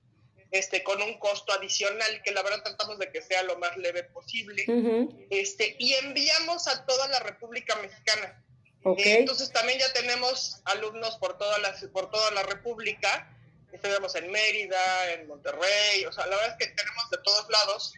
este, 0.50 0.82
con 0.82 1.02
un 1.02 1.18
costo 1.18 1.52
adicional, 1.52 2.22
que 2.22 2.32
la 2.32 2.42
verdad 2.42 2.62
tratamos 2.62 2.98
de 2.98 3.10
que 3.10 3.20
sea 3.20 3.42
lo 3.42 3.58
más 3.58 3.76
leve 3.76 4.04
posible, 4.04 4.64
este, 5.30 5.76
y 5.78 5.92
enviamos 5.94 6.68
a 6.68 6.86
toda 6.86 7.08
la 7.08 7.20
República 7.20 7.76
Mexicana. 7.76 8.44
Eh, 8.96 9.18
entonces 9.18 9.52
también 9.52 9.78
ya 9.78 9.92
tenemos 9.92 10.62
alumnos 10.64 11.18
por 11.18 11.36
toda 11.36 11.58
la, 11.58 11.74
por 11.92 12.10
toda 12.10 12.30
la 12.30 12.44
República, 12.44 13.36
estamos 13.72 14.14
en 14.14 14.30
Mérida, 14.30 15.12
en 15.12 15.26
Monterrey, 15.26 16.04
o 16.06 16.12
sea, 16.12 16.26
la 16.26 16.36
verdad 16.36 16.56
es 16.58 16.66
que 16.66 16.74
tenemos 16.74 17.10
de 17.10 17.18
todos 17.18 17.48
lados, 17.50 17.94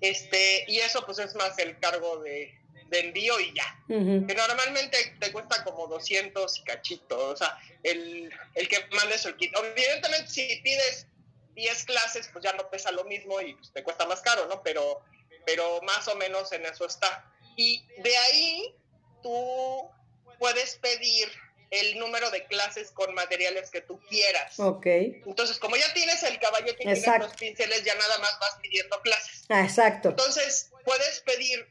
este, 0.00 0.64
y 0.68 0.78
eso 0.80 1.04
pues 1.06 1.18
es 1.18 1.34
más 1.34 1.58
el 1.58 1.78
cargo 1.78 2.18
de, 2.18 2.54
de 2.88 3.00
envío 3.00 3.40
y 3.40 3.54
ya, 3.54 3.82
que 3.88 4.34
normalmente 4.34 5.16
te 5.18 5.32
cuesta 5.32 5.64
como 5.64 5.86
200 5.86 6.62
cachitos, 6.64 7.18
o 7.18 7.36
sea, 7.36 7.58
el, 7.82 8.32
el 8.54 8.68
que 8.68 8.86
mandes 8.96 9.24
el 9.24 9.36
kit. 9.36 9.52
Evidentemente 9.56 10.28
si 10.28 10.60
pides 10.62 11.06
10 11.54 11.84
clases, 11.84 12.28
pues 12.32 12.44
ya 12.44 12.52
no 12.52 12.68
pesa 12.68 12.90
lo 12.90 13.04
mismo 13.04 13.40
y 13.40 13.54
pues, 13.54 13.72
te 13.72 13.82
cuesta 13.82 14.06
más 14.06 14.20
caro, 14.20 14.46
¿no? 14.46 14.62
Pero, 14.62 15.02
pero 15.46 15.80
más 15.82 16.06
o 16.08 16.16
menos 16.16 16.52
en 16.52 16.66
eso 16.66 16.86
está. 16.86 17.32
Y 17.56 17.86
de 17.98 18.16
ahí 18.16 18.74
tú 19.22 19.90
puedes 20.38 20.76
pedir 20.76 21.28
el 21.70 21.98
número 21.98 22.30
de 22.30 22.44
clases 22.46 22.90
con 22.90 23.14
materiales 23.14 23.70
que 23.70 23.80
tú 23.80 24.00
quieras. 24.08 24.58
Ok. 24.58 24.86
Entonces, 24.86 25.58
como 25.58 25.76
ya 25.76 25.92
tienes 25.94 26.22
el 26.22 26.38
caballete 26.38 26.82
y 26.82 26.94
tienes 26.94 27.18
los 27.18 27.34
pinceles, 27.34 27.84
ya 27.84 27.94
nada 27.94 28.18
más 28.18 28.38
vas 28.40 28.58
pidiendo 28.62 29.00
clases. 29.02 29.44
Ah, 29.48 29.62
exacto. 29.62 30.10
Entonces, 30.10 30.70
puedes 30.84 31.20
pedir 31.20 31.66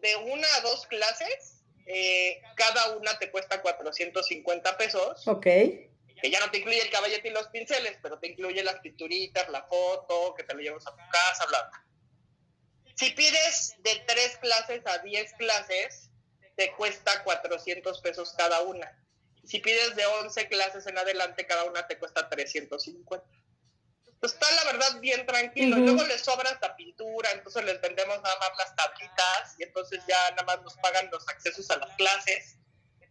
de 0.00 0.16
una 0.16 0.46
a 0.56 0.60
dos 0.60 0.86
clases, 0.86 1.62
eh, 1.86 2.40
cada 2.56 2.96
una 2.96 3.18
te 3.18 3.30
cuesta 3.30 3.60
450 3.62 4.76
pesos. 4.76 5.26
Ok 5.28 5.46
que 6.24 6.30
ya 6.30 6.40
no 6.40 6.50
te 6.50 6.56
incluye 6.56 6.80
el 6.80 6.88
caballete 6.88 7.28
y 7.28 7.32
los 7.32 7.48
pinceles, 7.48 7.98
pero 8.02 8.18
te 8.18 8.28
incluye 8.28 8.62
las 8.62 8.80
pinturitas, 8.80 9.46
la 9.50 9.62
foto, 9.64 10.34
que 10.34 10.42
te 10.42 10.54
lo 10.54 10.60
llevas 10.60 10.86
a 10.86 10.92
tu 10.92 11.02
casa, 11.12 11.44
bla, 11.46 11.68
bla. 11.68 11.84
Si 12.94 13.10
pides 13.10 13.74
de 13.80 14.02
tres 14.06 14.38
clases 14.38 14.80
a 14.86 14.98
diez 14.98 15.34
clases, 15.34 16.10
te 16.56 16.72
cuesta 16.72 17.22
400 17.24 18.00
pesos 18.00 18.34
cada 18.36 18.62
una. 18.62 18.90
Si 19.44 19.58
pides 19.58 19.94
de 19.96 20.06
11 20.06 20.48
clases 20.48 20.86
en 20.86 20.96
adelante, 20.96 21.46
cada 21.46 21.64
una 21.64 21.86
te 21.86 21.98
cuesta 21.98 22.28
350. 22.28 23.26
Pues 24.20 24.32
está 24.32 24.46
la 24.52 24.72
verdad 24.72 25.00
bien 25.00 25.26
tranquilo. 25.26 25.76
Luego 25.76 26.02
les 26.04 26.22
sobra 26.22 26.48
esta 26.50 26.74
pintura, 26.76 27.30
entonces 27.32 27.62
les 27.64 27.80
vendemos 27.82 28.22
nada 28.22 28.36
más 28.38 28.50
las 28.56 28.74
tablitas 28.74 29.54
y 29.58 29.64
entonces 29.64 30.00
ya 30.08 30.30
nada 30.30 30.44
más 30.44 30.62
nos 30.62 30.74
pagan 30.76 31.10
los 31.12 31.28
accesos 31.28 31.70
a 31.70 31.76
las 31.76 31.94
clases. 31.96 32.56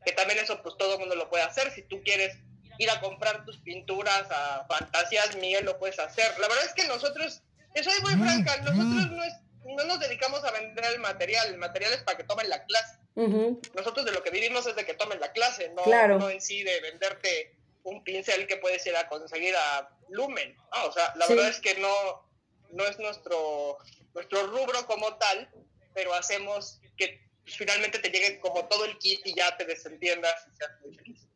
Que 0.05 0.13
también 0.13 0.39
eso 0.39 0.61
pues 0.63 0.75
todo 0.77 0.93
el 0.93 0.99
mundo 1.01 1.15
lo 1.15 1.29
puede 1.29 1.43
hacer. 1.43 1.71
Si 1.71 1.83
tú 1.83 2.01
quieres 2.03 2.35
ir 2.79 2.89
a 2.89 2.99
comprar 2.99 3.45
tus 3.45 3.57
pinturas 3.59 4.25
a 4.31 4.65
Fantasías 4.67 5.35
Miguel, 5.35 5.65
lo 5.65 5.77
puedes 5.77 5.99
hacer. 5.99 6.37
La 6.39 6.47
verdad 6.47 6.65
es 6.65 6.73
que 6.73 6.87
nosotros, 6.87 7.43
eso 7.75 7.89
es 7.89 8.01
muy 8.01 8.15
franca, 8.15 8.57
nosotros 8.57 9.11
no, 9.11 9.23
es, 9.23 9.33
no 9.65 9.83
nos 9.85 9.99
dedicamos 9.99 10.43
a 10.43 10.51
vender 10.51 10.85
el 10.85 10.99
material, 10.99 11.47
el 11.47 11.57
material 11.57 11.93
es 11.93 12.03
para 12.03 12.17
que 12.17 12.23
tomen 12.23 12.49
la 12.49 12.63
clase. 12.65 12.97
Nosotros 13.15 14.05
de 14.05 14.11
lo 14.11 14.23
que 14.23 14.31
vivimos 14.31 14.65
es 14.65 14.75
de 14.75 14.85
que 14.85 14.93
tomen 14.95 15.19
la 15.19 15.31
clase, 15.31 15.69
no, 15.69 15.85
no 16.17 16.29
en 16.29 16.41
sí 16.41 16.63
de 16.63 16.81
venderte 16.81 17.55
un 17.83 18.03
pincel 18.03 18.47
que 18.47 18.57
puedes 18.57 18.85
ir 18.87 18.95
a 18.95 19.07
conseguir 19.07 19.55
a 19.55 19.89
Lumen. 20.09 20.55
O 20.85 20.91
sea, 20.91 21.13
la 21.15 21.27
verdad 21.27 21.49
es 21.49 21.59
que 21.59 21.75
no, 21.75 22.27
no 22.71 22.85
es 22.85 22.97
nuestro, 22.99 23.77
nuestro 24.13 24.47
rubro 24.47 24.85
como 24.87 25.15
tal, 25.17 25.49
pero 25.93 26.13
hacemos 26.13 26.79
que 26.97 27.21
finalmente 27.45 27.99
te 27.99 28.09
llegue 28.09 28.39
como 28.39 28.67
todo 28.67 28.85
el 28.85 28.97
kit 28.97 29.25
y 29.25 29.35
ya 29.35 29.55
te 29.57 29.65
desentiendas 29.65 30.47
y 30.51 30.55
seas 30.55 30.71
muy 30.81 30.95
feliz. 30.95 31.27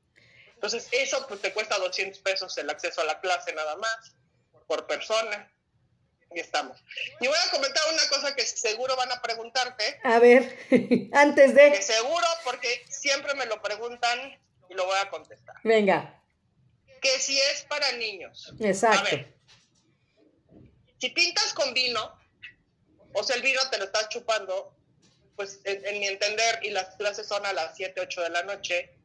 Entonces, 0.54 0.88
eso 0.92 1.24
pues 1.28 1.42
te 1.42 1.54
cuesta 1.54 1.78
200 1.78 2.20
pesos 2.22 2.58
el 2.58 2.70
acceso 2.70 3.02
a 3.02 3.06
la 3.06 3.20
clase 3.20 3.54
nada 3.54 3.76
más, 3.76 4.16
por 4.66 4.88
persona. 4.88 5.52
Y 6.34 6.40
estamos. 6.40 6.84
Y 7.22 7.28
voy 7.28 7.38
a 7.48 7.52
comentar 7.52 7.84
una 7.92 8.10
cosa 8.10 8.36
que 8.36 8.46
seguro 8.46 8.96
van 8.96 9.12
a 9.12 9.22
preguntarte. 9.22 10.00
A 10.04 10.20
ver, 10.20 10.58
antes 11.14 11.56
de... 11.56 11.72
Que 11.72 11.82
seguro, 11.82 12.26
porque 12.44 12.86
siempre 12.90 13.34
me 13.36 13.46
lo 13.46 13.62
preguntan 13.62 14.40
y 14.70 14.74
lo 14.74 14.86
voy 14.86 14.98
a 15.02 15.10
contestar. 15.10 15.56
Venga. 15.64 16.22
Que 17.02 17.20
si 17.20 17.40
es 17.40 17.64
para 17.64 17.92
niños. 17.94 18.54
Exacto. 18.60 19.00
A 19.00 19.04
ver, 19.04 19.38
si 21.00 21.10
pintas 21.10 21.54
con 21.54 21.74
vino, 21.74 22.20
o 23.14 23.24
sea, 23.24 23.36
el 23.36 23.42
vino 23.42 23.62
te 23.70 23.78
lo 23.78 23.86
estás 23.86 24.10
chupando, 24.10 24.76
pues 25.36 25.60
en, 25.64 25.86
en 25.86 26.00
mi 26.00 26.08
entender, 26.08 26.60
y 26.64 26.72
las 26.72 26.96
clases 26.96 27.28
son 27.28 27.46
a 27.46 27.54
las 27.54 27.76
7, 27.78 28.02
8 28.02 28.22
de 28.24 28.30
la 28.32 28.44
noche, 28.44 28.98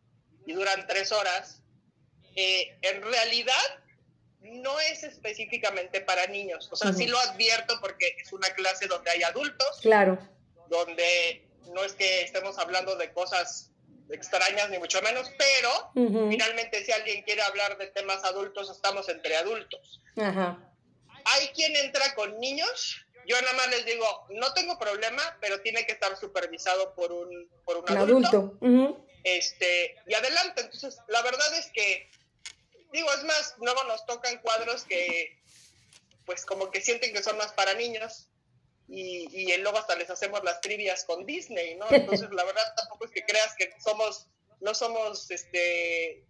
y 0.46 0.54
duran 0.54 0.86
tres 0.86 1.12
horas, 1.12 1.62
eh, 2.34 2.78
en 2.82 3.02
realidad 3.02 3.81
no 4.42 4.78
es 4.80 5.02
específicamente 5.04 6.00
para 6.00 6.26
niños. 6.26 6.68
O 6.70 6.76
sea, 6.76 6.92
sí 6.92 7.06
lo 7.06 7.18
advierto 7.18 7.78
porque 7.80 8.16
es 8.18 8.32
una 8.32 8.48
clase 8.50 8.86
donde 8.86 9.10
hay 9.10 9.22
adultos. 9.22 9.78
Claro. 9.80 10.18
Donde 10.68 11.46
no 11.72 11.84
es 11.84 11.92
que 11.92 12.22
estemos 12.22 12.58
hablando 12.58 12.96
de 12.96 13.12
cosas 13.12 13.70
extrañas 14.10 14.68
ni 14.70 14.78
mucho 14.78 15.00
menos, 15.02 15.30
pero 15.38 15.90
finalmente 16.28 16.84
si 16.84 16.92
alguien 16.92 17.22
quiere 17.22 17.42
hablar 17.42 17.78
de 17.78 17.86
temas 17.86 18.24
adultos, 18.24 18.70
estamos 18.70 19.08
entre 19.08 19.36
adultos. 19.36 20.02
Ajá. 20.16 20.58
Hay 21.24 21.48
quien 21.48 21.74
entra 21.76 22.14
con 22.14 22.38
niños. 22.38 23.06
Yo 23.26 23.40
nada 23.40 23.54
más 23.54 23.70
les 23.70 23.86
digo, 23.86 24.04
no 24.30 24.52
tengo 24.52 24.78
problema, 24.78 25.22
pero 25.40 25.60
tiene 25.60 25.86
que 25.86 25.92
estar 25.92 26.16
supervisado 26.18 26.94
por 26.94 27.12
un, 27.12 27.48
por 27.64 27.76
un, 27.76 27.88
adulto. 27.96 28.58
adulto 28.60 29.06
este, 29.24 29.96
y 30.06 30.14
adelante. 30.14 30.62
Entonces, 30.62 30.98
la 31.08 31.22
verdad 31.22 31.58
es 31.58 31.66
que, 31.72 32.10
digo, 32.92 33.12
es 33.12 33.24
más, 33.24 33.54
luego 33.58 33.82
nos 33.84 34.04
tocan 34.06 34.38
cuadros 34.38 34.84
que, 34.84 35.38
pues 36.26 36.44
como 36.44 36.70
que 36.70 36.80
sienten 36.80 37.12
que 37.12 37.22
son 37.22 37.36
más 37.36 37.52
para 37.52 37.74
niños. 37.74 38.28
Y, 38.88 39.28
y 39.30 39.56
luego 39.58 39.78
hasta 39.78 39.94
les 39.94 40.10
hacemos 40.10 40.42
las 40.44 40.60
trivias 40.60 41.04
con 41.04 41.24
Disney, 41.24 41.76
¿no? 41.76 41.86
Entonces, 41.90 42.28
la 42.30 42.44
verdad 42.44 42.74
tampoco 42.76 43.06
es 43.06 43.10
que 43.10 43.24
creas 43.24 43.54
que 43.56 43.74
somos, 43.82 44.26
no 44.60 44.74
somos, 44.74 45.30
este, 45.30 46.24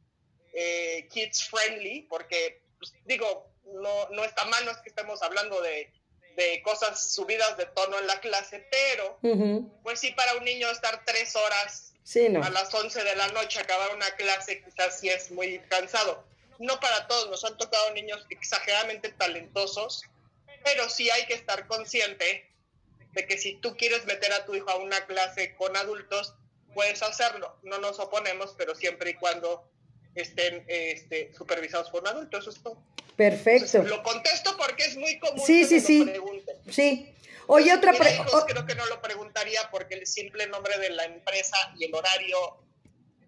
eh, 0.53 1.09
kids 1.11 1.49
friendly, 1.49 2.03
porque, 2.03 2.63
pues, 2.79 2.93
digo, 3.05 3.51
no, 3.65 4.09
no 4.11 4.25
está 4.25 4.45
mal, 4.45 4.65
no 4.65 4.71
es 4.71 4.79
que 4.79 4.91
estemos 4.91 5.23
hablando 5.23 5.61
de, 5.61 5.93
de 6.37 6.63
cosas 6.63 7.13
subidas 7.15 7.57
de 7.57 7.67
tono 7.67 7.99
en 7.99 8.07
la 8.07 8.21
clase, 8.21 8.67
pero, 8.71 9.19
pues 9.83 10.01
sí, 10.01 10.13
para 10.13 10.35
un 10.37 10.45
niño 10.45 10.71
estar 10.71 11.05
tres 11.05 11.35
horas 11.37 11.95
a 12.43 12.51
las 12.51 12.73
11 12.75 13.05
de 13.05 13.17
la 13.17 13.29
noche 13.29 13.61
acabar 13.61 13.95
una 13.95 14.11
clase 14.17 14.63
quizás 14.63 14.99
sí 15.01 15.09
es 15.09 15.31
muy 15.31 15.59
cansado. 15.69 16.25
No 16.59 16.79
para 16.81 17.07
todos, 17.07 17.31
nos 17.31 17.45
han 17.45 17.57
tocado 17.57 17.93
niños 17.93 18.25
exageradamente 18.31 19.11
talentosos, 19.11 20.03
pero 20.65 20.89
sí 20.89 21.11
hay 21.11 21.27
que 21.27 21.35
estar 21.35 21.67
consciente 21.67 22.49
de 23.13 23.27
que 23.27 23.39
si 23.39 23.57
tú 23.57 23.77
quieres 23.77 24.05
meter 24.07 24.33
a 24.33 24.45
tu 24.45 24.55
hijo 24.55 24.71
a 24.71 24.77
una 24.77 25.07
clase 25.07 25.55
con 25.57 25.77
adultos, 25.77 26.35
puedes 26.75 27.03
hacerlo. 27.03 27.57
No 27.63 27.79
nos 27.79 27.99
oponemos, 27.99 28.55
pero 28.57 28.75
siempre 28.75 29.11
y 29.11 29.15
cuando 29.15 29.69
estén 30.15 30.65
este, 30.69 31.33
supervisados 31.35 31.91
por 31.91 32.03
un 32.03 32.09
adulto, 32.09 32.39
eso 32.39 32.51
es 32.51 32.63
todo. 32.63 32.83
Perfecto. 33.17 33.83
lo 33.83 34.03
contesto 34.03 34.57
porque 34.57 34.85
es 34.85 34.97
muy 34.97 35.19
común 35.19 35.45
sí, 35.45 35.61
que 35.61 35.67
sí, 35.67 35.81
sí. 35.81 36.13
Sí, 36.71 37.15
Oye, 37.47 37.73
otra 37.75 37.93
pregunta. 37.93 38.47
Creo 38.47 38.67
que 38.67 38.75
no 38.75 38.87
lo 38.87 39.01
preguntaría 39.03 39.69
porque 39.71 39.95
el 39.95 40.07
simple 40.07 40.47
nombre 40.47 40.79
de 40.79 40.91
la 40.91 41.05
empresa 41.05 41.57
y 41.77 41.85
el 41.85 41.95
horario 41.95 42.57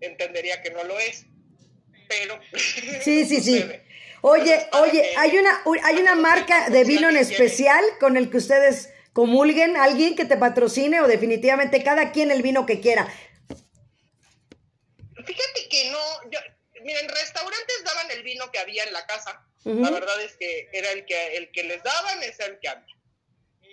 entendería 0.00 0.62
que 0.62 0.70
no 0.70 0.84
lo 0.84 0.98
es. 0.98 1.26
Pero. 2.08 2.40
Sí, 3.02 3.24
sí, 3.24 3.40
sí. 3.40 3.64
Oye, 4.22 4.68
oye, 4.72 5.12
hay 5.18 5.36
una, 5.36 5.62
hay 5.82 5.96
una 5.96 6.14
marca 6.14 6.70
de 6.70 6.84
vino 6.84 7.10
en 7.10 7.16
especial 7.18 7.84
con 8.00 8.16
el 8.16 8.30
que 8.30 8.38
ustedes 8.38 8.88
comulguen, 9.12 9.76
alguien 9.76 10.16
que 10.16 10.24
te 10.24 10.38
patrocine 10.38 11.00
o 11.02 11.06
definitivamente 11.06 11.84
cada 11.84 12.10
quien 12.10 12.30
el 12.30 12.40
vino 12.40 12.64
que 12.64 12.80
quiera. 12.80 13.06
Fíjate 15.26 15.68
que 15.68 15.90
no, 15.90 16.30
yo, 16.30 16.38
miren, 16.82 17.08
restaurantes 17.08 17.84
daban 17.84 18.10
el 18.12 18.22
vino 18.22 18.50
que 18.50 18.58
había 18.58 18.84
en 18.84 18.92
la 18.92 19.06
casa. 19.06 19.44
La 19.64 19.90
verdad 19.90 20.20
es 20.22 20.36
que 20.36 20.68
era 20.72 20.90
el 20.90 21.06
que 21.06 21.36
el 21.36 21.50
que 21.50 21.62
les 21.62 21.82
daban, 21.82 22.22
es 22.22 22.38
el 22.40 22.58
que 22.60 22.68
había. 22.68 22.94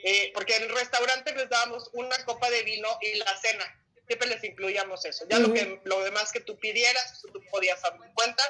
Eh, 0.03 0.31
porque 0.33 0.55
en 0.55 0.63
el 0.63 0.69
restaurante 0.69 1.33
les 1.35 1.49
dábamos 1.49 1.89
una 1.93 2.17
copa 2.25 2.49
de 2.49 2.63
vino 2.63 2.87
y 3.01 3.17
la 3.17 3.37
cena. 3.37 3.80
Siempre 4.11 4.27
les 4.27 4.43
incluíamos 4.43 5.05
eso. 5.05 5.25
Ya 5.29 5.39
lo, 5.39 5.53
que, 5.53 5.79
lo 5.85 6.03
demás 6.03 6.33
que 6.33 6.41
tú 6.41 6.59
pidieras, 6.59 7.21
tú 7.21 7.41
podías 7.49 7.81
dar 7.81 7.97
cuenta 8.13 8.43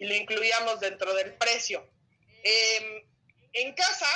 y 0.00 0.06
lo 0.06 0.14
incluíamos 0.16 0.80
dentro 0.80 1.14
del 1.14 1.34
precio. 1.34 1.88
Em, 2.42 3.04
en 3.52 3.74
casa, 3.74 4.08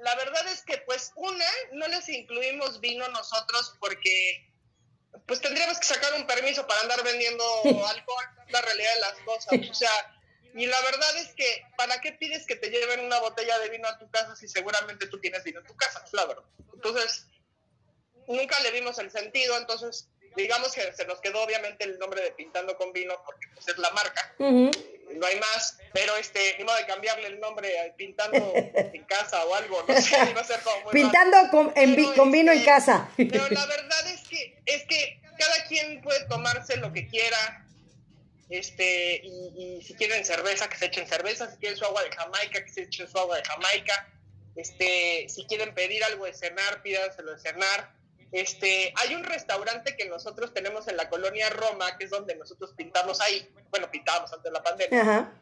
la 0.00 0.16
verdad 0.16 0.44
es 0.48 0.62
que 0.62 0.78
pues 0.78 1.12
una, 1.14 1.46
no 1.74 1.86
les 1.86 2.08
incluimos 2.08 2.80
vino 2.80 3.06
nosotros 3.10 3.76
porque 3.78 4.50
pues 5.28 5.40
tendríamos 5.40 5.78
que 5.78 5.86
sacar 5.86 6.12
un 6.14 6.26
permiso 6.26 6.66
para 6.66 6.80
andar 6.80 7.04
vendiendo 7.04 7.44
alcohol, 7.86 8.24
la 8.48 8.62
realidad 8.62 8.94
de 8.94 9.00
las 9.00 9.14
cosas. 9.24 9.70
O 9.70 9.74
sea, 9.74 10.20
y 10.56 10.66
la 10.66 10.80
verdad 10.80 11.18
es 11.18 11.34
que, 11.36 11.66
¿para 11.76 12.00
qué 12.00 12.14
pides 12.14 12.46
que 12.48 12.56
te 12.56 12.68
lleven 12.68 12.98
una 12.98 13.20
botella 13.20 13.60
de 13.60 13.68
vino 13.68 13.86
a 13.86 13.96
tu 13.96 14.10
casa 14.10 14.34
si 14.34 14.48
seguramente 14.48 15.06
tú 15.06 15.20
tienes 15.20 15.44
vino 15.44 15.60
en 15.60 15.66
tu 15.66 15.76
casa? 15.76 16.04
La 16.10 16.26
verdad. 16.26 16.42
Entonces, 16.74 17.28
nunca 18.26 18.58
le 18.58 18.72
vimos 18.72 18.98
el 18.98 19.12
sentido, 19.12 19.56
entonces 19.56 20.08
digamos 20.36 20.72
que 20.72 20.92
se 20.92 21.04
nos 21.06 21.20
quedó 21.20 21.42
obviamente 21.42 21.84
el 21.84 21.98
nombre 21.98 22.22
de 22.22 22.32
Pintando 22.32 22.76
con 22.76 22.92
Vino 22.92 23.14
porque 23.24 23.46
pues, 23.54 23.68
es 23.68 23.78
la 23.78 23.90
marca, 23.90 24.34
no 24.38 25.26
hay 25.26 25.38
más, 25.38 25.78
pero 25.92 26.16
este, 26.16 26.56
ni 26.58 26.64
modo 26.64 26.76
de 26.76 26.86
cambiarle 26.86 27.28
el 27.28 27.40
nombre 27.40 27.78
a 27.80 27.94
Pintando 27.94 28.52
en 28.54 29.04
casa 29.04 29.44
o 29.44 29.54
algo, 29.54 29.84
no 29.86 30.00
sé, 30.00 30.16
iba 30.30 30.40
a 30.40 30.44
ser 30.44 30.60
como 30.60 30.80
muy 30.84 30.92
Pintando 30.92 31.36
con, 31.50 31.70
con, 31.70 32.32
vino 32.32 32.52
en 32.52 32.58
este, 32.58 32.70
casa. 32.70 33.10
Pero 33.16 33.48
la 33.48 33.66
verdad 33.66 34.06
es 34.08 34.26
que, 34.28 34.58
es 34.66 34.84
que 34.84 35.20
cada 35.38 35.64
quien 35.66 36.00
puede 36.02 36.24
tomarse 36.26 36.76
lo 36.76 36.92
que 36.92 37.06
quiera, 37.08 37.66
este, 38.48 39.20
y, 39.22 39.78
y, 39.78 39.82
si 39.82 39.94
quieren 39.94 40.24
cerveza, 40.24 40.68
que 40.68 40.76
se 40.76 40.86
echen 40.86 41.06
cerveza, 41.06 41.50
si 41.50 41.56
quieren 41.58 41.78
su 41.78 41.84
agua 41.84 42.02
de 42.04 42.10
Jamaica, 42.10 42.64
que 42.64 42.70
se 42.70 42.82
echen 42.82 43.08
su 43.08 43.18
agua 43.18 43.36
de 43.36 43.44
Jamaica, 43.44 44.08
este, 44.56 45.26
si 45.28 45.46
quieren 45.46 45.74
pedir 45.74 46.04
algo 46.04 46.26
de 46.26 46.34
cenar, 46.34 46.82
pídanselo 46.82 47.32
de 47.32 47.38
cenar, 47.38 47.94
este, 48.32 48.92
hay 48.96 49.14
un 49.14 49.24
restaurante 49.24 49.94
que 49.96 50.08
nosotros 50.08 50.54
tenemos 50.54 50.88
en 50.88 50.96
la 50.96 51.08
colonia 51.08 51.50
Roma, 51.50 51.96
que 51.98 52.06
es 52.06 52.10
donde 52.10 52.34
nosotros 52.34 52.72
pintamos 52.76 53.20
ahí, 53.20 53.48
bueno, 53.70 53.90
pintábamos 53.90 54.32
antes 54.32 54.44
de 54.44 54.50
la 54.50 54.62
pandemia, 54.62 55.32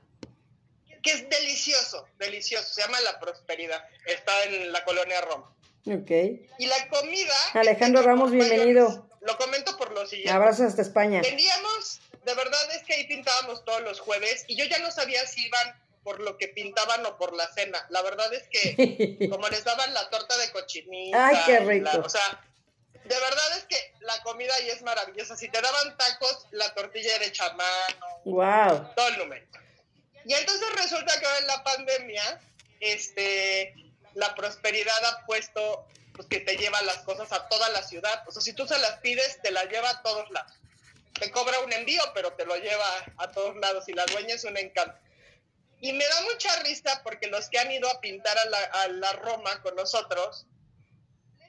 que 1.03 1.13
es 1.13 1.31
delicioso, 1.31 2.07
delicioso, 2.19 2.69
se 2.75 2.83
llama 2.83 3.01
La 3.01 3.19
Prosperidad, 3.19 3.83
está 4.05 4.45
en 4.45 4.73
la 4.73 4.85
colonia 4.85 5.21
Roma. 5.23 5.55
Ok. 5.87 6.11
Y 6.59 6.67
la 6.67 6.89
comida... 6.89 7.35
Alejandro 7.55 8.03
Ramos, 8.03 8.31
bienvenido. 8.31 9.09
Lo 9.21 9.37
comento 9.39 9.77
por 9.77 9.93
lo 9.93 10.07
siguiente. 10.07 10.33
Abrazos 10.33 10.67
hasta 10.67 10.83
España. 10.83 11.23
Teníamos, 11.23 12.01
de 12.25 12.35
verdad 12.35 12.75
es 12.75 12.83
que 12.85 12.95
ahí 12.95 13.07
pintábamos 13.07 13.65
todos 13.65 13.83
los 13.83 14.01
jueves 14.01 14.45
y 14.49 14.57
yo 14.57 14.65
ya 14.65 14.79
no 14.81 14.91
sabía 14.91 15.27
si 15.27 15.47
iban 15.47 15.81
por 16.03 16.21
lo 16.21 16.39
que 16.39 16.49
pintaban 16.49 17.05
o 17.07 17.17
por 17.17 17.35
la 17.35 17.47
cena. 17.53 17.87
La 17.91 18.03
verdad 18.03 18.33
es 18.33 18.45
que 18.49 19.29
como 19.31 19.49
les 19.49 19.65
daban 19.65 19.93
la 19.95 20.09
torta 20.11 20.37
de 20.39 20.51
cochinita. 20.51 21.29
Ay, 21.29 21.37
qué 21.47 21.61
rico. 21.61 21.91
o 22.05 22.09
sea, 22.09 22.41
de 23.11 23.19
verdad 23.19 23.59
es 23.59 23.65
que 23.65 23.95
la 24.03 24.23
comida 24.23 24.55
ahí 24.55 24.71
es 24.71 24.83
maravillosa. 24.83 25.37
Si 25.37 25.49
te 25.49 25.61
daban 25.61 25.97
tacos, 25.97 26.47
la 26.53 26.73
tortilla 26.75 27.17
era 27.17 27.25
hecha 27.25 27.45
a 27.45 27.55
mano. 27.55 28.07
Wow. 28.25 28.95
Todo 28.95 29.09
el 29.09 29.19
número. 29.19 29.45
Y 30.25 30.33
entonces 30.33 30.69
resulta 30.77 31.19
que 31.19 31.27
ahora 31.27 31.39
en 31.39 31.47
la 31.49 31.65
pandemia, 31.65 32.41
este, 32.79 33.75
la 34.15 34.33
prosperidad 34.37 35.05
ha 35.07 35.27
puesto 35.27 35.89
pues, 36.15 36.29
que 36.29 36.39
te 36.39 36.57
lleva 36.57 36.81
las 36.83 36.99
cosas 36.99 37.33
a 37.33 37.49
toda 37.49 37.69
la 37.71 37.83
ciudad. 37.83 38.23
O 38.29 38.31
sea, 38.31 38.43
si 38.43 38.53
tú 38.53 38.65
se 38.65 38.79
las 38.79 38.99
pides, 39.01 39.43
te 39.43 39.51
las 39.51 39.69
lleva 39.69 39.91
a 39.91 40.03
todos 40.03 40.31
lados. 40.31 40.53
Te 41.15 41.33
cobra 41.33 41.59
un 41.61 41.73
envío, 41.73 42.03
pero 42.15 42.33
te 42.35 42.47
lo 42.47 42.55
lleva 42.59 42.87
a 43.19 43.33
todos 43.33 43.57
lados 43.57 43.89
y 43.89 43.93
la 43.93 44.07
dueña 44.07 44.37
es 44.37 44.45
un 44.45 44.57
encanto. 44.57 44.97
Y 45.81 45.93
me 45.95 46.07
da 46.07 46.21
mucha 46.33 46.63
risa 46.63 47.01
porque 47.03 47.27
los 47.27 47.49
que 47.49 47.59
han 47.59 47.73
ido 47.73 47.91
a 47.91 48.01
pintar 48.01 48.39
a 48.39 48.45
la, 48.45 48.59
a 48.59 48.89
la 48.89 49.13
Roma 49.15 49.61
con 49.63 49.75
nosotros, 49.75 50.47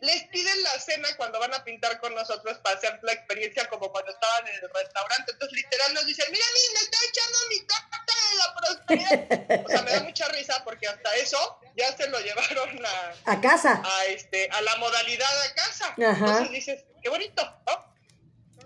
les 0.01 0.23
piden 0.25 0.63
la 0.63 0.79
cena 0.79 1.07
cuando 1.15 1.39
van 1.39 1.53
a 1.53 1.63
pintar 1.63 1.99
con 1.99 2.13
nosotros 2.15 2.57
para 2.59 2.75
hacer 2.75 2.99
la 3.03 3.13
experiencia 3.13 3.69
como 3.69 3.91
cuando 3.91 4.11
estaban 4.11 4.47
en 4.47 4.55
el 4.55 4.69
restaurante. 4.73 5.31
Entonces, 5.31 5.57
literal, 5.57 5.93
nos 5.93 6.05
dicen, 6.07 6.25
mira, 6.31 6.45
mira, 6.53 6.67
me 6.73 6.79
está 6.79 6.97
echando 7.07 7.37
mi 7.49 7.59
tarta 7.67 8.13
de 8.29 8.37
la 8.37 8.55
prosperidad. 8.57 9.65
O 9.65 9.69
sea, 9.69 9.81
me 9.83 9.91
da 9.91 10.03
mucha 10.03 10.27
risa 10.29 10.63
porque 10.63 10.87
hasta 10.87 11.15
eso 11.17 11.59
ya 11.77 11.95
se 11.95 12.09
lo 12.09 12.19
llevaron 12.19 12.83
a... 12.83 13.31
A 13.31 13.41
casa. 13.41 13.81
A, 13.85 14.05
este, 14.05 14.49
a 14.49 14.61
la 14.61 14.75
modalidad 14.77 15.41
a 15.43 15.53
casa. 15.53 15.93
Entonces 15.95 16.51
dices, 16.51 16.85
qué 17.03 17.09
bonito, 17.09 17.43
¿no? 17.67 17.91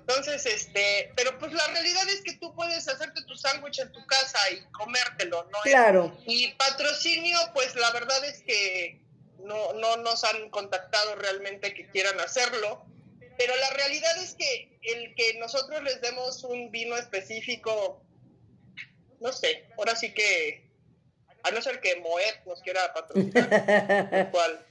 Entonces, 0.07 0.45
este, 0.45 1.11
pero 1.17 1.37
pues 1.39 1.51
la 1.51 1.65
realidad 1.67 2.07
es 2.09 2.21
que 2.21 2.37
tú 2.37 2.53
puedes 2.55 2.87
hacerte 2.87 3.23
tu 3.23 3.35
sándwich 3.35 3.79
en 3.79 3.91
tu 3.91 4.05
casa 4.05 4.37
y 4.51 4.63
comértelo, 4.71 5.49
¿no? 5.51 5.59
Claro. 5.63 6.15
Y 6.27 6.53
patrocinio, 6.53 7.37
pues 7.53 7.75
la 7.75 7.91
verdad 7.91 8.23
es 8.23 8.41
que 8.43 9.01
no, 9.39 9.73
no 9.73 9.97
nos 9.97 10.23
han 10.23 10.49
contactado 10.49 11.15
realmente 11.15 11.73
que 11.73 11.87
quieran 11.89 12.19
hacerlo, 12.19 12.85
pero 13.37 13.55
la 13.55 13.69
realidad 13.71 14.17
es 14.17 14.35
que 14.35 14.79
el 14.81 15.15
que 15.15 15.35
nosotros 15.39 15.83
les 15.83 16.01
demos 16.01 16.43
un 16.43 16.71
vino 16.71 16.95
específico, 16.95 18.01
no 19.19 19.33
sé, 19.33 19.67
ahora 19.77 19.95
sí 19.95 20.13
que, 20.13 20.69
a 21.43 21.51
no 21.51 21.61
ser 21.61 21.79
que 21.81 21.95
Moet 21.97 22.45
nos 22.45 22.61
quiera 22.61 22.93
patrocinar, 22.93 24.29
cual. 24.31 24.65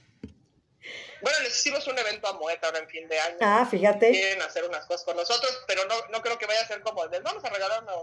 Bueno, 1.21 1.39
les 1.41 1.57
hicimos 1.57 1.87
un 1.87 1.97
evento 1.97 2.27
a 2.27 2.33
Moet 2.33 2.63
ahora 2.63 2.79
en 2.79 2.89
fin 2.89 3.07
de 3.07 3.19
año. 3.19 3.37
Ah, 3.41 3.67
fíjate. 3.69 4.11
Quieren 4.11 4.41
hacer 4.41 4.63
unas 4.65 4.85
cosas 4.85 5.05
con 5.05 5.15
nosotros, 5.15 5.63
pero 5.67 5.85
no, 5.85 5.95
no 6.11 6.21
creo 6.21 6.37
que 6.37 6.45
vaya 6.45 6.61
a 6.61 6.67
ser 6.67 6.81
como, 6.81 7.05
les 7.05 7.23
vamos 7.23 7.43
a 7.43 7.49
regalar 7.49 7.83
una 7.83 7.93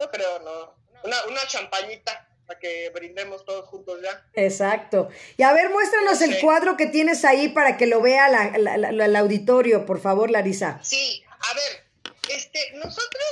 No 0.00 0.10
creo, 0.10 0.38
no. 0.40 0.76
Una, 1.04 1.24
una 1.26 1.46
champañita 1.46 2.28
para 2.46 2.58
que 2.58 2.90
brindemos 2.90 3.44
todos 3.44 3.66
juntos 3.68 4.00
ya. 4.02 4.24
Exacto. 4.34 5.08
Y 5.36 5.42
a 5.42 5.52
ver, 5.52 5.70
muéstranos 5.70 6.20
el 6.22 6.40
cuadro 6.40 6.76
que 6.76 6.86
tienes 6.86 7.24
ahí 7.24 7.48
para 7.48 7.76
que 7.76 7.86
lo 7.86 8.00
vea 8.00 8.28
la, 8.28 8.56
la, 8.58 8.88
el 8.88 9.16
auditorio, 9.16 9.84
por 9.84 10.00
favor, 10.00 10.30
Larisa. 10.30 10.80
Sí, 10.82 11.24
a 11.28 11.54
ver, 11.54 11.84
este, 12.30 12.72
nosotros, 12.74 13.24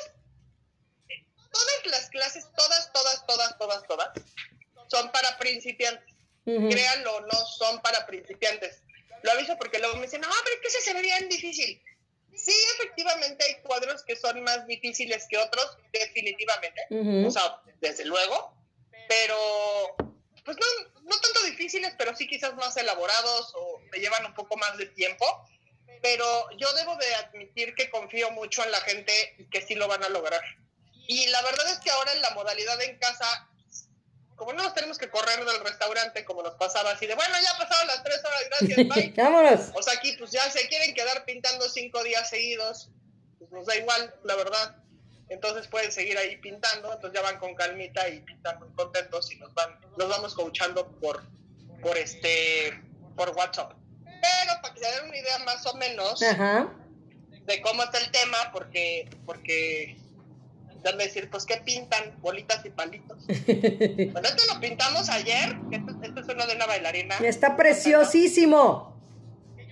todas 1.50 1.86
las 1.86 2.10
clases, 2.10 2.46
todas, 2.56 2.92
todas, 2.92 3.26
todas, 3.26 3.58
todas, 3.58 3.82
todas, 3.86 4.10
son 4.88 5.10
para 5.12 5.38
principiantes. 5.38 6.14
Créanlo 6.44 7.16
o 7.16 7.20
no, 7.22 7.46
son 7.58 7.80
para 7.80 8.06
principiantes. 8.06 8.82
Lo 9.22 9.32
aviso 9.32 9.56
porque 9.56 9.78
luego 9.78 9.96
me 9.96 10.02
dicen, 10.02 10.20
no, 10.20 10.28
pero 10.44 10.56
es 10.56 10.74
que 10.74 10.80
se 10.82 10.92
ve 10.92 11.00
bien 11.00 11.28
difícil. 11.30 11.82
Sí, 12.36 12.52
efectivamente 12.74 13.44
hay 13.44 13.62
cuadros 13.62 14.02
que 14.02 14.16
son 14.16 14.42
más 14.42 14.66
difíciles 14.66 15.26
que 15.30 15.38
otros, 15.38 15.78
definitivamente. 15.92 16.82
O 17.26 17.30
sea, 17.30 17.62
desde 17.80 18.04
luego 18.04 18.54
pero 19.08 19.96
pues 20.44 20.56
no, 20.58 21.00
no 21.02 21.20
tanto 21.20 21.42
difíciles, 21.44 21.94
pero 21.96 22.14
sí 22.14 22.26
quizás 22.26 22.54
más 22.54 22.76
elaborados 22.76 23.52
o 23.56 23.80
me 23.90 23.98
llevan 23.98 24.26
un 24.26 24.34
poco 24.34 24.56
más 24.56 24.76
de 24.76 24.86
tiempo. 24.86 25.24
Pero 26.02 26.50
yo 26.58 26.70
debo 26.74 26.96
de 26.96 27.14
admitir 27.14 27.74
que 27.74 27.88
confío 27.88 28.30
mucho 28.32 28.62
en 28.62 28.70
la 28.70 28.80
gente 28.80 29.12
y 29.38 29.48
que 29.48 29.62
sí 29.62 29.74
lo 29.74 29.88
van 29.88 30.04
a 30.04 30.08
lograr. 30.10 30.42
Y 31.06 31.26
la 31.28 31.40
verdad 31.42 31.70
es 31.70 31.78
que 31.78 31.90
ahora 31.90 32.12
en 32.12 32.20
la 32.20 32.30
modalidad 32.30 32.80
en 32.82 32.98
casa, 32.98 33.48
como 34.36 34.52
no 34.52 34.62
nos 34.62 34.74
tenemos 34.74 34.98
que 34.98 35.10
correr 35.10 35.44
del 35.44 35.60
restaurante 35.60 36.24
como 36.24 36.42
nos 36.42 36.54
pasaba 36.54 36.92
así 36.92 37.06
de, 37.06 37.14
bueno, 37.14 37.34
ya 37.40 37.58
pasaron 37.58 37.86
las 37.86 38.02
tres 38.02 38.20
horas, 38.24 38.42
gracias, 38.48 38.88
bye. 38.94 39.14
Vámonos. 39.16 39.70
O 39.74 39.82
sea, 39.82 39.94
aquí 39.94 40.14
pues 40.18 40.30
ya 40.30 40.50
se 40.50 40.68
quieren 40.68 40.94
quedar 40.94 41.24
pintando 41.24 41.68
cinco 41.68 42.02
días 42.02 42.28
seguidos, 42.28 42.90
pues 43.38 43.50
nos 43.50 43.66
da 43.66 43.76
igual, 43.76 44.14
la 44.24 44.34
verdad 44.34 44.83
entonces 45.28 45.66
pueden 45.68 45.90
seguir 45.90 46.18
ahí 46.18 46.36
pintando, 46.36 46.92
entonces 46.92 47.18
ya 47.18 47.22
van 47.22 47.38
con 47.38 47.54
calmita 47.54 48.08
y 48.08 48.20
pintan 48.20 48.58
muy 48.58 48.68
contentos 48.70 49.30
y 49.32 49.36
nos 49.36 49.52
van, 49.54 49.78
nos 49.96 50.08
vamos 50.08 50.34
coachando 50.34 50.88
por, 51.00 51.22
por 51.80 51.96
este, 51.96 52.78
por 53.16 53.30
WhatsApp. 53.30 53.72
Pero 54.04 54.52
para 54.62 54.74
que 54.74 54.80
se 54.80 54.90
den 54.90 55.08
una 55.08 55.16
idea 55.16 55.38
más 55.40 55.66
o 55.66 55.74
menos 55.76 56.20
de 56.20 57.60
cómo 57.62 57.82
está 57.82 57.98
el 57.98 58.10
tema, 58.10 58.36
porque, 58.52 59.08
porque 59.26 59.98
van 60.82 60.94
a 60.94 61.04
decir, 61.04 61.28
pues 61.30 61.44
qué 61.44 61.56
pintan, 61.58 62.14
bolitas 62.20 62.64
y 62.64 62.70
palitos. 62.70 63.18
bueno, 63.26 64.28
este 64.28 64.46
lo 64.52 64.60
pintamos 64.60 65.08
ayer, 65.08 65.56
este, 65.72 66.20
es 66.20 66.28
uno 66.28 66.46
de 66.46 66.54
una 66.54 66.66
bailarina. 66.66 67.16
Está 67.18 67.56
preciosísimo 67.56 68.93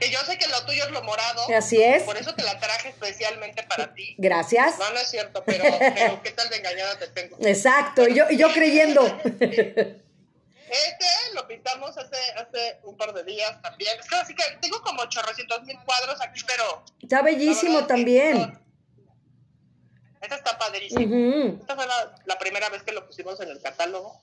que 0.03 0.11
yo 0.11 0.19
sé 0.25 0.37
que 0.37 0.49
lo 0.49 0.65
tuyo 0.65 0.85
es 0.85 0.91
lo 0.91 1.03
morado. 1.03 1.47
Así 1.57 1.81
es. 1.81 2.03
Por 2.03 2.17
eso 2.17 2.35
te 2.35 2.43
la 2.43 2.59
traje 2.59 2.89
especialmente 2.89 3.63
para 3.63 3.95
ti. 3.95 4.17
Gracias. 4.19 4.77
No, 4.79 4.91
no 4.91 4.99
es 4.99 5.09
cierto, 5.09 5.45
pero, 5.45 5.65
pero 5.79 6.23
qué 6.23 6.33
tal 6.33 6.49
de 6.49 6.57
engañada 6.57 6.99
te 6.99 7.07
tengo. 7.09 7.37
Exacto, 7.41 8.09
y 8.09 8.15
yo, 8.15 8.25
y 8.31 8.37
yo 8.37 8.53
creyendo. 8.53 9.03
Este 10.73 11.05
lo 11.35 11.47
pintamos 11.47 11.99
hace, 11.99 12.17
hace 12.35 12.81
un 12.85 12.97
par 12.97 13.13
de 13.13 13.25
días 13.25 13.61
también. 13.61 13.95
Es 14.01 14.09
que 14.09 14.17
así 14.17 14.35
que 14.35 14.43
tengo 14.63 14.81
como 14.81 15.03
800 15.03 15.65
mil 15.65 15.77
cuadros 15.85 16.19
aquí, 16.23 16.41
pero... 16.47 16.83
Está 17.03 17.21
bellísimo 17.21 17.87
también. 17.87 18.59
Esta 20.23 20.37
está 20.37 20.59
padrísimo. 20.59 21.59
Esta 21.61 21.77
fue 21.77 21.87
la, 21.87 22.15
la 22.25 22.39
primera 22.39 22.71
vez 22.71 22.83
que 22.85 22.93
lo 22.93 23.07
pusimos 23.07 23.39
en 23.41 23.51
el 23.51 23.61
catálogo 23.61 24.23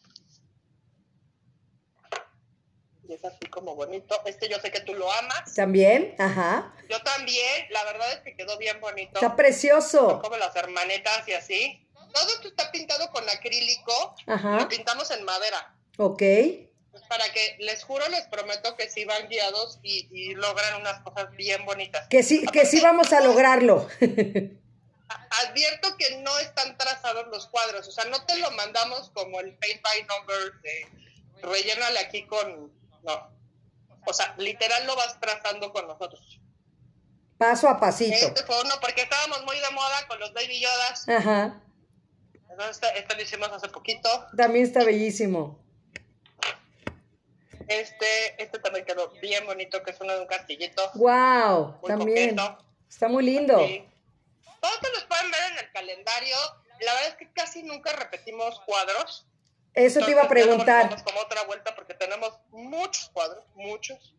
y 3.10 3.14
es 3.14 3.26
así 3.26 3.47
como 3.49 3.76
bonito. 3.76 4.22
Este 4.26 4.47
yo 4.47 4.60
sé 4.60 4.72
que 4.72 4.82
tú 4.82 4.93
lo 4.93 5.12
amas. 5.12 5.53
También, 5.55 6.14
ajá. 6.20 6.72
Yo 6.88 7.01
también, 7.01 7.66
la 7.72 7.84
verdad 7.86 8.14
es 8.14 8.20
que 8.20 8.36
quedó 8.36 8.57
bien 8.57 8.80
bonito. 8.80 9.14
Está 9.16 9.36
precioso. 9.36 10.22
como 10.22 10.38
las 10.38 10.55
hermanetas 10.55 11.28
y 11.28 11.34
así. 11.34 11.88
Todo 12.14 12.28
esto 12.30 12.47
está 12.47 12.72
pintado 12.72 13.10
con 13.12 13.28
acrílico. 13.28 14.16
Ajá. 14.28 14.60
Lo 14.60 14.70
pintamos 14.70 15.10
en 15.10 15.24
madera. 15.24 15.76
Ok. 15.97 16.22
Pues 16.91 17.03
para 17.07 17.32
que, 17.34 17.57
les 17.60 17.84
juro, 17.84 18.07
les 18.10 18.28
prometo 18.28 18.76
que 18.76 18.89
sí 18.89 19.05
van 19.05 19.28
guiados 19.28 19.80
y, 19.82 20.34
logran 20.36 20.82
unas 20.82 21.01
cosas 21.01 21.32
bien 21.32 21.66
bonitas. 21.66 22.07
Que 22.10 22.22
sí, 22.22 22.45
que 22.45 22.66
sí 22.66 22.80
vamos 22.82 23.12
a 23.12 23.22
lograrlo. 23.22 23.88
advierto 25.43 25.97
que 25.97 26.18
no 26.18 26.38
están 26.39 26.78
trazados 26.78 27.28
los 27.28 27.47
cuadros, 27.47 27.88
o 27.88 27.91
sea, 27.91 28.05
no 28.05 28.24
te 28.26 28.38
lo 28.38 28.51
mandamos 28.51 29.10
como 29.12 29.39
el 29.39 29.55
paint 29.55 29.82
by 29.82 30.03
number 30.03 30.62
de 30.62 30.88
rellénale 31.41 31.99
aquí 31.99 32.26
con 32.28 32.72
no. 33.04 33.39
O 34.06 34.14
sea, 34.14 34.34
literal 34.38 34.86
lo 34.88 34.95
vas 34.95 35.20
trazando 35.20 35.72
con 35.72 35.88
nosotros. 35.88 36.39
Paso 37.38 37.70
a 37.70 37.80
pasito. 37.80 38.16
Este 38.16 38.43
fue 38.43 38.60
uno 38.62 38.76
porque 38.82 39.04
estábamos 39.04 39.45
muy 39.45 39.58
de 39.60 39.70
moda 39.72 40.08
con 40.08 40.20
los 40.20 40.34
Baby 40.34 40.60
Yodas. 40.60 41.08
Ajá. 41.08 41.62
Entonces, 42.50 42.82
este, 42.82 43.00
este 43.00 43.16
lo 43.16 43.22
hicimos 43.22 43.50
hace 43.50 43.70
poquito. 43.70 44.10
También 44.36 44.66
está 44.66 44.84
bellísimo. 44.84 45.58
Este, 47.68 48.41
este 48.41 48.60
también 48.60 48.84
quedó 48.84 49.10
bien 49.22 49.45
bonito, 49.45 49.84
que 49.84 49.91
es 49.91 50.02
uno 50.02 50.14
de 50.14 50.22
un 50.22 50.28
castillito. 50.28 50.91
Wow, 50.95 51.78
Muy 51.82 51.88
también. 51.88 52.36
coqueto. 52.36 52.66
Está 52.89 53.08
muy 53.08 53.24
lindo. 53.24 53.60
Sí. 53.60 53.88
Todos 54.60 54.78
los 54.93 55.04
pueden 55.06 55.32
ver 55.32 55.52
en 55.52 55.58
el 55.60 55.72
calendario. 55.72 56.36
La 56.82 56.93
verdad 56.93 57.10
es 57.10 57.16
que 57.16 57.32
casi 57.32 57.62
nunca 57.64 57.93
repetimos 57.93 58.60
cuadros. 58.62 59.28
Eso 59.74 60.04
te 60.04 60.12
iba 60.12 60.24
a 60.24 60.30
preguntar. 60.30 60.90
damos 60.90 61.04
como 61.04 61.20
otra 61.22 61.44
vuelta 61.44 61.76
porque 61.76 61.94
tenemos 61.94 62.40
muchos 62.50 63.10
cuadros, 63.10 63.46
muchos. 63.56 64.16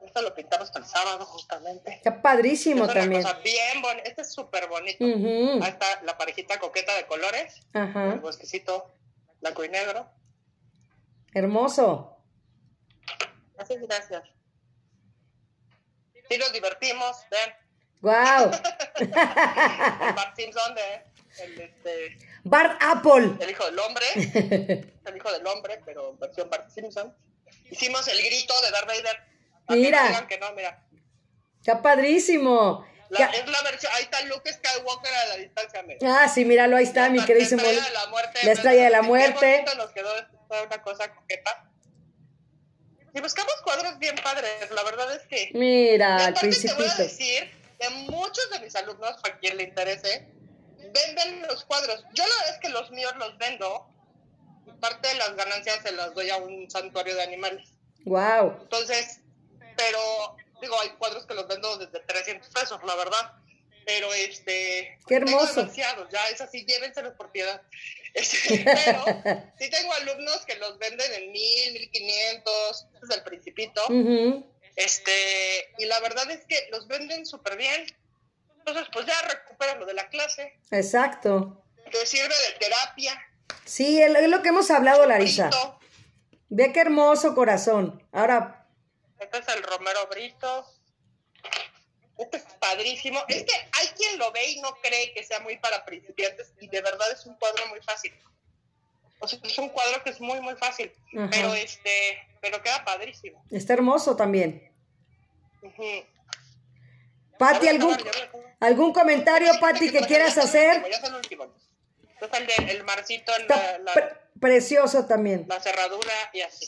Esto 0.00 0.22
lo 0.22 0.34
pintamos 0.34 0.70
el 0.74 0.84
sábado, 0.86 1.26
justamente. 1.26 1.92
Está 1.92 2.22
padrísimo 2.22 2.84
es 2.84 2.90
una 2.90 3.00
también. 3.00 3.22
cosa 3.22 3.38
bien 3.40 3.82
bonita. 3.82 4.08
Este 4.08 4.22
es 4.22 4.32
súper 4.32 4.66
bonito. 4.68 5.04
Ujú. 5.04 5.62
Ahí 5.62 5.70
está 5.70 6.02
la 6.02 6.16
parejita 6.16 6.58
coqueta 6.58 6.94
de 6.96 7.06
colores. 7.06 7.60
Ajá. 7.74 8.14
El 8.14 8.20
bosquecito 8.20 8.90
blanco 9.40 9.64
y 9.64 9.68
negro. 9.68 10.08
Hermoso. 11.34 12.16
Así 13.58 13.76
gracias. 13.76 14.22
Sí 16.28 16.38
nos 16.38 16.52
divertimos, 16.52 17.16
vean. 17.30 17.54
Wow. 18.00 18.50
De 20.74 21.44
el, 21.44 21.60
este, 21.60 22.18
Bart 22.44 22.78
Apple. 22.80 23.36
el 23.40 23.50
hijo 23.50 23.64
del 23.66 23.78
hombre. 23.78 24.04
el 25.06 25.16
hijo 25.16 25.32
del 25.32 25.46
hombre, 25.46 25.80
pero 25.84 26.16
versión 26.16 26.48
Bart 26.50 26.70
Simpson. 26.70 27.14
Hicimos 27.70 28.06
el 28.08 28.22
grito 28.22 28.54
de 28.62 28.70
Darth 28.70 28.86
Vader. 28.86 29.18
Para 29.66 29.80
Mira. 29.80 30.26
que 30.28 30.38
no, 30.38 30.52
mira. 30.52 30.86
Está 31.60 31.82
padrísimo. 31.82 32.86
La- 33.10 33.26
es 33.26 33.46
la 33.48 33.62
versión, 33.62 33.92
ahí 33.96 34.04
está 34.04 34.20
Luke 34.22 34.52
Skywalker 34.52 35.12
a 35.12 35.26
la 35.26 35.36
distancia. 35.36 35.82
mira. 35.82 35.98
Ah, 36.22 36.28
sí, 36.28 36.44
míralo, 36.44 36.76
ahí 36.76 36.84
está, 36.84 37.08
mi 37.10 37.18
La 37.18 37.26
queridísimo. 37.26 37.60
estrella 37.60 37.84
de 37.84 37.90
la 37.92 38.06
muerte. 38.06 38.38
La 38.44 38.52
estrella 38.52 38.84
de 38.84 38.90
la 38.90 39.02
muerte. 39.02 39.64
nos 39.76 39.90
quedó 39.90 40.10
una 40.48 40.82
cosa 40.82 41.12
coqueta. 41.14 41.66
Y 43.12 43.20
buscamos 43.20 43.52
cuadros 43.64 43.98
bien 43.98 44.14
padres, 44.22 44.70
la 44.70 44.84
verdad 44.84 45.12
es 45.16 45.22
que... 45.26 45.50
Y 45.52 45.58
Mira, 45.58 46.16
al 46.16 46.22
aparte 46.30 46.50
te 46.50 46.72
voy 46.74 46.86
a 46.86 46.94
decir 46.94 47.50
que 47.80 47.90
muchos 48.08 48.48
de 48.52 48.60
mis 48.60 48.76
alumnos, 48.76 49.16
a 49.24 49.38
quien 49.38 49.56
le 49.56 49.64
interese, 49.64 50.28
venden 50.92 51.42
los 51.46 51.64
cuadros. 51.64 52.04
Yo 52.14 52.26
la 52.26 52.34
verdad 52.36 52.54
es 52.54 52.60
que 52.60 52.68
los 52.68 52.90
míos 52.90 53.12
los 53.18 53.36
vendo. 53.38 53.86
Parte 54.80 55.08
de 55.08 55.14
las 55.14 55.34
ganancias 55.36 55.82
se 55.82 55.92
las 55.92 56.14
doy 56.14 56.30
a 56.30 56.36
un 56.38 56.70
santuario 56.70 57.14
de 57.14 57.22
animales. 57.22 57.68
Wow. 58.04 58.58
Entonces, 58.62 59.20
pero 59.76 60.36
digo, 60.60 60.80
hay 60.80 60.90
cuadros 60.90 61.26
que 61.26 61.34
los 61.34 61.46
vendo 61.48 61.76
desde 61.78 62.00
300 62.00 62.48
pesos, 62.48 62.80
la 62.84 62.94
verdad. 62.94 63.32
Pero 63.84 64.12
este. 64.14 64.98
Qué 65.06 65.20
tengo 65.20 65.40
hermoso. 65.40 65.60
demasiados, 65.60 66.08
ya 66.10 66.28
es 66.28 66.40
así, 66.40 66.64
llévenselos 66.64 67.14
por 67.14 67.30
piedad. 67.30 67.62
Este, 68.12 68.64
pero 68.64 69.04
sí 69.56 69.70
tengo 69.70 69.92
alumnos 69.92 70.44
que 70.44 70.56
los 70.56 70.76
venden 70.78 71.12
en 71.12 71.30
1000, 71.30 71.72
1500, 71.74 72.86
desde 73.00 73.14
el 73.14 73.22
principito. 73.22 73.82
Este, 74.74 75.12
y 75.78 75.84
la 75.84 76.00
verdad 76.00 76.28
es 76.28 76.44
que 76.46 76.68
los 76.72 76.88
venden 76.88 77.24
súper 77.24 77.56
bien. 77.56 77.86
Entonces, 78.60 78.88
pues 78.92 79.06
ya 79.06 79.14
recuperan 79.22 79.80
lo 79.80 79.86
de 79.86 79.94
la 79.94 80.08
clase. 80.08 80.58
Exacto. 80.70 81.62
Te 81.90 82.06
sirve 82.06 82.28
de 82.28 82.58
terapia. 82.58 83.20
Sí, 83.64 84.00
es 84.00 84.28
lo 84.28 84.42
que 84.42 84.48
hemos 84.50 84.70
hablado, 84.70 85.06
Larisa. 85.06 85.50
Ve 86.48 86.72
qué 86.72 86.80
hermoso 86.80 87.34
corazón. 87.34 88.06
Ahora, 88.12 88.66
Este 89.18 89.38
es 89.38 89.48
el 89.48 89.62
Romero 89.62 90.06
Brito. 90.10 90.66
Este 92.18 92.36
es 92.36 92.42
padrísimo. 92.58 93.20
Es 93.28 93.44
que 93.44 93.52
hay 93.54 93.88
quien 93.96 94.18
lo 94.18 94.30
ve 94.32 94.50
y 94.50 94.60
no 94.60 94.74
cree 94.82 95.12
que 95.14 95.24
sea 95.24 95.40
muy 95.40 95.56
para 95.58 95.84
principiantes 95.84 96.52
y 96.60 96.68
de 96.68 96.82
verdad 96.82 97.10
es 97.12 97.24
un 97.26 97.34
cuadro 97.36 97.66
muy 97.68 97.80
fácil. 97.80 98.12
O 99.20 99.28
sea, 99.28 99.38
es 99.42 99.58
un 99.58 99.68
cuadro 99.70 100.02
que 100.02 100.10
es 100.10 100.20
muy, 100.20 100.40
muy 100.40 100.54
fácil. 100.56 100.92
Ajá. 101.16 101.28
Pero 101.30 101.54
este, 101.54 102.18
pero 102.40 102.62
queda 102.62 102.84
padrísimo. 102.84 103.42
está 103.50 103.72
hermoso 103.74 104.16
también. 104.16 104.70
Ujú. 105.62 106.04
Pati, 107.40 107.68
¿algún, 107.68 107.96
algún 108.60 108.92
comentario, 108.92 109.50
Pati, 109.60 109.90
que 109.90 110.00
quieras 110.00 110.36
hacer? 110.36 110.84
el 112.68 112.84
marcito, 112.84 113.32
la, 113.32 113.38
Está 113.38 113.78
la- 113.78 113.92
pre- 113.94 114.12
precioso 114.38 115.06
también. 115.06 115.46
la 115.48 115.58
cerradura 115.58 116.12
y 116.34 116.42
así. 116.42 116.66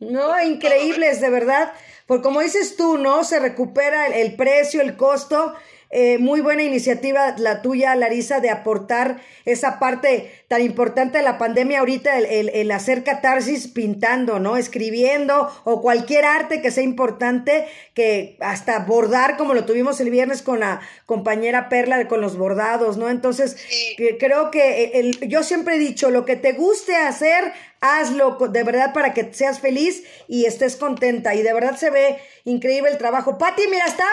No, 0.00 0.40
increíbles, 0.42 1.20
de 1.22 1.30
verdad. 1.30 1.72
Por 2.06 2.20
como 2.22 2.40
dices 2.40 2.76
tú, 2.76 2.98
¿no? 2.98 3.24
Se 3.24 3.38
recupera 3.38 4.06
el, 4.08 4.12
el 4.14 4.36
precio, 4.36 4.80
el 4.82 4.96
costo. 4.96 5.54
Eh, 5.92 6.18
muy 6.18 6.40
buena 6.40 6.62
iniciativa 6.62 7.34
la 7.38 7.62
tuya, 7.62 7.96
Larisa, 7.96 8.38
de 8.38 8.48
aportar 8.50 9.20
esa 9.44 9.80
parte 9.80 10.30
tan 10.46 10.62
importante 10.62 11.18
de 11.18 11.24
la 11.24 11.36
pandemia 11.36 11.80
ahorita, 11.80 12.16
el, 12.16 12.26
el- 12.26 12.48
el 12.50 12.70
hacer 12.70 13.02
catarsis 13.02 13.66
pintando, 13.66 14.38
¿no? 14.38 14.56
Escribiendo 14.56 15.50
o 15.64 15.82
cualquier 15.82 16.24
arte 16.24 16.62
que 16.62 16.70
sea 16.70 16.84
importante, 16.84 17.66
que 17.94 18.36
hasta 18.40 18.78
bordar, 18.80 19.36
como 19.36 19.52
lo 19.52 19.64
tuvimos 19.64 20.00
el 20.00 20.10
viernes 20.10 20.42
con 20.42 20.60
la 20.60 20.80
compañera 21.06 21.68
Perla, 21.68 22.06
con 22.06 22.20
los 22.20 22.36
bordados, 22.38 22.96
¿no? 22.96 23.08
Entonces, 23.08 23.56
Sí. 23.68 23.96
creo 24.20 24.52
que 24.52 24.92
el- 24.94 25.18
yo 25.28 25.42
siempre 25.42 25.74
he 25.74 25.78
dicho, 25.78 26.10
lo 26.10 26.24
que 26.24 26.36
te 26.36 26.52
guste 26.52 26.94
hacer, 26.94 27.52
hazlo 27.80 28.36
de 28.50 28.62
verdad 28.62 28.92
para 28.92 29.14
que 29.14 29.32
seas 29.32 29.58
feliz 29.60 30.04
y 30.28 30.44
estés 30.44 30.76
contenta. 30.76 31.34
Y 31.34 31.42
de 31.42 31.52
verdad 31.54 31.76
se 31.76 31.90
ve 31.90 32.18
increíble 32.44 32.90
el 32.90 32.98
trabajo. 32.98 33.38
Pati, 33.38 33.62
mira, 33.70 33.86
está 33.86 34.04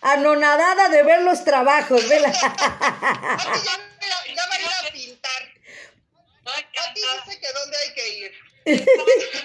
anonadada 0.00 0.88
de 0.88 1.02
ver 1.02 1.22
los 1.22 1.44
trabajos, 1.44 2.08
vela. 2.08 2.32
Pati 2.32 2.40
ya, 3.64 3.76
ya- 4.00 4.34
ya 4.34 4.46
va 4.46 4.54
a 4.54 4.60
ir 4.60 4.66
a 4.88 4.92
pintar. 4.92 5.42
Pati 6.44 7.00
dice 7.00 7.40
que 7.40 7.52
dónde 7.52 7.76
hay 7.76 7.94
que 7.94 8.08
ir. 8.18 8.32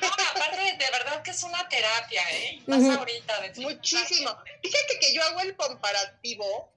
No, 0.02 0.08
aparte, 0.08 0.78
de 0.80 0.92
verdad 0.92 1.22
que 1.22 1.30
es 1.32 1.44
una 1.44 1.68
terapia, 1.70 2.24
¿eh? 2.32 2.62
Más 2.68 2.84
ahorita. 2.98 3.42
De 3.42 3.62
Muchísimo. 3.62 4.36
Fíjate 4.64 5.00
que 5.00 5.14
yo 5.14 5.24
hago 5.24 5.42
el 5.42 5.56
comparativo 5.56 6.74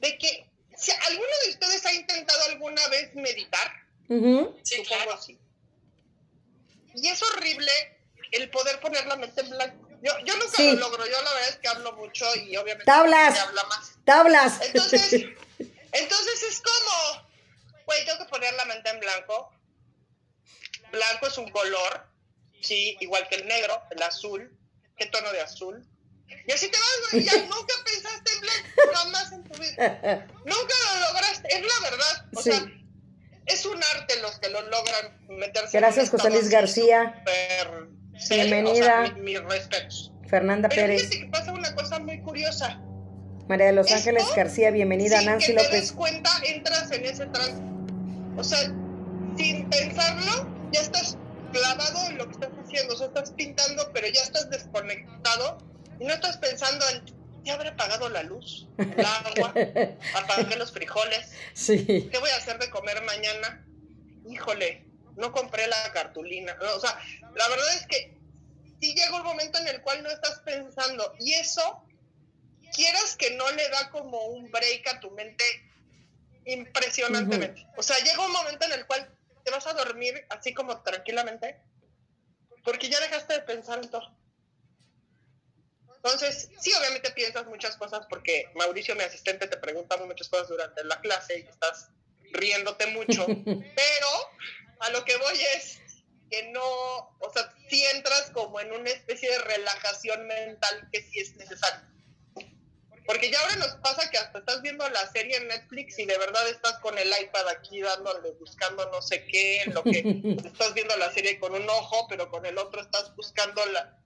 de 0.00 0.16
que 0.18 0.48
si 0.76 0.92
alguno 0.92 1.28
de 1.44 1.50
ustedes 1.50 1.84
ha 1.86 1.92
intentado 1.92 2.42
alguna 2.44 2.86
vez 2.88 3.14
meditar, 3.14 3.72
Ujú. 4.08 4.56
Sí, 4.62 4.76
supongo 4.76 5.02
claro. 5.04 5.14
así. 5.14 5.38
Y 6.94 7.08
es 7.08 7.22
horrible 7.22 7.72
el 8.32 8.50
poder 8.50 8.78
poner 8.80 9.06
la 9.06 9.16
mente 9.16 9.40
en 9.40 9.50
blanco. 9.50 9.83
Yo, 10.04 10.12
yo 10.24 10.34
nunca 10.36 10.56
Sí. 10.56 10.72
lo 10.72 10.80
logro, 10.80 11.04
yo 11.06 11.22
la 11.22 11.32
verdad 11.32 11.48
es 11.48 11.56
que 11.56 11.68
hablo 11.68 11.92
mucho 11.94 12.26
y 12.36 12.56
obviamente 12.58 12.84
Tablas. 12.84 13.38
habla 13.40 13.64
más. 13.64 13.92
Tablas. 14.04 14.60
Entonces, 14.60 15.12
entonces 15.92 16.42
es 16.50 16.60
como, 16.60 17.28
güey, 17.86 18.04
tengo 18.04 18.18
que 18.18 18.26
poner 18.26 18.52
la 18.54 18.66
mente 18.66 18.90
en 18.90 19.00
blanco. 19.00 19.50
Blanco 20.92 21.26
es 21.26 21.38
un 21.38 21.50
color, 21.50 22.06
sí, 22.60 22.96
igual 23.00 23.26
que 23.28 23.36
el 23.36 23.46
negro, 23.48 23.82
el 23.90 24.02
azul. 24.02 24.56
¿Qué 24.96 25.06
tono 25.06 25.32
de 25.32 25.40
azul? 25.40 25.84
Y 26.46 26.52
así 26.52 26.68
te 26.70 26.78
vas, 26.78 27.10
güey, 27.10 27.24
ya 27.24 27.32
nunca 27.48 27.74
pensaste 27.84 28.32
en 28.32 28.40
blanco 28.42 28.92
jamás 28.94 29.32
en 29.32 29.44
tu 29.44 29.58
vida. 29.58 30.26
Nunca 30.44 30.74
lo 30.94 31.00
lograste, 31.12 31.48
es 31.50 31.62
la 31.62 31.90
verdad. 31.90 32.26
O 32.36 32.42
Sí. 32.42 32.50
sea, 32.52 32.64
es 33.46 33.64
un 33.66 33.82
arte 33.82 34.20
los 34.20 34.38
que 34.38 34.48
lo 34.50 34.60
logran 34.68 35.26
meterse. 35.28 35.76
en 35.76 35.80
Gracias, 35.82 36.10
un 36.12 36.18
José 36.18 36.30
Luis 36.30 36.48
García. 36.50 37.22
Bienvenida. 38.30 39.02
O 39.02 39.06
sea, 39.06 39.14
mi-. 39.16 39.36
Fernanda 40.28 40.68
Pero 40.68 40.82
Pérez. 40.82 41.02
fíjate 41.08 41.20
que 41.20 41.30
pasa 41.30 41.52
una 41.52 41.74
cosa 41.74 41.98
muy 41.98 42.20
curiosa. 42.20 42.80
María 43.48 43.66
de 43.66 43.72
los 43.72 43.86
Esto, 43.86 43.98
Ángeles 43.98 44.24
García, 44.34 44.70
bienvenida. 44.70 45.18
sin 45.18 45.26
Nancy 45.26 45.46
que 45.48 45.58
te 45.58 45.62
des 45.64 45.72
López. 45.72 45.92
cuenta, 45.92 46.30
entras 46.46 46.90
en 46.92 47.04
ese 47.04 47.26
trance. 47.26 47.62
O 48.36 48.42
sea, 48.44 48.58
sin 49.36 49.68
pensarlo, 49.68 50.48
ya 50.72 50.80
estás 50.80 51.18
clavado 51.52 52.10
en 52.10 52.18
lo 52.18 52.26
que 52.26 52.32
estás 52.32 52.50
haciendo. 52.64 52.94
O 52.94 52.96
sea, 52.96 53.06
estás 53.08 53.30
pintando, 53.32 53.90
pero 53.92 54.06
ya 54.08 54.22
estás 54.22 54.48
desconectado. 54.50 55.58
Y 56.00 56.04
no 56.04 56.14
estás 56.14 56.38
pensando 56.38 56.84
en, 56.88 57.02
¿ya 57.44 57.54
habré 57.54 57.68
apagado 57.68 58.08
la 58.08 58.22
luz? 58.22 58.66
El 58.78 59.04
agua, 59.04 59.54
apagué 60.16 60.56
los 60.56 60.72
frijoles. 60.72 61.32
Sí. 61.52 62.08
¿Qué 62.10 62.18
voy 62.18 62.30
a 62.30 62.36
hacer 62.38 62.58
de 62.58 62.70
comer 62.70 63.02
mañana? 63.04 63.64
Híjole, 64.28 64.84
no 65.16 65.32
compré 65.32 65.66
la 65.66 65.92
cartulina. 65.92 66.54
No, 66.54 66.74
o 66.74 66.80
sea, 66.80 66.98
la 67.34 67.48
verdad 67.48 67.74
es 67.74 67.86
que 67.86 68.18
sí 68.80 68.94
llega 68.94 69.16
un 69.16 69.24
momento 69.24 69.58
en 69.58 69.68
el 69.68 69.80
cual 69.82 70.02
no 70.02 70.10
estás 70.10 70.40
pensando. 70.40 71.14
Y 71.18 71.34
eso, 71.34 71.84
quieras 72.74 73.16
que 73.16 73.30
no 73.36 73.50
le 73.52 73.68
da 73.68 73.90
como 73.90 74.26
un 74.26 74.50
break 74.50 74.86
a 74.88 75.00
tu 75.00 75.10
mente 75.10 75.44
impresionantemente. 76.46 77.66
O 77.76 77.82
sea, 77.82 77.98
llega 77.98 78.24
un 78.24 78.32
momento 78.32 78.66
en 78.66 78.72
el 78.72 78.86
cual 78.86 79.10
te 79.44 79.50
vas 79.50 79.66
a 79.66 79.74
dormir 79.74 80.26
así 80.30 80.52
como 80.52 80.82
tranquilamente, 80.82 81.60
porque 82.62 82.88
ya 82.88 83.00
dejaste 83.00 83.34
de 83.34 83.40
pensar 83.42 83.82
en 83.82 83.90
todo. 83.90 84.16
Entonces, 85.96 86.50
sí, 86.60 86.70
obviamente 86.78 87.10
piensas 87.12 87.46
muchas 87.46 87.76
cosas 87.76 88.06
porque 88.10 88.50
Mauricio, 88.54 88.94
mi 88.94 89.04
asistente, 89.04 89.46
te 89.46 89.56
pregunta 89.56 89.96
muchas 89.96 90.28
cosas 90.28 90.48
durante 90.48 90.84
la 90.84 91.00
clase 91.00 91.38
y 91.38 91.48
estás 91.48 91.88
riéndote 92.34 92.86
mucho, 92.88 93.26
pero 93.46 94.08
a 94.80 94.90
lo 94.90 95.04
que 95.04 95.16
voy 95.16 95.40
es, 95.56 95.80
que 96.30 96.50
no, 96.52 96.62
o 96.62 97.32
sea, 97.32 97.52
si 97.68 97.82
entras 97.86 98.30
como 98.30 98.60
en 98.60 98.72
una 98.72 98.90
especie 98.90 99.30
de 99.30 99.38
relajación 99.38 100.26
mental 100.26 100.88
que 100.92 101.02
sí 101.02 101.20
es 101.20 101.36
necesario. 101.36 101.94
Porque 103.06 103.30
ya 103.30 103.38
ahora 103.40 103.56
nos 103.56 103.74
pasa 103.76 104.10
que 104.10 104.16
hasta 104.16 104.38
estás 104.38 104.62
viendo 104.62 104.88
la 104.88 105.06
serie 105.12 105.36
en 105.36 105.48
Netflix 105.48 105.98
y 105.98 106.06
de 106.06 106.16
verdad 106.16 106.48
estás 106.48 106.78
con 106.78 106.96
el 106.96 107.08
iPad 107.08 107.48
aquí 107.48 107.82
dándole, 107.82 108.30
buscando 108.32 108.90
no 108.90 109.02
sé 109.02 109.26
qué, 109.26 109.62
en 109.62 109.74
lo 109.74 109.82
que 109.82 110.02
estás 110.44 110.72
viendo 110.72 110.96
la 110.96 111.12
serie 111.12 111.38
con 111.38 111.54
un 111.54 111.68
ojo, 111.68 112.06
pero 112.08 112.30
con 112.30 112.46
el 112.46 112.56
otro 112.56 112.80
estás 112.80 113.14
buscando 113.14 113.64
la... 113.66 113.98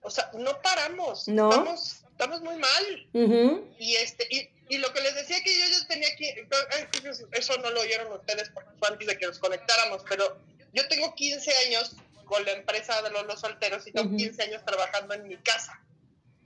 O 0.00 0.10
sea, 0.10 0.30
no 0.34 0.62
paramos. 0.62 1.26
No. 1.26 1.50
Estamos, 1.50 2.04
estamos 2.08 2.40
muy 2.42 2.56
mal. 2.56 3.74
Y 3.80 3.96
este, 3.96 4.28
y, 4.30 4.48
y, 4.68 4.78
lo 4.78 4.92
que 4.92 5.00
les 5.00 5.14
decía 5.14 5.42
que 5.42 5.58
yo 5.58 5.66
ya 5.66 5.86
tenía 5.86 6.08
aquí, 6.08 6.32
eso 7.32 7.56
no 7.58 7.70
lo 7.70 7.80
oyeron 7.80 8.12
ustedes 8.12 8.50
porque 8.50 8.70
fue 8.78 8.88
antes 8.88 9.06
de 9.06 9.18
que 9.18 9.26
nos 9.26 9.38
conectáramos, 9.38 10.02
pero 10.08 10.38
yo 10.72 10.86
tengo 10.88 11.14
15 11.14 11.56
años 11.66 11.96
con 12.24 12.44
la 12.44 12.52
empresa 12.52 13.00
de 13.02 13.10
los, 13.10 13.26
los 13.26 13.40
solteros 13.40 13.86
y 13.86 13.92
tengo 13.92 14.16
15 14.16 14.42
años 14.42 14.64
trabajando 14.64 15.14
en 15.14 15.28
mi 15.28 15.36
casa. 15.38 15.80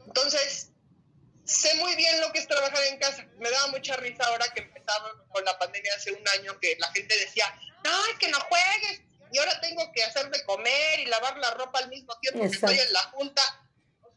Entonces, 0.07 0.71
sé 1.45 1.75
muy 1.77 1.95
bien 1.97 2.21
lo 2.21 2.33
que 2.33 2.39
es 2.39 2.47
trabajar 2.47 2.83
en 2.85 2.99
casa. 2.99 3.27
Me 3.39 3.51
daba 3.51 3.68
mucha 3.68 3.97
risa 3.97 4.25
ahora 4.25 4.47
que 4.55 4.62
empezaba 4.62 5.12
con 5.31 5.45
la 5.45 5.59
pandemia 5.59 5.93
hace 5.97 6.12
un 6.12 6.25
año 6.39 6.59
que 6.61 6.77
la 6.79 6.91
gente 6.93 7.18
decía, 7.18 7.45
no, 7.85 8.07
es 8.07 8.18
que 8.18 8.29
no 8.29 8.39
juegues. 8.41 9.03
Y 9.33 9.39
ahora 9.39 9.61
tengo 9.61 9.91
que 9.93 10.03
hacer 10.03 10.29
de 10.31 10.45
comer 10.45 11.01
y 11.01 11.07
lavar 11.07 11.37
la 11.39 11.51
ropa 11.53 11.79
al 11.79 11.89
mismo 11.89 12.16
tiempo 12.18 12.41
que 12.41 12.57
estoy 12.57 12.79
en 12.79 12.93
la 12.93 13.01
junta. 13.12 13.43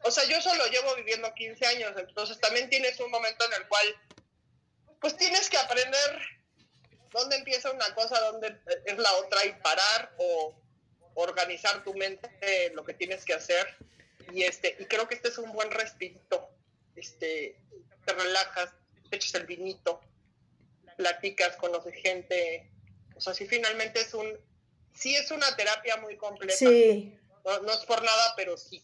O 0.04 0.10
sea, 0.10 0.24
yo 0.24 0.40
solo 0.40 0.66
llevo 0.66 0.94
viviendo 0.96 1.32
15 1.32 1.66
años, 1.66 1.92
entonces 1.96 2.38
también 2.40 2.68
tienes 2.68 2.98
un 3.00 3.10
momento 3.10 3.44
en 3.46 3.62
el 3.62 3.68
cual, 3.68 3.86
pues 5.00 5.16
tienes 5.16 5.48
que 5.48 5.56
aprender 5.56 6.20
dónde 7.10 7.36
empieza 7.36 7.70
una 7.70 7.94
cosa, 7.94 8.20
dónde 8.20 8.58
es 8.84 8.98
la 8.98 9.12
otra 9.14 9.44
y 9.46 9.52
parar 9.62 10.14
o 10.18 10.54
organizar 11.14 11.82
tu 11.84 11.94
mente 11.94 12.70
lo 12.74 12.84
que 12.84 12.94
tienes 12.94 13.24
que 13.24 13.34
hacer. 13.34 13.76
Y 14.32 14.42
este, 14.42 14.76
y 14.78 14.86
creo 14.86 15.06
que 15.08 15.14
este 15.14 15.28
es 15.28 15.38
un 15.38 15.52
buen 15.52 15.70
respiro 15.70 16.54
este, 16.96 17.56
te 18.04 18.12
relajas, 18.12 18.70
te 19.10 19.16
echas 19.16 19.34
el 19.34 19.46
vinito, 19.46 20.00
platicas, 20.96 21.56
conoces 21.56 21.94
gente. 21.94 22.70
O 23.16 23.20
sea, 23.20 23.34
sí, 23.34 23.46
finalmente 23.46 24.00
es 24.00 24.14
un, 24.14 24.38
sí 24.94 25.14
es 25.14 25.30
una 25.30 25.54
terapia 25.56 25.96
muy 25.98 26.16
completa. 26.16 26.56
Sí. 26.56 27.16
No, 27.44 27.72
es 27.72 27.84
por 27.84 28.02
nada, 28.02 28.34
pero 28.36 28.56
sí. 28.56 28.82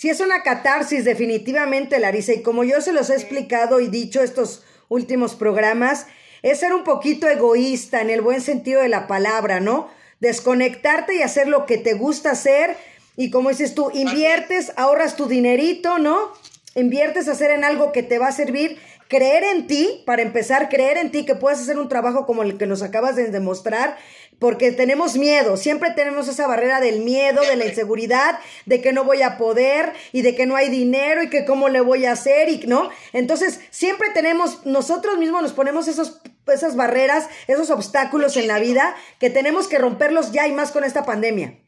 Sí, 0.00 0.08
es 0.08 0.20
una 0.20 0.42
catarsis 0.42 1.04
definitivamente, 1.04 1.98
Larisa. 1.98 2.32
Y 2.32 2.40
como 2.40 2.64
yo 2.64 2.80
se 2.80 2.94
los 2.94 3.10
he 3.10 3.14
explicado 3.16 3.80
y 3.80 3.88
dicho 3.88 4.22
estos 4.22 4.62
últimos 4.88 5.34
programas, 5.34 6.06
es 6.40 6.60
ser 6.60 6.72
un 6.72 6.84
poquito 6.84 7.28
egoísta 7.28 8.00
en 8.00 8.08
el 8.08 8.22
buen 8.22 8.40
sentido 8.40 8.80
de 8.80 8.88
la 8.88 9.06
palabra, 9.06 9.60
¿no? 9.60 9.90
Desconectarte 10.20 11.16
y 11.16 11.20
hacer 11.20 11.48
lo 11.48 11.66
que 11.66 11.76
te 11.76 11.92
gusta 11.92 12.30
hacer. 12.30 12.78
Y 13.18 13.30
como 13.30 13.50
dices 13.50 13.74
tú, 13.74 13.90
inviertes, 13.92 14.72
ahorras 14.76 15.16
tu 15.16 15.26
dinerito, 15.26 15.98
¿no? 15.98 16.32
inviertes 16.74 17.28
a 17.28 17.32
hacer 17.32 17.50
en 17.50 17.64
algo 17.64 17.92
que 17.92 18.02
te 18.02 18.18
va 18.18 18.28
a 18.28 18.32
servir, 18.32 18.78
creer 19.08 19.42
en 19.44 19.66
ti, 19.66 20.02
para 20.06 20.22
empezar, 20.22 20.68
creer 20.68 20.98
en 20.98 21.10
ti 21.10 21.24
que 21.24 21.34
puedes 21.34 21.60
hacer 21.60 21.78
un 21.78 21.88
trabajo 21.88 22.26
como 22.26 22.42
el 22.42 22.58
que 22.58 22.66
nos 22.66 22.82
acabas 22.82 23.16
de 23.16 23.28
demostrar, 23.28 23.98
porque 24.40 24.72
tenemos 24.72 25.16
miedo, 25.16 25.56
siempre 25.56 25.90
tenemos 25.90 26.26
esa 26.26 26.48
barrera 26.48 26.80
del 26.80 27.00
miedo, 27.00 27.42
de 27.42 27.56
la 27.56 27.66
inseguridad, 27.66 28.40
de 28.64 28.80
que 28.80 28.92
no 28.92 29.04
voy 29.04 29.22
a 29.22 29.36
poder 29.36 29.92
y 30.12 30.22
de 30.22 30.34
que 30.34 30.46
no 30.46 30.56
hay 30.56 30.70
dinero 30.70 31.22
y 31.22 31.30
que 31.30 31.44
cómo 31.44 31.68
le 31.68 31.80
voy 31.80 32.06
a 32.06 32.12
hacer 32.12 32.48
y 32.48 32.58
no. 32.66 32.90
Entonces, 33.12 33.60
siempre 33.70 34.08
tenemos, 34.14 34.64
nosotros 34.64 35.18
mismos 35.18 35.42
nos 35.42 35.52
ponemos 35.52 35.86
esos, 35.88 36.20
esas 36.46 36.74
barreras, 36.74 37.28
esos 37.46 37.70
obstáculos 37.70 38.36
en 38.38 38.48
la 38.48 38.58
vida 38.58 38.96
que 39.20 39.28
tenemos 39.28 39.68
que 39.68 39.78
romperlos 39.78 40.32
ya 40.32 40.48
y 40.48 40.52
más 40.52 40.72
con 40.72 40.84
esta 40.84 41.04
pandemia. 41.04 41.58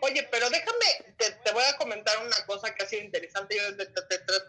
Oye, 0.00 0.28
pero 0.30 0.50
déjame, 0.50 1.14
te, 1.16 1.52
voy 1.52 1.64
a 1.64 1.76
comentar 1.78 2.14
una 2.26 2.36
cosa 2.46 2.74
que 2.74 2.82
ha 2.82 2.86
sido 2.86 3.02
interesante. 3.02 3.56
Yo 3.56 3.62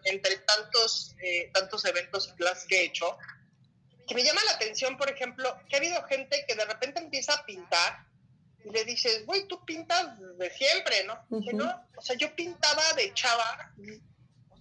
entre 0.04 0.38
tantos, 0.38 1.16
eh, 1.24 1.50
tantos 1.54 1.86
eventos 1.86 2.28
y 2.28 2.36
clases 2.36 2.66
que 2.68 2.82
he 2.82 2.86
hecho, 2.86 3.18
que 4.08 4.16
me 4.16 4.24
llama 4.24 4.42
la 4.46 4.52
atención, 4.54 4.98
por 4.98 5.10
ejemplo, 5.10 5.58
que 5.70 5.76
ha 5.76 5.80
habido 5.80 6.02
gente 6.04 6.46
que 6.48 6.56
de 6.56 6.66
repente 6.66 7.00
empieza 7.00 7.34
a 7.34 7.46
pintar 7.46 8.06
y 8.64 8.70
le 8.70 8.84
dices, 8.84 9.26
güey, 9.26 9.48
tú 9.48 9.64
pintas 9.64 10.18
de 10.38 10.50
siempre, 10.50 11.04
¿no? 11.04 11.26
no, 11.30 11.88
o 11.96 12.02
sea, 12.02 12.16
yo 12.16 12.36
pintaba 12.36 12.82
de 12.96 13.14
chava, 13.14 13.74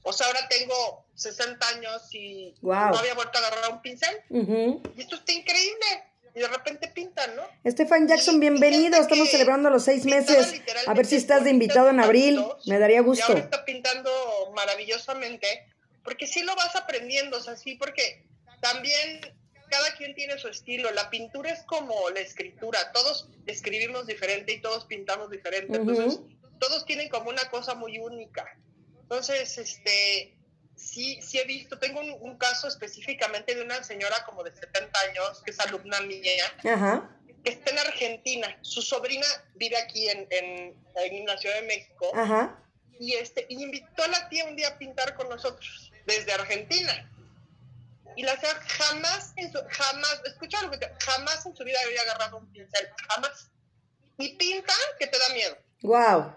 o 0.03 0.13
sea, 0.13 0.27
ahora 0.27 0.47
tengo 0.49 1.07
60 1.15 1.69
años 1.69 2.03
y 2.13 2.55
no 2.61 2.73
había 2.73 3.15
vuelto 3.15 3.39
a 3.39 3.47
agarrar 3.47 3.73
un 3.73 3.81
pincel. 3.81 4.15
Y 4.31 5.01
esto 5.01 5.17
está 5.17 5.33
increíble 5.33 5.87
y 6.35 6.41
de 6.41 6.49
repente 6.49 6.89
pintan, 6.89 7.37
¿no? 7.37 7.43
Estefan 7.63 8.09
Jackson, 8.09 8.41
bienvenido. 8.41 9.01
Estamos 9.01 9.31
celebrando 9.31 9.71
los 9.71 9.85
seis 9.85 10.05
meses. 10.05 10.61
A 10.87 10.93
ver 10.93 11.07
si 11.07 11.17
estás 11.17 11.45
de 11.45 11.51
invitado 11.51 11.89
en 11.89 12.01
abril. 12.01 12.45
Me 12.67 12.79
daría 12.79 13.01
gusto. 13.01 13.25
Y 13.27 13.33
ahora 13.33 13.45
está 13.45 13.65
pintando 13.65 14.11
maravillosamente, 14.55 15.73
porque 16.03 16.27
sí 16.27 16.43
lo 16.43 16.55
vas 16.57 16.75
aprendiendo, 16.77 17.39
o 17.39 17.41
sea, 17.41 17.57
sí, 17.57 17.77
porque 17.77 18.25
también 18.65 19.21
cada 19.69 19.95
quien 19.95 20.15
tiene 20.15 20.39
su 20.39 20.49
estilo. 20.49 20.91
La 20.93 21.11
pintura 21.11 21.51
es 21.51 21.63
como 21.65 22.09
la 22.11 22.21
escritura. 22.21 22.93
Todos 22.93 23.29
escribimos 23.47 24.07
diferente 24.07 24.55
y 24.55 24.61
todos 24.63 24.87
pintamos 24.87 25.31
diferente. 25.31 25.77
Entonces, 25.77 26.21
todos 26.59 26.87
tienen 26.87 27.11
como 27.11 27.29
una 27.29 27.51
cosa 27.51 27.75
muy 27.75 27.99
única. 27.99 28.57
Entonces, 29.03 29.59
este, 29.59 30.35
sí, 30.77 31.21
sí 31.21 31.39
he 31.39 31.45
visto, 31.45 31.79
tengo 31.79 32.01
un, 32.01 32.39
caso 32.39 32.67
específicamente 32.67 33.55
de 33.55 33.63
una 33.63 33.85
señora 33.85 34.25
como 34.25 34.43
de 34.43 34.53
70 34.53 34.99
años, 35.11 35.43
que 35.45 35.51
es 35.51 35.61
alumna 35.61 36.01
mía, 36.01 36.33
que 37.45 37.51
está 37.51 37.71
en 37.71 37.79
Argentina. 37.81 38.59
Su 38.63 38.81
sobrina 38.81 39.27
vive 39.57 39.77
aquí 39.77 40.09
en, 40.09 40.27
en, 40.31 41.27
la 41.27 41.37
Ciudad 41.37 41.57
de 41.57 41.67
México. 41.67 42.13
Y, 42.99 43.13
este, 43.13 43.45
y 43.51 43.63
invitó 43.63 44.05
a 44.05 44.09
la 44.09 44.29
tía 44.31 44.47
un 44.47 44.57
día 44.57 44.69
a 44.69 44.79
pintar 44.79 45.15
con 45.17 45.29
nosotros, 45.29 45.93
desde 46.07 46.33
Argentina. 46.33 47.11
Y 48.17 48.23
la 48.23 48.39
tía 48.39 48.55
jamás, 48.55 49.33
en 49.37 49.53
su, 49.53 49.59
jamás, 49.69 50.21
escucha 50.25 50.63
lo 50.63 50.71
que 50.71 50.79
te, 50.79 50.93
jamás 51.01 51.45
en 51.47 51.57
su 51.57 51.65
vida 51.65 51.79
había 51.85 52.03
agarrado 52.03 52.39
un 52.39 52.53
pincel, 52.53 52.89
jamás. 53.09 53.51
Y 54.19 54.37
pinta 54.37 54.75
que 54.99 55.07
te 55.07 55.19
da 55.19 55.29
miedo. 55.35 55.59
Wow. 55.83 56.37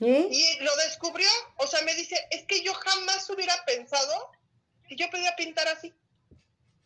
Y 0.00 0.58
lo 0.60 0.76
descubrió, 0.76 1.28
o 1.58 1.66
sea, 1.66 1.80
me 1.82 1.94
dice, 1.94 2.16
es 2.30 2.44
que 2.44 2.62
yo 2.62 2.74
jamás 2.74 3.28
hubiera 3.30 3.54
pensado 3.64 4.32
que 4.88 4.96
yo 4.96 5.08
podía 5.10 5.34
pintar 5.36 5.66
así. 5.68 5.94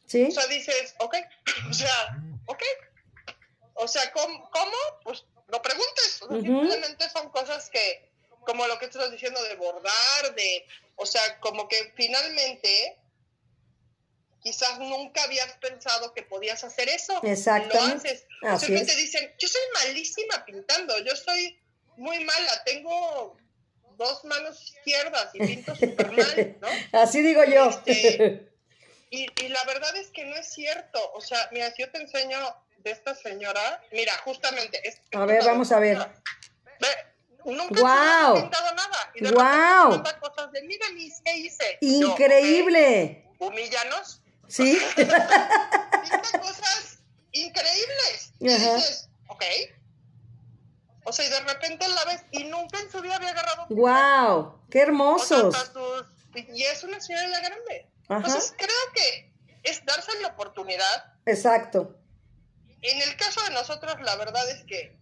Sí. 0.06 0.24
O 0.24 0.30
sea, 0.30 0.46
dices, 0.46 0.94
ok, 0.98 1.16
o 1.70 1.74
sea, 1.74 2.18
ok. 2.46 2.62
O 3.74 3.88
sea, 3.88 4.12
¿cómo? 4.12 4.50
cómo? 4.50 4.76
Pues 5.04 5.24
no 5.48 5.62
preguntes. 5.62 6.20
Simplemente 6.28 7.08
son 7.10 7.30
cosas 7.30 7.70
que, 7.70 8.10
como 8.40 8.66
lo 8.66 8.78
que 8.78 8.86
estás 8.86 9.10
diciendo 9.10 9.42
de 9.44 9.56
bordar, 9.56 10.34
de, 10.34 10.66
o 10.96 11.06
sea, 11.06 11.40
como 11.40 11.68
que 11.68 11.92
finalmente 11.96 12.98
quizás 14.42 14.78
nunca 14.78 15.22
habías 15.24 15.52
pensado 15.58 16.12
que 16.14 16.22
podías 16.22 16.62
hacer 16.64 16.88
eso. 16.88 17.20
Exacto. 17.24 17.76
Lo 17.76 17.94
haces. 17.94 18.26
Simplemente 18.58 18.94
dicen, 18.96 19.32
yo 19.38 19.48
soy 19.48 19.62
malísima 19.74 20.44
pintando, 20.44 20.98
yo 21.04 21.14
soy 21.16 21.58
muy 21.96 22.24
mala, 22.24 22.62
tengo 22.64 23.36
dos 23.96 24.24
manos 24.24 24.62
izquierdas 24.62 25.30
y 25.34 25.38
pinto 25.40 25.74
súper 25.74 26.12
mal, 26.12 26.56
¿no? 26.60 26.68
Así 27.00 27.20
digo 27.20 27.44
yo. 27.44 27.68
Este, 27.84 28.48
y, 29.10 29.26
y, 29.42 29.48
la 29.48 29.64
verdad 29.64 29.94
es 29.96 30.08
que 30.08 30.24
no 30.24 30.36
es 30.36 30.48
cierto. 30.48 31.00
O 31.12 31.20
sea, 31.20 31.48
mira, 31.52 31.70
si 31.72 31.82
yo 31.82 31.90
te 31.90 31.98
enseño 31.98 32.38
de 32.78 32.92
esta 32.92 33.14
señora, 33.14 33.82
mira, 33.92 34.12
justamente. 34.24 34.80
Es, 34.88 35.00
a 35.12 35.26
ver, 35.26 35.44
vamos 35.44 35.72
a 35.72 35.80
ver. 35.80 35.98
Ve, 35.98 36.88
nunca 37.44 37.80
wow. 37.80 38.36
he 38.36 38.40
pintado 38.42 38.74
nada. 38.74 39.12
Y 39.16 39.24
de 39.24 39.30
wow. 39.32 40.02
cosas 40.20 40.52
de, 40.52 40.62
mira, 40.62 40.88
mis, 40.94 41.20
¿qué 41.24 41.36
hice? 41.36 41.78
Increíble. 41.80 43.24
Yo, 43.40 43.46
Humillanos. 43.46 44.22
Sí. 44.48 44.78
Pinta 44.96 46.38
cosas 46.40 46.98
increíbles. 47.32 48.32
Y 48.40 48.48
dices, 48.48 49.08
ok, 49.28 49.44
o 51.08 51.12
sea, 51.12 51.24
y 51.24 51.30
de 51.30 51.40
repente 51.40 51.88
la 51.88 52.04
ves 52.04 52.22
y 52.32 52.44
nunca 52.44 52.78
en 52.80 52.90
su 52.90 53.00
vida 53.00 53.16
había 53.16 53.30
agarrado. 53.30 53.66
¡Wow! 53.70 54.60
¡Qué 54.70 54.80
hermosos! 54.80 55.56
y 56.34 56.62
es 56.64 56.84
una 56.84 57.00
señora 57.00 57.28
ya 57.30 57.40
grande. 57.40 57.88
Entonces 58.10 58.54
creo 58.56 58.92
que 58.94 59.32
es 59.62 59.84
darse 59.86 60.12
la 60.20 60.28
oportunidad. 60.28 61.14
Exacto. 61.24 61.98
En 62.82 63.00
el 63.00 63.16
caso 63.16 63.42
de 63.42 63.50
nosotros, 63.50 63.96
la 64.02 64.16
verdad 64.16 64.48
es 64.50 64.64
que 64.64 64.98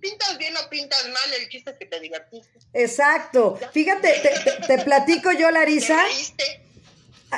pintas 0.00 0.38
bien 0.38 0.56
o 0.56 0.68
pintas 0.70 1.06
mal, 1.08 1.32
el 1.38 1.48
chiste 1.50 1.72
es 1.72 1.76
que 1.76 1.86
te 1.86 2.00
divertiste. 2.00 2.58
Exacto. 2.72 3.58
Fíjate, 3.72 4.18
te, 4.66 4.78
platico 4.78 5.30
yo, 5.32 5.50
Larisa. 5.52 6.02
¿Te 6.36 6.62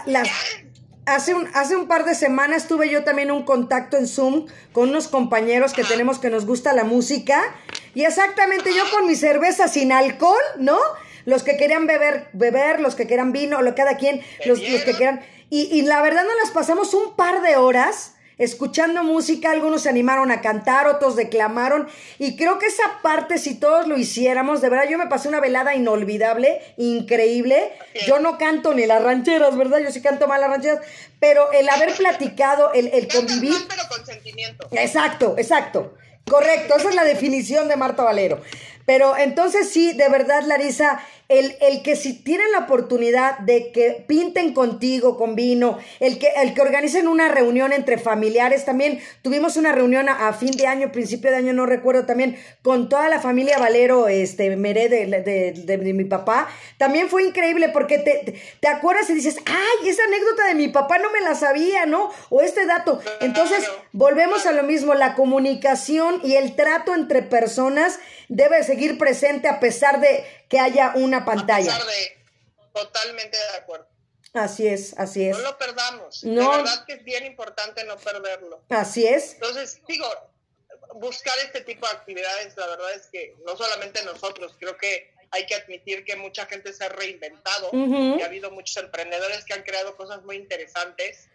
las, 0.06 0.28
Hace 1.06 1.34
un, 1.34 1.48
hace 1.52 1.76
un 1.76 1.86
par 1.86 2.04
de 2.04 2.14
semanas 2.14 2.66
tuve 2.66 2.88
yo 2.88 3.04
también 3.04 3.30
un 3.30 3.44
contacto 3.44 3.98
en 3.98 4.06
Zoom 4.06 4.46
con 4.72 4.88
unos 4.88 5.08
compañeros 5.08 5.74
que 5.74 5.84
tenemos 5.84 6.18
que 6.18 6.30
nos 6.30 6.46
gusta 6.46 6.72
la 6.72 6.84
música. 6.84 7.42
Y 7.94 8.04
exactamente 8.04 8.70
yo 8.74 8.84
con 8.90 9.06
mi 9.06 9.14
cerveza 9.14 9.68
sin 9.68 9.92
alcohol, 9.92 10.40
¿no? 10.58 10.78
Los 11.26 11.42
que 11.42 11.56
querían 11.56 11.86
beber, 11.86 12.28
beber, 12.32 12.80
los 12.80 12.94
que 12.94 13.06
quieran 13.06 13.32
vino, 13.32 13.60
lo 13.60 13.74
cada 13.74 13.96
quien, 13.96 14.22
los, 14.46 14.60
los, 14.66 14.82
que 14.82 14.94
quieran. 14.94 15.20
Y, 15.50 15.62
y 15.72 15.82
la 15.82 16.00
verdad 16.00 16.24
nos 16.24 16.36
las 16.42 16.50
pasamos 16.52 16.94
un 16.94 17.14
par 17.16 17.42
de 17.42 17.56
horas 17.56 18.13
escuchando 18.38 19.02
música, 19.02 19.50
algunos 19.50 19.82
se 19.82 19.88
animaron 19.88 20.30
a 20.30 20.40
cantar, 20.40 20.86
otros 20.86 21.16
declamaron, 21.16 21.88
y 22.18 22.36
creo 22.36 22.58
que 22.58 22.66
esa 22.66 23.00
parte, 23.02 23.38
si 23.38 23.54
todos 23.54 23.86
lo 23.86 23.96
hiciéramos, 23.96 24.60
de 24.60 24.68
verdad, 24.68 24.88
yo 24.88 24.98
me 24.98 25.06
pasé 25.06 25.28
una 25.28 25.40
velada 25.40 25.74
inolvidable, 25.74 26.60
increíble. 26.76 27.72
Yo 28.06 28.18
no 28.18 28.38
canto 28.38 28.74
ni 28.74 28.86
las 28.86 29.02
rancheras, 29.02 29.56
¿verdad? 29.56 29.78
Yo 29.78 29.90
sí 29.90 30.02
canto 30.02 30.26
mal 30.26 30.40
las 30.40 30.50
rancheras, 30.50 30.80
pero 31.20 31.52
el 31.52 31.68
haber 31.68 31.94
platicado, 31.94 32.72
el, 32.72 32.88
el 32.88 33.08
convivir. 33.08 33.52
Mal, 33.52 33.66
pero 33.68 33.82
con 33.88 34.04
sentimiento. 34.04 34.68
Exacto, 34.72 35.34
exacto. 35.38 35.94
Correcto, 36.28 36.76
esa 36.76 36.88
es 36.88 36.94
la 36.94 37.04
definición 37.04 37.68
de 37.68 37.76
Marta 37.76 38.02
Valero. 38.02 38.40
Pero 38.86 39.16
entonces 39.16 39.70
sí, 39.70 39.92
de 39.92 40.08
verdad, 40.08 40.42
Larisa, 40.42 41.00
el, 41.28 41.56
el, 41.60 41.82
que 41.82 41.96
si 41.96 42.12
tienen 42.12 42.52
la 42.52 42.60
oportunidad 42.60 43.38
de 43.38 43.72
que 43.72 44.04
pinten 44.06 44.52
contigo 44.52 45.16
con 45.16 45.34
vino, 45.34 45.78
el 46.00 46.18
que, 46.18 46.28
el 46.42 46.52
que 46.52 46.60
organicen 46.60 47.08
una 47.08 47.28
reunión 47.28 47.72
entre 47.72 47.96
familiares, 47.96 48.66
también 48.66 49.00
tuvimos 49.22 49.56
una 49.56 49.72
reunión 49.72 50.08
a, 50.08 50.28
a 50.28 50.32
fin 50.34 50.50
de 50.50 50.66
año, 50.66 50.92
principio 50.92 51.30
de 51.30 51.38
año, 51.38 51.52
no 51.54 51.64
recuerdo, 51.64 52.04
también 52.04 52.36
con 52.62 52.90
toda 52.90 53.08
la 53.08 53.20
familia 53.20 53.58
Valero, 53.58 54.08
este, 54.08 54.54
Meré 54.56 54.88
de, 54.88 55.06
de, 55.06 55.52
de, 55.52 55.76
de 55.78 55.92
mi 55.94 56.04
papá, 56.04 56.48
también 56.76 57.08
fue 57.08 57.24
increíble 57.24 57.70
porque 57.70 57.98
te, 57.98 58.34
te, 58.60 58.68
acuerdas 58.68 59.08
y 59.08 59.14
dices, 59.14 59.38
ay, 59.46 59.88
esa 59.88 60.04
anécdota 60.04 60.46
de 60.46 60.54
mi 60.54 60.68
papá 60.68 60.98
no 60.98 61.10
me 61.10 61.20
la 61.20 61.34
sabía, 61.34 61.86
¿no? 61.86 62.10
O 62.28 62.42
este 62.42 62.66
dato. 62.66 63.00
Entonces, 63.20 63.64
volvemos 63.92 64.46
a 64.46 64.52
lo 64.52 64.62
mismo, 64.62 64.94
la 64.94 65.14
comunicación 65.14 66.20
y 66.22 66.34
el 66.34 66.54
trato 66.54 66.94
entre 66.94 67.22
personas 67.22 67.98
debe 68.28 68.56
seguir 68.74 68.98
presente 68.98 69.48
a 69.48 69.60
pesar 69.60 70.00
de 70.00 70.24
que 70.48 70.58
haya 70.58 70.92
una 70.96 71.24
pantalla. 71.24 71.74
A 71.74 71.78
pesar 71.78 71.86
de, 71.86 72.24
totalmente 72.72 73.36
de 73.36 73.56
acuerdo. 73.56 73.86
Así 74.32 74.66
es, 74.66 74.98
así 74.98 75.28
es. 75.28 75.36
No 75.36 75.44
lo 75.44 75.58
perdamos. 75.58 76.24
No. 76.24 76.50
De 76.50 76.56
verdad 76.58 76.84
que 76.86 76.94
es 76.94 77.04
bien 77.04 77.24
importante 77.24 77.84
no 77.84 77.96
perderlo. 77.96 78.62
Así 78.68 79.06
es. 79.06 79.34
Entonces, 79.34 79.80
digo, 79.86 80.06
buscar 80.94 81.34
este 81.44 81.60
tipo 81.60 81.86
de 81.86 81.92
actividades, 81.92 82.56
la 82.56 82.66
verdad 82.66 82.92
es 82.94 83.06
que 83.06 83.36
no 83.46 83.56
solamente 83.56 84.02
nosotros, 84.04 84.56
creo 84.58 84.76
que 84.76 85.14
hay 85.30 85.46
que 85.46 85.54
admitir 85.54 86.04
que 86.04 86.16
mucha 86.16 86.46
gente 86.46 86.72
se 86.72 86.84
ha 86.84 86.88
reinventado, 86.88 87.70
uh 87.70 87.76
-huh. 87.76 88.18
y 88.18 88.22
ha 88.22 88.26
habido 88.26 88.50
muchos 88.50 88.76
emprendedores 88.76 89.44
que 89.44 89.54
han 89.54 89.62
creado 89.62 89.96
cosas 89.96 90.22
muy 90.24 90.36
interesantes 90.36 91.28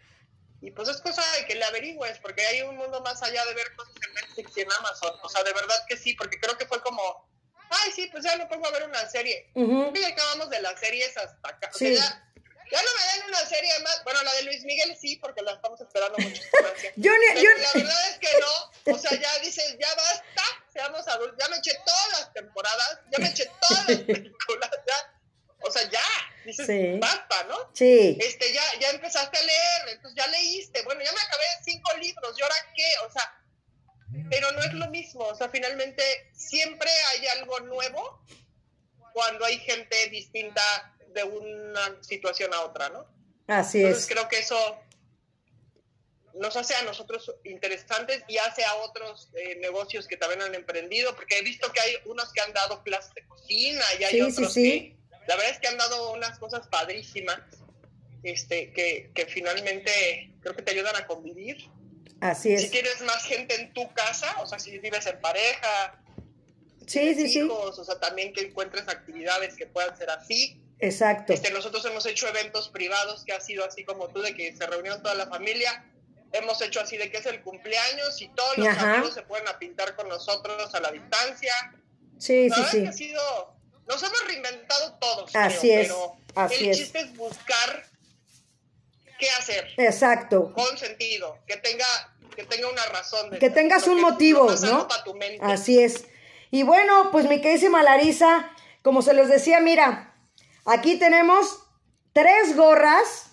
y 0.61 0.71
pues 0.71 0.89
es 0.89 0.99
cosa 1.01 1.23
de 1.37 1.45
que 1.45 1.55
le 1.55 1.63
averigües, 1.63 2.19
porque 2.19 2.41
hay 2.41 2.61
un 2.63 2.75
mundo 2.75 3.01
más 3.01 3.21
allá 3.23 3.45
de 3.45 3.53
ver 3.53 3.73
cosas 3.75 3.93
en 4.05 4.13
Netflix 4.13 4.57
y 4.57 4.61
en 4.61 4.71
Amazon. 4.79 5.13
O 5.23 5.29
sea, 5.29 5.43
de 5.43 5.53
verdad 5.53 5.85
que 5.87 5.95
sí, 5.95 6.13
porque 6.15 6.39
creo 6.39 6.57
que 6.57 6.65
fue 6.65 6.81
como, 6.81 7.28
ay, 7.70 7.91
sí, 7.95 8.07
pues 8.11 8.24
ya 8.24 8.36
me 8.38 8.45
pongo 8.47 8.67
a 8.67 8.72
ver 8.72 8.84
una 8.84 9.07
serie. 9.09 9.49
Uh 9.53 9.63
-huh. 9.63 9.97
Y 9.97 10.03
acabamos 10.03 10.49
de 10.49 10.61
las 10.61 10.80
series 10.80 11.15
hasta 11.17 11.49
acá. 11.49 11.70
Sí. 11.74 11.93
O 11.93 11.97
sea, 11.97 12.05
ya, 12.05 12.24
ya, 12.72 12.82
no 12.82 12.89
me 12.93 13.13
den 13.13 13.30
una 13.30 13.45
serie 13.45 13.80
más. 13.80 14.03
Bueno, 14.03 14.24
la 14.24 14.34
de 14.36 14.43
Luis 14.43 14.63
Miguel 14.63 14.95
sí, 14.99 15.15
porque 15.17 15.41
la 15.41 15.53
estamos 15.53 15.80
esperando 15.82 16.17
mucho. 16.17 16.41
yo, 16.95 17.11
Pero 17.11 17.41
yo... 17.41 17.49
La 17.61 17.72
verdad 17.74 18.09
es 18.09 18.20
que 18.20 18.30
no. 18.39 18.93
O 18.95 18.97
sea, 18.97 19.20
ya 19.20 19.39
dices, 19.39 19.78
ya 19.80 19.93
basta, 19.95 20.43
seamos 20.72 21.07
adultos. 21.07 21.38
Ya 21.39 21.47
me 21.49 21.57
eché 21.57 21.72
todas 21.86 22.20
las 22.20 22.34
temporadas, 22.34 22.99
ya 23.11 23.20
me 23.20 23.30
eché 23.30 23.49
todas 23.61 23.89
las 23.89 23.99
películas, 23.99 24.70
ya 24.88 25.20
o 25.61 25.72
sea, 25.72 25.89
ya, 25.89 26.01
dices, 26.45 26.65
sí. 26.65 26.97
basta, 26.99 27.43
¿no? 27.43 27.57
Sí. 27.74 28.17
Este, 28.20 28.53
ya, 28.53 28.63
ya 28.80 28.89
empezaste 28.91 29.38
a 29.38 29.41
leer, 29.43 29.89
entonces 29.89 30.15
ya 30.15 30.28
leíste, 30.32 30.82
bueno, 30.84 31.01
ya 31.03 31.11
me 31.11 31.20
acabé 31.20 31.43
cinco 31.63 31.91
libros, 31.97 32.38
¿y 32.38 32.41
ahora 32.41 32.55
qué? 32.76 32.93
O 33.05 33.11
sea, 33.11 33.38
pero 34.30 34.51
no 34.51 34.60
es 34.60 34.74
lo 34.74 34.89
mismo, 34.89 35.24
o 35.26 35.36
sea, 35.36 35.49
finalmente 35.49 36.03
siempre 36.34 36.89
hay 37.12 37.28
algo 37.39 37.60
nuevo 37.62 38.24
cuando 39.14 39.45
hay 39.45 39.57
gente 39.60 40.10
distinta 40.10 40.62
de 41.14 41.24
una 41.24 42.01
situación 42.01 42.53
a 42.53 42.62
otra, 42.62 42.89
¿no? 42.89 43.05
Así 43.47 43.80
entonces, 43.80 44.03
es. 44.03 44.10
creo 44.10 44.28
que 44.28 44.39
eso 44.39 44.80
nos 46.36 46.55
hace 46.55 46.76
a 46.76 46.84
nosotros 46.84 47.34
interesantes 47.43 48.24
y 48.28 48.38
hace 48.38 48.64
a 48.64 48.76
otros 48.76 49.30
eh, 49.34 49.57
negocios 49.57 50.07
que 50.07 50.18
también 50.18 50.41
han 50.41 50.55
emprendido, 50.55 51.16
porque 51.16 51.39
he 51.39 51.41
visto 51.41 51.72
que 51.72 51.80
hay 51.82 51.95
unos 52.05 52.32
que 52.32 52.41
han 52.41 52.53
dado 52.53 52.84
clases 52.84 53.14
de 53.14 53.26
cocina 53.28 53.84
y 53.99 54.03
hay 54.03 54.12
sí, 54.12 54.22
otros 54.22 54.53
sí, 54.53 54.62
sí. 54.62 54.72
que 54.72 54.99
la 55.28 55.36
verdad 55.36 55.51
es 55.51 55.60
que 55.60 55.68
han 55.68 55.78
dado 55.78 56.14
unas 56.14 56.39
cosas 56.39 56.68
padrísimas 56.68 57.39
este, 58.24 58.72
que, 58.74 59.12
que, 59.14 59.26
finalmente 59.26 60.32
creo 60.41 60.55
que 60.55 60.62
te 60.62 60.72
ayudan 60.72 60.95
a 60.95 61.05
convivir. 61.05 61.57
Así 62.22 62.53
es. 62.53 62.61
Si 62.61 62.70
tienes 62.70 63.01
más 63.01 63.24
gente 63.24 63.55
en 63.55 63.74
tu 63.74 63.91
casa, 63.93 64.36
o 64.41 64.45
sea, 64.45 64.59
si 64.59 64.78
vives 64.78 65.05
en 65.05 65.20
pareja, 65.20 66.01
sí, 66.86 67.15
sí, 67.15 67.39
hijos, 67.39 67.76
sí. 67.76 67.82
o 67.82 67.84
sea, 67.84 67.99
también 67.99 68.34
que 68.34 68.41
encuentres 68.41 68.88
actividades 68.88 69.55
que 69.55 69.65
puedan 69.67 69.97
ser 69.97 70.09
así. 70.09 70.61
Exacto. 70.80 71.34
Este, 71.34 71.51
nosotros 71.51 71.84
hemos 71.86 72.05
hecho 72.05 72.28
eventos 72.28 72.70
privados 72.70 73.24
que 73.26 73.34
ha 73.34 73.41
sido 73.41 73.65
así 73.65 73.84
como 73.84 74.07
tú, 74.09 74.22
de 74.22 74.34
que 74.34 74.55
se 74.55 74.65
reunió 74.65 75.01
toda 75.01 75.15
la 75.15 75.28
familia. 75.28 75.86
Hemos 76.32 76.61
hecho 76.61 76.80
así 76.80 76.97
de 76.97 77.09
que 77.09 77.17
es 77.17 77.26
el 77.26 77.41
cumpleaños 77.41 78.22
y 78.22 78.28
todos 78.30 78.57
los 78.57 78.67
Ajá. 78.67 78.93
amigos 78.93 79.13
se 79.13 79.24
pueden 79.24 79.47
a 79.47 79.57
pintar 79.57 79.95
con 79.95 80.07
nosotros 80.07 80.74
a 80.74 80.80
la 80.80 80.91
distancia. 80.91 81.53
Sí, 82.17 82.49
la 82.49 82.55
sí, 82.55 82.63
sí. 82.72 82.84
Que 82.84 82.88
ha 82.89 82.93
sido 82.93 83.59
nos 83.89 84.03
hemos 84.03 84.28
reinventado 84.28 84.93
todos. 85.01 85.36
Así 85.36 85.67
creo, 85.67 85.82
es. 85.82 85.88
Pero 85.88 86.17
así 86.36 86.63
el 86.65 86.70
es. 86.70 86.78
chiste 86.78 86.99
es 86.99 87.17
buscar 87.17 87.88
qué 89.20 89.30
hacer. 89.32 89.67
Exacto. 89.78 90.51
Con 90.53 90.78
sentido, 90.78 91.38
que 91.45 91.57
tenga, 91.57 91.86
que 92.36 92.43
tenga 92.43 92.70
una 92.70 92.86
razón. 92.88 93.30
De 93.30 93.39
que 93.39 93.49
tengas 93.49 93.88
un 93.88 94.01
motivo, 94.01 94.49
¿no? 94.61 94.88
Tu 95.05 95.13
mente. 95.13 95.39
Así 95.41 95.82
es. 95.82 96.05
Y 96.51 96.63
bueno, 96.63 97.09
pues 97.11 97.28
mi 97.28 97.41
queridísima 97.41 97.84
Larisa, 97.84 98.49
como 98.82 99.01
se 99.01 99.13
los 99.13 99.28
decía, 99.28 99.59
mira, 99.59 100.15
aquí 100.65 100.97
tenemos 100.97 101.63
tres 102.13 102.55
gorras. 102.55 103.28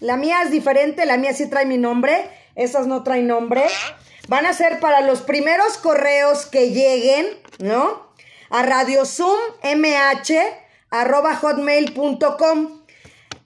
La 0.00 0.16
mía 0.16 0.42
es 0.42 0.50
diferente, 0.50 1.06
la 1.06 1.16
mía 1.16 1.32
sí 1.32 1.48
trae 1.48 1.64
mi 1.64 1.78
nombre, 1.78 2.30
esas 2.54 2.86
no 2.86 3.02
traen 3.02 3.26
nombre. 3.26 3.64
Ajá. 3.64 3.98
Van 4.28 4.44
a 4.44 4.52
ser 4.52 4.78
para 4.78 5.00
los 5.00 5.22
primeros 5.22 5.78
correos 5.78 6.44
que 6.44 6.70
lleguen, 6.70 7.26
¿no? 7.58 8.08
a 8.50 8.62
radiozummh 8.62 9.38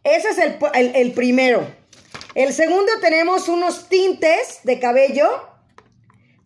Ese 0.04 0.28
es 0.28 0.38
el, 0.38 0.58
el, 0.74 0.96
el, 0.96 1.12
primero. 1.12 1.66
El 2.34 2.54
segundo 2.54 2.90
tenemos 3.00 3.48
unos 3.48 3.88
tintes 3.88 4.60
de 4.64 4.78
cabello. 4.80 5.28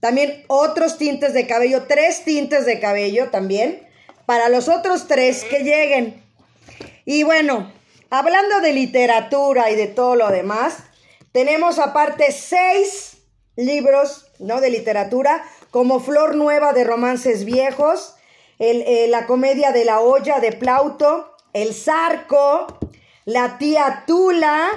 También 0.00 0.44
otros 0.48 0.98
tintes 0.98 1.32
de 1.32 1.46
cabello. 1.46 1.84
Tres 1.86 2.24
tintes 2.24 2.66
de 2.66 2.80
cabello 2.80 3.30
también. 3.30 3.86
Para 4.26 4.48
los 4.48 4.68
otros 4.68 5.06
tres 5.06 5.44
que 5.44 5.60
lleguen. 5.60 6.22
Y 7.04 7.22
bueno, 7.22 7.72
hablando 8.10 8.60
de 8.60 8.72
literatura 8.72 9.70
y 9.70 9.76
de 9.76 9.86
todo 9.86 10.16
lo 10.16 10.28
demás, 10.30 10.78
tenemos 11.30 11.78
aparte 11.78 12.32
seis 12.32 13.18
libros, 13.54 14.26
¿no? 14.40 14.60
De 14.60 14.70
literatura, 14.70 15.44
como 15.70 16.00
Flor 16.00 16.34
Nueva 16.34 16.72
de 16.72 16.82
Romances 16.82 17.44
Viejos, 17.44 18.16
eh, 18.58 19.06
la 19.08 19.26
comedia 19.26 19.70
de 19.70 19.84
la 19.84 20.00
olla 20.00 20.40
de 20.40 20.50
Plauto, 20.50 21.36
El 21.52 21.74
Zarco, 21.74 22.78
La 23.24 23.58
tía 23.58 24.04
Tula, 24.06 24.68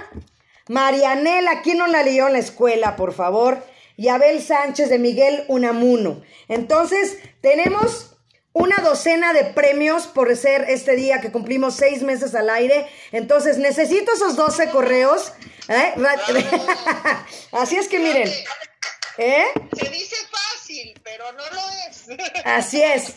Marianela, 0.70 1.64
¿quién 1.64 1.80
no 1.80 1.88
la 1.88 2.04
leyó 2.04 2.28
en 2.28 2.34
la 2.34 2.40
escuela, 2.40 2.96
por 2.96 3.12
favor? 3.12 3.66
Y 3.98 4.10
Abel 4.10 4.40
Sánchez 4.40 4.88
de 4.90 5.00
Miguel 5.00 5.44
Unamuno. 5.48 6.22
Entonces, 6.48 7.18
tenemos 7.42 8.16
una 8.54 8.78
docena 8.78 9.34
de 9.34 9.46
premios 9.46 10.06
por 10.06 10.36
ser 10.38 10.66
este 10.70 10.96
día 10.96 11.22
que 11.22 11.32
cumplimos 11.32 11.76
seis 11.76 12.04
meses 12.04 12.36
al 12.36 12.52
aire. 12.52 12.88
Entonces, 13.12 13.58
necesito 13.58 14.14
esos 14.14 14.36
12 14.36 14.70
correos. 14.70 15.34
¿eh? 15.70 15.96
Así 17.52 17.76
es 17.76 17.88
que 17.88 17.98
miren. 17.98 18.32
¿Eh? 19.18 19.46
Se 19.74 19.90
dice 19.90 20.16
fácil, 20.16 20.49
pero 21.04 21.32
no 21.34 21.44
lo 21.50 21.62
es. 21.88 22.06
Así 22.46 22.82
es. 22.82 23.14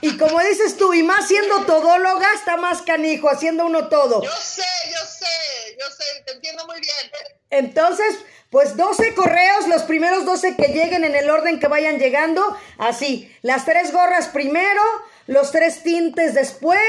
Y 0.00 0.16
como 0.16 0.40
dices 0.40 0.76
tú, 0.76 0.94
y 0.94 1.02
más 1.02 1.28
siendo 1.28 1.64
todóloga, 1.64 2.26
está 2.34 2.56
más 2.56 2.82
canijo, 2.82 3.28
haciendo 3.28 3.66
uno 3.66 3.88
todo. 3.88 4.22
Yo 4.22 4.30
sé, 4.30 4.62
yo 4.90 5.04
sé, 5.06 5.76
yo 5.78 5.86
sé, 5.90 6.22
te 6.24 6.32
entiendo 6.32 6.66
muy 6.66 6.80
bien. 6.80 7.12
Entonces, 7.50 8.18
pues 8.50 8.76
12 8.76 9.14
correos, 9.14 9.68
los 9.68 9.82
primeros 9.82 10.24
12 10.24 10.56
que 10.56 10.68
lleguen 10.68 11.04
en 11.04 11.14
el 11.14 11.30
orden 11.30 11.60
que 11.60 11.68
vayan 11.68 11.98
llegando, 11.98 12.56
así. 12.78 13.34
Las 13.42 13.64
tres 13.64 13.92
gorras 13.92 14.28
primero, 14.28 14.82
los 15.26 15.52
tres 15.52 15.82
tintes 15.82 16.34
después 16.34 16.82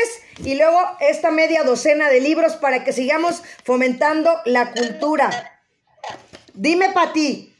y 0.43 0.55
luego 0.55 0.79
esta 0.99 1.31
media 1.31 1.63
docena 1.63 2.09
de 2.09 2.21
libros 2.21 2.55
para 2.55 2.83
que 2.83 2.93
sigamos 2.93 3.43
fomentando 3.63 4.41
la 4.45 4.71
cultura. 4.71 5.61
Dime, 6.53 6.89
Pati. 6.89 7.52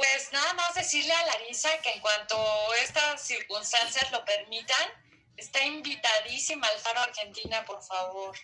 Pues 0.00 0.32
nada 0.32 0.54
más 0.54 0.74
decirle 0.74 1.12
a 1.12 1.26
Larisa 1.26 1.68
que 1.82 1.90
en 1.90 2.00
cuanto 2.00 2.38
estas 2.82 3.20
circunstancias 3.20 4.10
lo 4.10 4.24
permitan, 4.24 4.88
está 5.36 5.62
invitadísima 5.62 6.66
al 6.66 6.78
Faro 6.78 7.00
Argentina, 7.00 7.62
por 7.66 7.82
favor. 7.82 8.34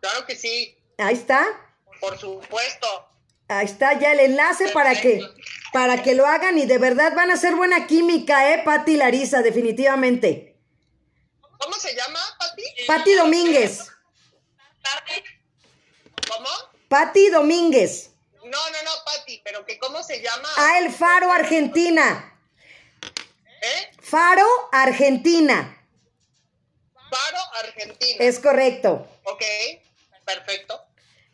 Claro 0.00 0.24
que 0.24 0.34
sí. 0.34 0.78
Ahí 0.96 1.14
está. 1.14 1.44
Por 2.00 2.18
supuesto. 2.18 3.06
Ahí 3.48 3.66
está 3.66 3.98
ya 3.98 4.12
el 4.12 4.20
enlace 4.20 4.70
Perfecto. 4.70 4.74
para 4.74 4.98
que 4.98 5.20
para 5.74 6.02
que 6.02 6.14
lo 6.14 6.24
hagan 6.24 6.56
y 6.56 6.64
de 6.64 6.78
verdad 6.78 7.12
van 7.14 7.30
a 7.30 7.34
hacer 7.34 7.54
buena 7.54 7.86
química, 7.86 8.54
eh, 8.54 8.62
Pati 8.64 8.92
y 8.92 8.96
Larisa, 8.96 9.42
definitivamente. 9.42 10.56
¿Cómo 11.58 11.74
se 11.74 11.94
llama, 11.94 12.20
Pati? 12.38 12.62
Pati 12.86 13.12
Domínguez. 13.12 13.90
Pati. 14.82 15.22
¿Cómo? 16.30 16.48
Pati 16.88 17.28
Domínguez. 17.28 18.14
No, 18.50 18.70
no, 18.70 18.82
no, 18.84 18.90
Pati 19.04 19.40
llama? 20.20 20.48
Ah, 20.56 20.78
el 20.78 20.92
Faro, 20.92 21.32
Argentina. 21.32 22.34
¿Eh? 23.60 23.90
Faro, 24.00 24.46
Argentina. 24.72 25.74
Faro, 26.94 27.38
Argentina. 27.64 28.16
Es 28.24 28.38
correcto. 28.38 29.06
Ok, 29.24 29.42
perfecto. 30.24 30.84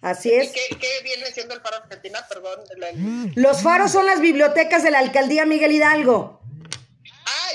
Así 0.00 0.30
¿Y 0.30 0.34
es. 0.34 0.52
qué, 0.52 0.76
qué 0.78 0.88
viene 1.02 1.26
siendo 1.32 1.54
el 1.54 1.60
Faro 1.60 1.76
Argentina? 1.76 2.24
Perdón. 2.28 2.60
la- 2.76 2.92
Los 3.34 3.62
faros 3.62 3.90
son 3.92 4.06
las 4.06 4.20
bibliotecas 4.20 4.82
de 4.82 4.90
la 4.90 4.98
alcaldía 4.98 5.46
Miguel 5.46 5.72
Hidalgo. 5.72 6.40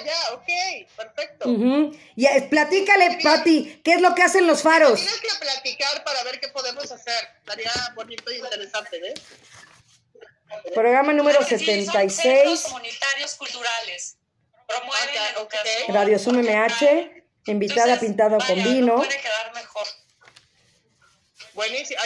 Ya, 0.05 0.33
ok, 0.33 0.87
perfecto. 0.95 1.49
Ujú. 1.49 1.97
Y 2.15 2.25
eh, 2.25 2.47
platícale, 2.49 3.19
Pati, 3.23 3.81
¿qué 3.83 3.93
es 3.93 4.01
lo 4.01 4.15
que 4.15 4.23
hacen 4.23 4.47
los 4.47 4.61
faros? 4.61 4.99
Tienes 4.99 5.19
que 5.19 5.39
platicar 5.39 6.03
para 6.03 6.23
ver 6.23 6.39
qué 6.39 6.47
podemos 6.49 6.91
hacer. 6.91 7.27
Estaría 7.39 7.71
bonito 7.95 8.31
y 8.31 8.37
interesante, 8.37 8.97
¿eh? 8.97 9.13
Programa 10.73 11.13
número 11.13 11.37
Claro 11.39 11.47
que 11.49 11.59
sí, 11.59 11.65
son 11.65 11.75
centros 11.75 12.13
76, 12.13 12.61
comunitarios 12.63 13.35
culturales. 13.35 14.17
Promueven 14.67 15.09
Ah, 15.17 15.31
la 15.35 15.41
ok. 15.41 15.53
educación. 15.53 15.95
Radio 15.95 16.19
Zoom 16.19 16.37
MH, 16.39 17.23
invitada 17.45 17.93
Entonces, 17.93 18.07
pintada 18.07 18.37
vaya, 18.37 18.47
con 18.47 18.63
vino. 18.63 18.87
No 18.93 18.97
puede 18.97 19.21
quedar 19.21 19.53
mejor. 19.53 19.87
Buenísimo. 21.53 21.99